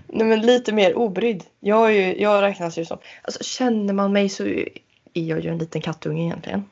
Nej 0.08 0.28
men 0.28 0.42
lite 0.42 0.74
mer 0.74 0.98
obrydd. 0.98 1.44
Jag, 1.60 1.94
ju, 1.94 2.22
jag 2.22 2.42
räknas 2.42 2.78
ju 2.78 2.86
som... 2.86 2.98
Alltså 3.22 3.44
känner 3.44 3.94
man 3.94 4.14
mig 4.14 4.30
så 4.30 4.44
är 4.44 4.68
jag 5.14 5.40
ju 5.40 5.50
en 5.50 5.58
liten 5.58 5.82
kattunge 5.82 6.24
egentligen. 6.24 6.64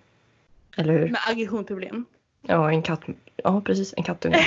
Eller 0.78 0.94
hur? 0.94 1.10
Med 1.10 1.20
aggressionsproblem. 1.28 2.06
Ja, 2.42 2.72
en 2.72 2.82
katt. 2.82 3.02
Ja, 3.36 3.62
precis. 3.62 3.94
En 3.98 4.04
kattunge. 4.04 4.46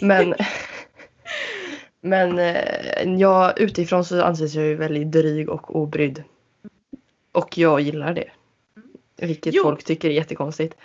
Men, 0.00 0.34
men 2.00 2.38
eh, 2.38 3.14
jag, 3.18 3.60
utifrån 3.60 4.04
så 4.04 4.22
anses 4.22 4.54
jag 4.54 4.64
ju 4.64 4.74
väldigt 4.74 5.12
dryg 5.12 5.48
och 5.48 5.76
obrydd. 5.76 6.22
Och 7.32 7.58
jag 7.58 7.80
gillar 7.80 8.14
det. 8.14 8.30
Vilket 9.16 9.54
Jo. 9.54 9.62
folk 9.62 9.84
tycker 9.84 10.08
är 10.08 10.12
jättekonstigt. 10.12 10.76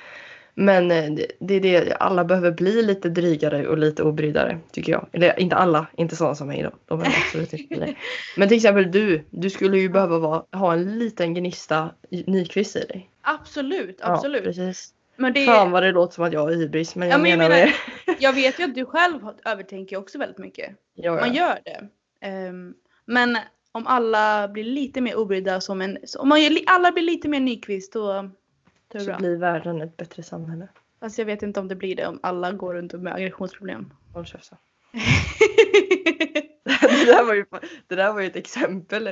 Men 0.53 0.91
eh, 0.91 1.13
det, 1.39 1.53
är 1.55 1.59
det, 1.61 1.93
alla 1.95 2.25
behöver 2.25 2.51
bli 2.51 2.83
lite 2.83 3.09
drygare 3.09 3.67
och 3.67 3.77
lite 3.77 4.03
obryddare 4.03 4.59
tycker 4.71 4.91
jag. 4.91 5.07
Eller 5.11 5.39
inte 5.39 5.55
alla, 5.55 5.87
inte 5.97 6.15
sådana 6.15 6.35
som 6.35 6.47
mig 6.47 6.63
då. 6.63 6.71
De 6.85 6.99
behöver 6.99 7.17
absolut 7.25 7.53
inte 7.53 7.75
det. 7.75 7.95
Men 8.37 8.47
till 8.47 8.57
exempel 8.57 8.91
du, 8.91 9.23
du 9.29 9.49
skulle 9.49 9.77
ju 9.77 9.89
behöva 9.89 10.19
vara, 10.19 10.43
ha 10.51 10.73
en 10.73 10.99
liten 10.99 11.33
gnista 11.33 11.89
Nyqvist 12.09 12.75
i 12.75 12.79
dig. 12.79 13.09
Absolut, 13.21 13.97
Ja, 14.01 14.07
absolut. 14.07 14.43
precis. 14.43 14.93
Men 15.17 15.33
det 15.33 15.45
Fan 15.45 15.71
vad 15.71 15.83
det 15.83 15.91
låter 15.91 16.13
som 16.13 16.23
att 16.23 16.33
jag 16.33 16.51
är 16.53 16.55
hybris 16.57 16.95
men 16.95 17.07
jag 17.07 17.13
Ja, 17.13 17.21
men 17.21 17.31
jag 17.31 17.37
menar 17.37 17.55
menar- 17.55 17.71
det. 18.05 18.15
jag 18.19 18.33
vet 18.33 18.59
ju 18.59 18.63
att 18.69 18.75
du 18.75 18.85
själv 18.85 19.21
har- 19.23 19.35
övertänker 19.45 19.97
också 19.97 20.17
väldigt 20.17 20.37
mycket. 20.37 20.75
Ja, 20.93 21.11
Man 21.15 21.33
ja. 21.33 21.47
gör 21.47 21.59
det. 21.65 21.87
Ehm, 22.27 22.73
men 23.05 23.37
om 23.71 23.87
alla 23.87 24.47
blir 24.47 24.63
lite 24.63 25.01
mer 25.01 25.15
obrydda 25.15 25.61
som 25.61 25.81
en... 25.81 25.97
Om 26.19 26.29
man 26.29 26.39
alla 26.67 26.91
blir 26.91 27.03
lite 27.03 27.27
mer 27.27 27.39
Nyqvist 27.39 27.93
då, 27.93 28.29
då 28.87 28.99
Så 28.99 29.05
bra. 29.05 29.17
blir 29.17 29.37
världen 29.37 29.81
ett 29.81 29.97
bättre 29.97 30.23
samhälle. 30.23 30.67
Fast 30.99 31.17
jag 31.17 31.25
vet 31.25 31.43
inte 31.43 31.59
om 31.59 31.67
det 31.67 31.75
blir 31.75 31.95
det 31.95 32.07
om 32.07 32.19
alla 32.23 32.51
går 32.51 32.73
runt 32.73 32.93
med 32.93 33.13
aggressionsproblem. 33.13 33.93
Håll 34.13 34.25
käften. 34.25 34.57
det, 36.63 37.05
där 37.05 37.25
var 37.25 37.33
ju, 37.33 37.45
det 37.87 37.95
där 37.95 38.13
var 38.13 38.21
ju 38.21 38.27
ett 38.27 38.35
exempel. 38.35 39.07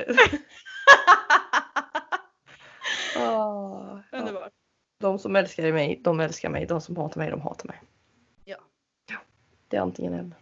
Ah, 3.16 4.00
ja. 4.10 4.50
De 4.98 5.18
som 5.18 5.36
älskar 5.36 5.72
mig, 5.72 6.00
de 6.04 6.20
älskar 6.20 6.48
mig. 6.48 6.66
De 6.66 6.80
som 6.80 6.96
hatar 6.96 7.20
mig, 7.20 7.30
de 7.30 7.40
hatar 7.40 7.66
mig. 7.68 7.82
Ja. 8.44 8.56
ja. 9.10 9.16
Det 9.68 9.76
är 9.76 9.80
antingen 9.80 10.14
eller. 10.14 10.36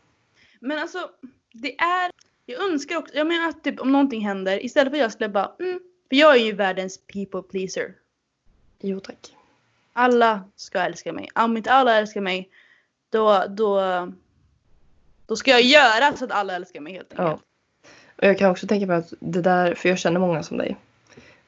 Men 0.60 0.78
alltså, 0.78 1.10
det 1.52 1.78
är... 1.80 2.10
Jag 2.46 2.70
önskar 2.72 2.96
också, 2.96 3.14
jag 3.16 3.26
menar 3.26 3.48
att 3.48 3.64
typ, 3.64 3.80
om 3.80 3.92
någonting 3.92 4.26
händer, 4.26 4.64
istället 4.64 4.90
för 4.90 4.96
att 4.96 5.02
jag 5.02 5.12
skulle 5.12 5.28
bara, 5.28 5.52
mm, 5.58 5.80
för 6.08 6.16
jag 6.16 6.36
är 6.36 6.44
ju 6.44 6.52
världens 6.52 7.00
people 7.06 7.42
pleaser. 7.42 7.94
Jo 8.80 9.00
tack. 9.00 9.36
Alla 9.92 10.44
ska 10.56 10.78
älska 10.78 11.12
mig. 11.12 11.28
Om 11.34 11.56
inte 11.56 11.72
alla 11.72 11.94
älskar 11.98 12.20
mig, 12.20 12.50
då, 13.10 13.44
då, 13.48 13.82
då 15.26 15.36
ska 15.36 15.50
jag 15.50 15.62
göra 15.62 16.16
så 16.16 16.24
att 16.24 16.30
alla 16.30 16.54
älskar 16.56 16.80
mig 16.80 16.92
helt 16.92 17.12
Ja. 17.16 17.24
enkelt. 17.24 17.42
Och 18.16 18.24
jag 18.24 18.38
kan 18.38 18.50
också 18.50 18.66
tänka 18.66 18.86
mig 18.86 18.96
att 18.96 19.12
det 19.20 19.42
där, 19.42 19.74
för 19.74 19.88
jag 19.88 19.98
känner 19.98 20.20
många 20.20 20.42
som 20.42 20.58
dig. 20.58 20.76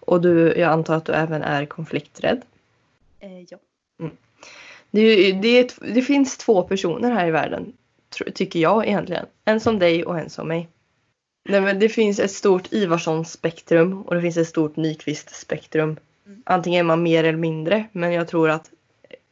Och 0.00 0.20
du, 0.20 0.54
jag 0.56 0.72
antar 0.72 0.96
att 0.96 1.04
du 1.04 1.12
även 1.12 1.42
är 1.42 1.66
konflikträdd. 1.66 2.42
Eh, 3.24 3.40
ja. 3.50 3.58
Det, 4.90 5.00
ju- 5.00 5.32
det, 5.32 5.58
ett- 5.58 5.78
det 5.94 6.02
finns 6.02 6.36
två 6.36 6.62
personer 6.62 7.10
här 7.10 7.26
i 7.28 7.30
världen, 7.30 7.72
tycker 8.34 8.60
jag 8.60 8.86
egentligen. 8.86 9.26
En 9.44 9.60
som 9.60 9.78
dig 9.78 10.04
och 10.04 10.18
en 10.18 10.30
som 10.30 10.48
mig. 10.48 10.68
Nej, 11.48 11.60
men 11.60 11.78
det 11.78 11.88
finns 11.88 12.18
ett 12.20 12.30
stort 12.30 12.72
Ivarsson-spektrum 12.72 14.02
och 14.02 14.14
det 14.14 14.20
finns 14.22 14.36
ett 14.36 14.48
stort 14.48 14.76
Nyqvist-spektrum. 14.76 15.96
Mm. 16.26 16.42
Antingen 16.46 16.80
är 16.80 16.84
man 16.84 17.02
mer 17.02 17.24
eller 17.24 17.38
mindre, 17.38 17.84
men 17.92 18.12
jag 18.12 18.28
tror 18.28 18.50
att 18.50 18.70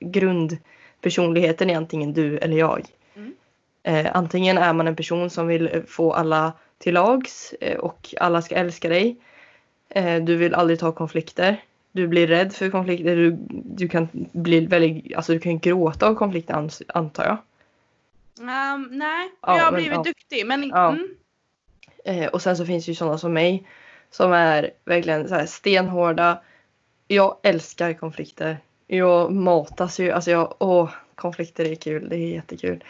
grundpersonligheten 0.01 1.71
är 1.71 1.77
antingen 1.77 2.13
du 2.13 2.39
eller 2.39 2.57
jag. 2.57 2.87
Mm. 3.17 3.35
Eh, 3.83 4.17
antingen 4.17 4.59
är 4.59 4.73
man 4.73 4.87
en 4.89 4.97
person 4.97 5.31
som 5.31 5.47
vill 5.47 5.71
eh, 5.73 5.83
få 5.89 6.13
alla 6.13 6.53
till 6.79 6.95
lags 6.95 7.55
eh, 7.61 7.79
och 7.79 8.15
alla 8.21 8.43
ska 8.43 8.55
älska 8.55 8.89
dig. 8.89 9.17
Eh, 9.89 10.25
du 10.25 10.37
vill 10.37 10.55
aldrig 10.55 10.79
ta 10.79 10.93
konflikter. 10.93 11.63
Du 11.93 12.09
blir 12.09 12.27
rädd 12.27 12.53
för 12.53 12.71
konflikter. 12.71 13.17
Du, 13.17 13.37
du 13.51 13.89
kan 13.89 14.09
bli 14.33 14.67
väldigt, 14.67 15.17
alltså 15.17 15.33
du 15.33 15.39
kan 15.39 15.59
gråta 15.59 16.07
av 16.09 16.15
konflikter 16.15 16.71
antar 16.89 17.25
jag. 17.25 17.39
Ehm, 18.49 18.89
nej, 18.91 19.31
Ja, 19.41 19.57
jag 19.57 19.65
har 19.65 19.73
men, 19.73 19.81
blivit 19.81 19.97
ja. 19.97 20.03
duktig. 20.03 20.47
Men 20.47 20.69
Ja. 20.69 20.89
mm, 20.89 21.09
Eh, 22.05 22.27
och 22.27 22.43
sen 22.43 22.57
så 22.57 22.67
finns 22.67 22.85
det 22.85 22.91
ju 22.91 22.95
sådana 22.95 23.19
som 23.19 23.33
mig 23.33 23.67
som 24.11 24.33
är 24.33 24.71
verkligen 24.85 25.29
så 25.29 25.35
här 25.35 25.47
stenhårda. 25.47 26.41
Jag 27.09 27.37
älskar 27.43 27.93
konflikter. 27.93 28.59
Jag 28.87 29.33
matas 29.33 30.01
ju, 30.01 30.11
alltså 30.11 30.31
jag, 30.31 30.55
åh, 30.59 30.91
konflikter 31.15 31.65
är 31.65 31.75
kul, 31.75 32.09
det 32.09 32.17
är 32.17 32.29
jättekul. 32.35 32.85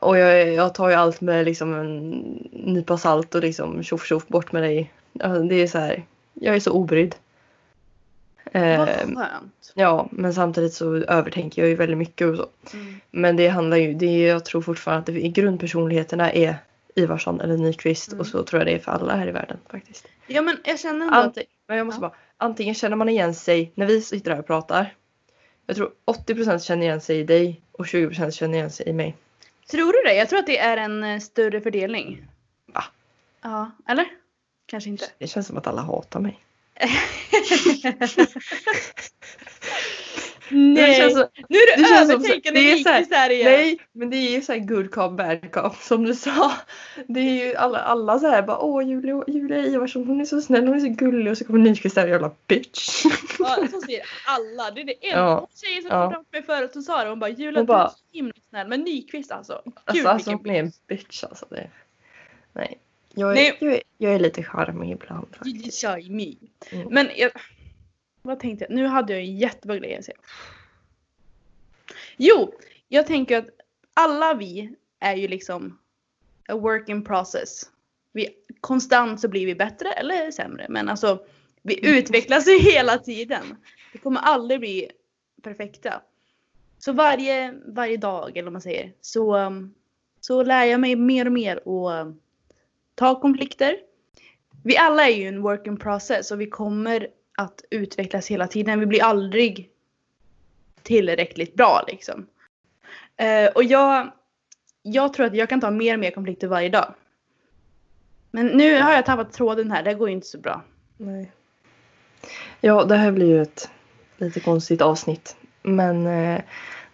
Och 0.00 0.18
jag, 0.18 0.52
jag 0.52 0.74
tar 0.74 0.88
ju 0.88 0.94
allt 0.94 1.20
med 1.20 1.44
liksom 1.44 1.74
en 1.74 2.10
nypa 2.52 2.98
salt 2.98 3.34
och 3.34 3.42
liksom 3.42 3.82
tjoff 3.82 4.06
tjoff 4.06 4.28
bort 4.28 4.52
med 4.52 4.62
dig. 4.62 4.92
Alltså, 5.20 5.42
det 5.42 5.54
är 5.54 5.66
så 5.66 5.78
här, 5.78 6.04
jag 6.34 6.56
är 6.56 6.60
så 6.60 6.72
obrydd. 6.72 7.14
Vad 8.60 8.88
Eh, 8.88 8.96
skönt. 8.96 9.72
ja, 9.74 10.08
men 10.10 10.34
samtidigt 10.34 10.74
så 10.74 10.94
övertänker 10.96 11.62
jag 11.62 11.68
ju 11.68 11.74
väldigt 11.74 11.98
mycket 11.98 12.26
och 12.26 12.36
så. 12.36 12.48
Mm. 12.76 13.00
Men 13.10 13.36
det 13.36 13.48
handlar 13.48 13.76
ju, 13.76 13.94
det 13.94 14.06
är, 14.06 14.28
jag 14.28 14.44
tror 14.44 14.60
fortfarande 14.62 14.98
att 15.00 15.06
det, 15.06 15.24
i 15.24 15.28
grundpersonligheterna 15.28 16.32
är 16.32 16.56
Ivarsson 16.94 17.40
eller 17.40 17.56
Nyqvist 17.56 18.08
Mm. 18.08 18.20
och 18.20 18.26
så 18.26 18.42
tror 18.42 18.60
jag 18.60 18.66
det 18.66 18.72
är 18.74 18.78
för 18.78 18.92
alla 18.92 19.16
här 19.16 19.28
i 19.28 19.32
världen 19.32 19.58
faktiskt. 19.70 20.06
Ja 20.26 20.42
men 20.42 20.56
jag 20.64 20.80
känner 20.80 21.06
ändå 21.06 21.18
att 21.18 21.38
men 21.68 21.76
jag 21.78 21.86
måste 21.86 21.98
Ja. 22.02 22.08
bara, 22.08 22.16
antingen 22.36 22.74
känner 22.74 22.96
man 22.96 23.08
igen 23.08 23.34
sig 23.34 23.72
när 23.74 23.86
vi 23.86 24.00
sitter 24.00 24.30
här 24.30 24.38
och 24.38 24.46
pratar. 24.46 24.94
Jag 25.66 25.76
tror 25.76 25.90
80% 26.04 26.58
känner 26.58 26.82
igen 26.82 27.00
sig 27.00 27.18
i 27.18 27.24
dig 27.24 27.60
och 27.72 27.84
20% 27.86 28.30
känner 28.30 28.54
igen 28.54 28.70
sig 28.70 28.88
i 28.88 28.92
mig. 28.92 29.16
Tror 29.70 29.92
du 29.92 30.02
det? 30.10 30.14
Jag 30.14 30.28
tror 30.28 30.38
att 30.38 30.46
det 30.46 30.58
är 30.58 30.76
en 30.76 31.04
eh, 31.04 31.18
större 31.20 31.60
fördelning. 31.60 32.26
Va? 32.66 32.84
Ja, 33.42 33.70
eller? 33.88 34.04
Kanske 34.66 34.90
inte. 34.90 35.04
Det 35.18 35.26
känns 35.26 35.46
som 35.46 35.56
att 35.56 35.66
alla 35.66 35.82
hatar 35.82 36.20
mig. 36.20 36.38
Nej, 40.50 41.14
nu 41.48 41.58
är 41.58 41.76
du 41.76 41.96
övertänkande 42.12 42.60
det 42.60 42.72
är 42.72 42.76
så 42.76 42.88
här- 42.88 42.98
Nyqvist 42.98 43.14
här 43.14 43.30
igen. 43.30 43.52
nej, 43.52 43.78
men 43.92 44.10
det 44.10 44.16
är 44.16 44.30
ju 44.30 44.42
såhär 44.42 44.58
good 44.58 44.90
cop 44.90 45.12
bad 45.16 45.52
cop 45.52 45.76
som 45.76 46.04
du 46.04 46.14
sa. 46.14 46.52
Det 47.08 47.20
är 47.20 47.46
ju 47.46 47.54
alla, 47.56 47.78
alla 47.78 48.18
så 48.18 48.26
här 48.28 48.42
bara 48.42 48.58
åh 48.58 48.88
Julia, 48.88 49.24
Julia 49.26 49.58
Ivarsson 49.58 50.06
hon 50.06 50.20
är 50.20 50.24
så 50.24 50.40
snäll, 50.40 50.66
hon 50.66 50.76
är 50.76 50.80
så 50.80 50.88
gullig 50.88 51.30
och 51.32 51.38
så 51.38 51.44
kommer 51.44 51.58
Nyqvist 51.58 51.94
där 51.94 52.08
jävla 52.08 52.30
bitch. 52.46 53.04
Ja, 53.38 53.56
så 53.70 53.80
säger 53.80 54.02
alla. 54.26 54.70
Det 54.70 54.80
är 54.80 54.84
det 54.84 54.92
en 55.06 55.18
Ja. 55.18 55.48
tjej 55.54 55.82
som 55.82 55.90
Ja. 55.90 56.02
kom 56.04 56.12
fram 56.12 56.24
till 56.24 56.40
mig 56.40 56.46
förut 56.46 56.72
som 56.72 56.82
sa 56.82 57.04
det. 57.04 57.10
Hon 57.10 57.18
bara 57.20 57.30
Julia 57.30 57.46
Hon 57.46 57.54
du 57.54 57.60
är 57.60 57.64
bara- 57.78 57.88
så 57.90 57.96
himla 58.12 58.32
snäll. 58.50 58.68
Men 58.68 58.80
Nyqvist 58.80 59.32
alltså. 59.32 59.62
Gud 59.64 59.74
Alltså, 59.84 60.08
alltså 60.08 60.30
hon 60.30 60.50
är 60.50 60.60
en 60.60 60.72
bitch 60.88 61.24
alltså. 61.24 61.46
Det. 61.50 61.70
Nej. 62.52 62.78
Jag 63.18 63.30
är, 63.30 63.34
Nej. 63.34 63.56
Jag, 63.60 63.74
är, 63.74 63.82
jag 63.98 64.14
är 64.14 64.18
lite 64.18 64.42
charmig 64.42 64.92
ibland 64.92 65.26
faktiskt. 65.36 65.86
shy 65.86 66.10
me. 66.10 66.34
Mm. 66.70 66.88
Men 66.94 67.10
jag, 67.16 67.30
vad 68.22 68.40
tänkte 68.40 68.66
jag? 68.68 68.76
Nu 68.76 68.86
hade 68.86 69.12
jag 69.12 69.22
en 69.22 69.36
jättebra 69.36 69.76
grej 69.76 69.96
att 69.96 70.04
säga. 70.04 70.18
Jo, 72.16 72.52
jag 72.88 73.06
tänker 73.06 73.38
att 73.38 73.48
alla 73.94 74.34
vi 74.34 74.74
är 75.00 75.16
ju 75.16 75.28
liksom 75.28 75.78
a 76.48 76.54
work 76.54 76.88
in 76.88 77.04
process. 77.04 77.62
Vi, 78.12 78.28
konstant 78.60 79.20
så 79.20 79.28
blir 79.28 79.46
vi 79.46 79.54
bättre 79.54 79.92
eller 79.92 80.30
sämre. 80.30 80.66
Men 80.68 80.88
alltså 80.88 81.26
vi 81.62 81.98
utvecklas 81.98 82.48
ju 82.48 82.58
hela 82.72 82.98
tiden. 82.98 83.56
Vi 83.92 83.98
kommer 83.98 84.20
aldrig 84.20 84.60
bli 84.60 84.90
perfekta. 85.42 86.02
Så 86.78 86.92
varje, 86.92 87.54
varje 87.66 87.96
dag 87.96 88.30
eller 88.30 88.42
vad 88.42 88.52
man 88.52 88.62
säger 88.62 88.92
så, 89.00 89.52
så 90.20 90.42
lär 90.42 90.64
jag 90.64 90.80
mig 90.80 90.96
mer 90.96 91.26
och 91.26 91.32
mer 91.32 91.68
och 91.68 91.90
ta 92.96 93.20
konflikter. 93.20 93.76
Vi 94.64 94.76
alla 94.76 95.08
är 95.08 95.14
ju 95.16 95.28
en 95.28 95.42
work 95.42 95.66
in 95.66 95.76
process 95.76 96.30
och 96.30 96.40
vi 96.40 96.46
kommer 96.46 97.08
att 97.36 97.64
utvecklas 97.70 98.26
hela 98.26 98.46
tiden. 98.48 98.80
Vi 98.80 98.86
blir 98.86 99.02
aldrig 99.02 99.70
tillräckligt 100.82 101.54
bra 101.54 101.84
liksom. 101.88 102.26
Eh, 103.16 103.46
och 103.54 103.64
jag, 103.64 104.10
jag 104.82 105.12
tror 105.12 105.26
att 105.26 105.34
jag 105.34 105.48
kan 105.48 105.60
ta 105.60 105.70
mer 105.70 105.94
och 105.94 106.00
mer 106.00 106.10
konflikter 106.10 106.48
varje 106.48 106.68
dag. 106.68 106.94
Men 108.30 108.46
nu 108.46 108.80
har 108.82 108.92
jag 108.92 109.06
tappat 109.06 109.32
tråden 109.32 109.70
här, 109.70 109.82
det 109.82 109.94
går 109.94 110.08
ju 110.08 110.14
inte 110.14 110.26
så 110.26 110.38
bra. 110.38 110.62
Nej. 110.96 111.32
Ja, 112.60 112.84
det 112.84 112.96
här 112.96 113.12
blir 113.12 113.26
ju 113.26 113.42
ett 113.42 113.70
lite 114.16 114.40
konstigt 114.40 114.82
avsnitt. 114.82 115.36
Men 115.62 116.06
eh, 116.06 116.40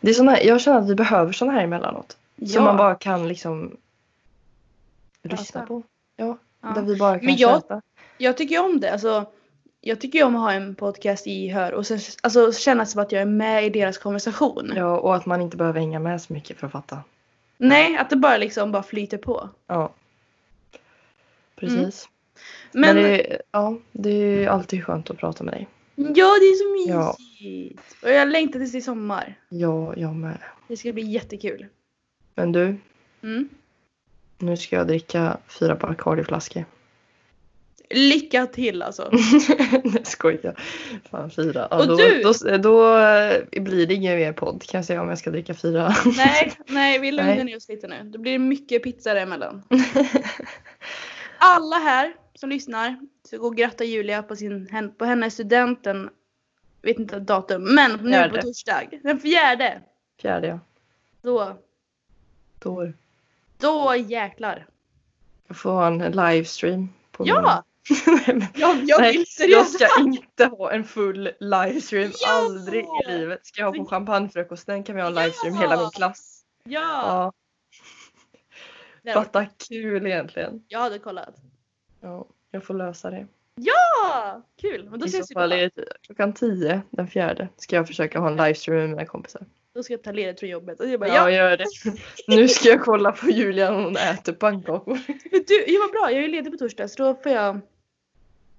det 0.00 0.10
är 0.10 0.14
såna 0.14 0.42
jag 0.42 0.60
känner 0.60 0.78
att 0.78 0.90
vi 0.90 0.94
behöver 0.94 1.32
såna 1.32 1.52
här 1.52 1.64
emellanåt. 1.64 2.16
Som 2.46 2.64
man 2.64 2.76
bara 2.76 2.94
kan 2.94 3.28
liksom 3.28 3.76
lyssna 5.22 5.60
Prata. 5.60 5.66
på. 5.66 5.82
Ja, 6.22 6.38
Ja. 6.62 6.68
där 6.68 6.82
vi 6.82 6.96
bara 6.96 7.18
kan 7.18 7.26
Men 7.26 7.36
jag- 7.36 7.60
köta. 7.62 7.82
Jag 8.18 8.36
tycker 8.36 8.54
ju 8.54 8.60
om 8.60 8.80
det. 8.80 8.92
Alltså, 8.92 9.26
jag 9.80 10.00
tycker 10.00 10.18
ju 10.18 10.24
om 10.24 10.36
att 10.36 10.42
ha 10.42 10.52
en 10.52 10.74
podcast 10.74 11.26
i 11.26 11.48
hör 11.48 11.72
och 11.72 11.86
sen, 11.86 11.98
alltså, 12.22 12.52
känna 12.52 12.86
som 12.86 13.02
att 13.02 13.12
jag 13.12 13.22
är 13.22 13.26
med 13.26 13.64
i 13.66 13.70
deras 13.70 13.98
konversation. 13.98 14.72
Ja, 14.76 14.98
och 14.98 15.16
att 15.16 15.26
man 15.26 15.40
inte 15.40 15.56
behöver 15.56 15.80
hänga 15.80 15.98
med 15.98 16.22
så 16.22 16.32
mycket 16.32 16.58
för 16.58 16.66
att 16.66 16.72
fatta. 16.72 16.98
Nej, 17.58 17.96
att 17.96 18.10
det 18.10 18.16
bara 18.16 18.36
liksom 18.36 18.72
bara 18.72 18.82
flyter 18.82 19.18
på. 19.18 19.48
Ja. 19.66 19.92
Precis. 21.56 22.08
Men, 22.72 22.94
Men, 22.96 23.04
det, 23.04 23.42
ja, 23.50 23.78
det 23.92 24.10
är 24.44 24.48
alltid 24.48 24.84
skönt 24.84 25.10
att 25.10 25.18
prata 25.18 25.44
med 25.44 25.54
dig. 25.54 25.68
ja, 25.96 26.04
det 26.40 26.46
är 26.46 26.84
så 26.86 26.90
Ja. 26.90 27.16
mysigt. 27.40 27.82
Och 28.02 28.10
jag 28.10 28.28
längtar 28.28 28.58
tills 28.58 28.72
det 28.72 28.78
är 28.78 28.82
sommar. 28.82 29.34
Ja, 29.48 29.94
jag 29.96 30.14
med. 30.14 30.38
Det 30.68 30.76
ska 30.76 30.92
bli 30.92 31.02
jättekul. 31.02 31.66
Men 32.34 32.52
du, 32.52 32.76
Mm. 33.22 33.48
Nu 34.42 34.56
ska 34.56 34.76
jag 34.76 34.86
dricka 34.86 35.38
fyra 35.48 35.76
Bacardi-flaskor. 35.76 36.64
Lycka 37.90 38.46
till 38.46 38.82
alltså. 38.82 39.08
Nej, 39.84 40.02
skojar. 40.04 40.62
Fan, 41.10 41.30
fyra. 41.30 41.68
Ja, 41.70 41.78
Och 41.78 41.86
då, 41.88 41.96
du? 41.96 42.22
Då, 42.22 42.56
då 42.56 42.98
eh, 42.98 43.62
blir 43.62 43.86
det 43.86 43.94
ingen 43.94 44.16
mer 44.16 44.32
podd 44.32 44.62
kan 44.62 44.78
jag 44.78 44.84
säga 44.84 45.02
om 45.02 45.08
jag 45.08 45.18
ska 45.18 45.30
dricka 45.30 45.54
fyra. 45.54 45.94
nej, 46.16 46.52
nej, 46.66 46.98
vi 46.98 47.12
lugnar 47.12 47.44
ner 47.44 47.56
oss 47.56 47.68
lite 47.68 47.88
nu. 47.88 48.02
Då 48.04 48.18
blir 48.18 48.32
det 48.32 48.38
mycket 48.38 48.82
pizza 48.82 49.14
däremellan. 49.14 49.62
Alla 51.38 51.76
här 51.76 52.14
som 52.34 52.50
lyssnar 52.50 52.96
ska 53.26 53.36
gå 53.36 53.46
och 53.46 53.56
gratta 53.56 53.84
Julia 53.84 54.22
på, 54.22 54.36
sin, 54.36 54.68
på 54.98 55.04
hennes 55.04 55.34
studenten. 55.34 56.10
Vet 56.82 56.98
inte 56.98 57.20
datum, 57.20 57.74
men 57.74 57.92
nu 57.92 58.10
Fjärde. 58.10 58.34
på 58.34 58.42
torsdag. 58.42 58.88
Den 59.02 59.18
fjärde. 59.18 59.80
Fjärde 60.22 60.46
ja. 60.46 60.60
Då, 61.22 61.58
Då. 62.58 62.92
Då 63.62 63.96
jäklar. 63.96 64.66
Jag 65.48 65.56
får 65.56 65.70
ha 65.70 65.86
en 65.86 65.98
livestream. 65.98 66.88
På 67.10 67.24
Ja! 67.26 67.64
min... 68.26 68.46
Jag, 68.54 68.76
jag 68.84 69.02
vill 69.02 69.16
jag 69.16 69.26
seriöst. 69.28 69.74
ska 69.74 70.00
inte 70.00 70.44
ha 70.46 70.72
en 70.72 70.84
full 70.84 71.30
livestream. 71.40 72.10
Ja! 72.20 72.28
Aldrig 72.46 72.84
i 72.84 73.08
livet. 73.10 73.46
Ska 73.46 73.60
jag 73.62 73.66
ha 73.72 73.78
på 73.78 73.84
champagnefrukosten 73.86 74.84
kan 74.84 74.94
vi 74.96 75.00
ha 75.02 75.08
en 75.08 75.14
livestream 75.14 75.54
Ja! 75.54 75.60
hela 75.60 75.76
min 75.76 75.90
klass. 75.90 76.42
Ja! 76.64 77.32
Ja, 79.02 79.12
fatta 79.14 79.46
kul 79.68 80.06
egentligen. 80.06 80.64
Jag 80.68 80.78
hade 80.80 80.98
kollat. 80.98 81.34
Ja, 82.00 82.26
jag 82.50 82.64
får 82.64 82.74
lösa 82.74 83.10
det. 83.10 83.26
Ja! 83.54 84.42
Kul! 84.60 84.88
Men 84.90 85.00
då 85.00 85.06
I 85.06 85.08
ses 85.08 85.30
vi 85.30 85.34
på 85.34 85.40
fall 85.40 85.50
dag. 85.50 85.58
är 85.62 85.70
det 85.74 85.84
klockan 86.02 86.32
10 86.32 86.82
den 86.90 87.08
fjärde 87.08 87.48
ska 87.56 87.76
jag 87.76 87.86
försöka 87.86 88.18
ha 88.20 88.28
en 88.28 88.36
livestream 88.36 88.78
med 88.80 88.88
mina 88.90 89.06
kompisar. 89.06 89.42
Då 89.74 89.82
ska 89.82 89.92
jag 89.92 90.02
ta 90.02 90.12
ledigt 90.12 90.40
från 90.40 90.48
jobbet. 90.48 90.80
Och 90.80 90.88
jag 90.88 91.00
bara, 91.00 91.08
Ja, 91.08 91.14
ja, 91.14 91.30
gör 91.30 91.56
det. 91.56 91.66
Nu 92.36 92.48
ska 92.48 92.68
jag 92.68 92.80
kolla 92.82 93.12
på 93.12 93.30
Julia 93.30 93.70
när 93.70 93.82
hon 93.84 93.96
äter 93.96 94.32
pannkakor. 94.32 94.98
du, 95.46 95.64
ja, 95.66 95.80
vad 95.80 95.90
bra. 95.90 96.12
Jag 96.12 96.24
är 96.24 96.28
ledig 96.28 96.52
på 96.52 96.58
torsdag 96.58 96.88
så 96.88 97.02
då 97.02 97.14
får 97.22 97.32
jag... 97.32 97.60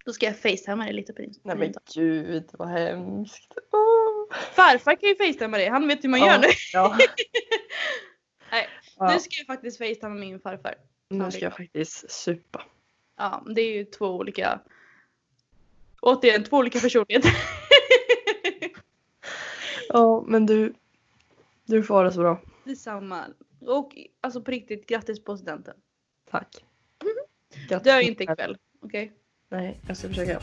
Då 0.06 0.14
ska 0.14 0.26
jag 0.26 0.38
facetimea 0.38 0.86
dig 0.86 0.94
lite 0.94 1.14
på 1.14 1.22
din. 1.22 1.34
Nej 1.44 1.56
men 1.56 1.74
gud 1.94 2.50
vad 2.52 2.68
hemskt. 2.68 3.58
Åh. 3.72 4.38
Farfar 4.54 4.96
kan 4.96 5.10
ju 5.10 5.16
facetimea 5.16 5.58
dig. 5.60 5.68
Han 5.70 5.88
vet 5.88 6.04
hur 6.04 6.10
man 6.10 6.20
gör 6.20 6.38
nu. 6.40 6.48
Ja. 6.74 6.98
Nej, 8.52 8.68
Ja. 8.98 9.14
Nu 9.14 9.20
ska 9.20 9.30
jag 9.38 9.48
faktiskt 9.48 9.78
facetimea 9.78 10.10
min 10.10 10.40
farfar. 10.40 10.76
Nu 11.10 11.32
ska 11.32 11.42
jag 11.42 11.58
faktiskt 11.58 12.12
supa. 12.12 12.64
Ja, 13.18 13.44
det 13.56 13.62
är 13.62 13.74
ju 13.74 13.86
två 13.86 14.08
olika... 14.08 14.60
Återigen, 16.02 16.44
två 16.44 16.58
olika 16.58 16.80
personligheter. 16.80 17.32
Ja 19.90 20.24
men 20.28 20.46
du. 20.46 20.74
Du 21.66 21.84
får 21.84 21.96
ha 21.96 22.04
det 22.04 22.12
så 22.12 22.20
bra. 22.20 22.42
Detsamma. 22.64 23.26
Och 23.62 23.98
alltså 24.22 24.42
på 24.42 24.52
riktigt, 24.52 24.88
grattis 24.88 25.24
på 25.24 25.38
studenten. 25.38 25.76
Tack. 26.32 26.66
Grattis. 27.70 27.84
Dö 27.84 28.02
inte 28.02 28.24
ikväll, 28.24 28.58
okej? 28.82 29.14
Nej 29.50 29.82
jag 29.88 29.98
ska 29.98 30.08
försöka. 30.08 30.40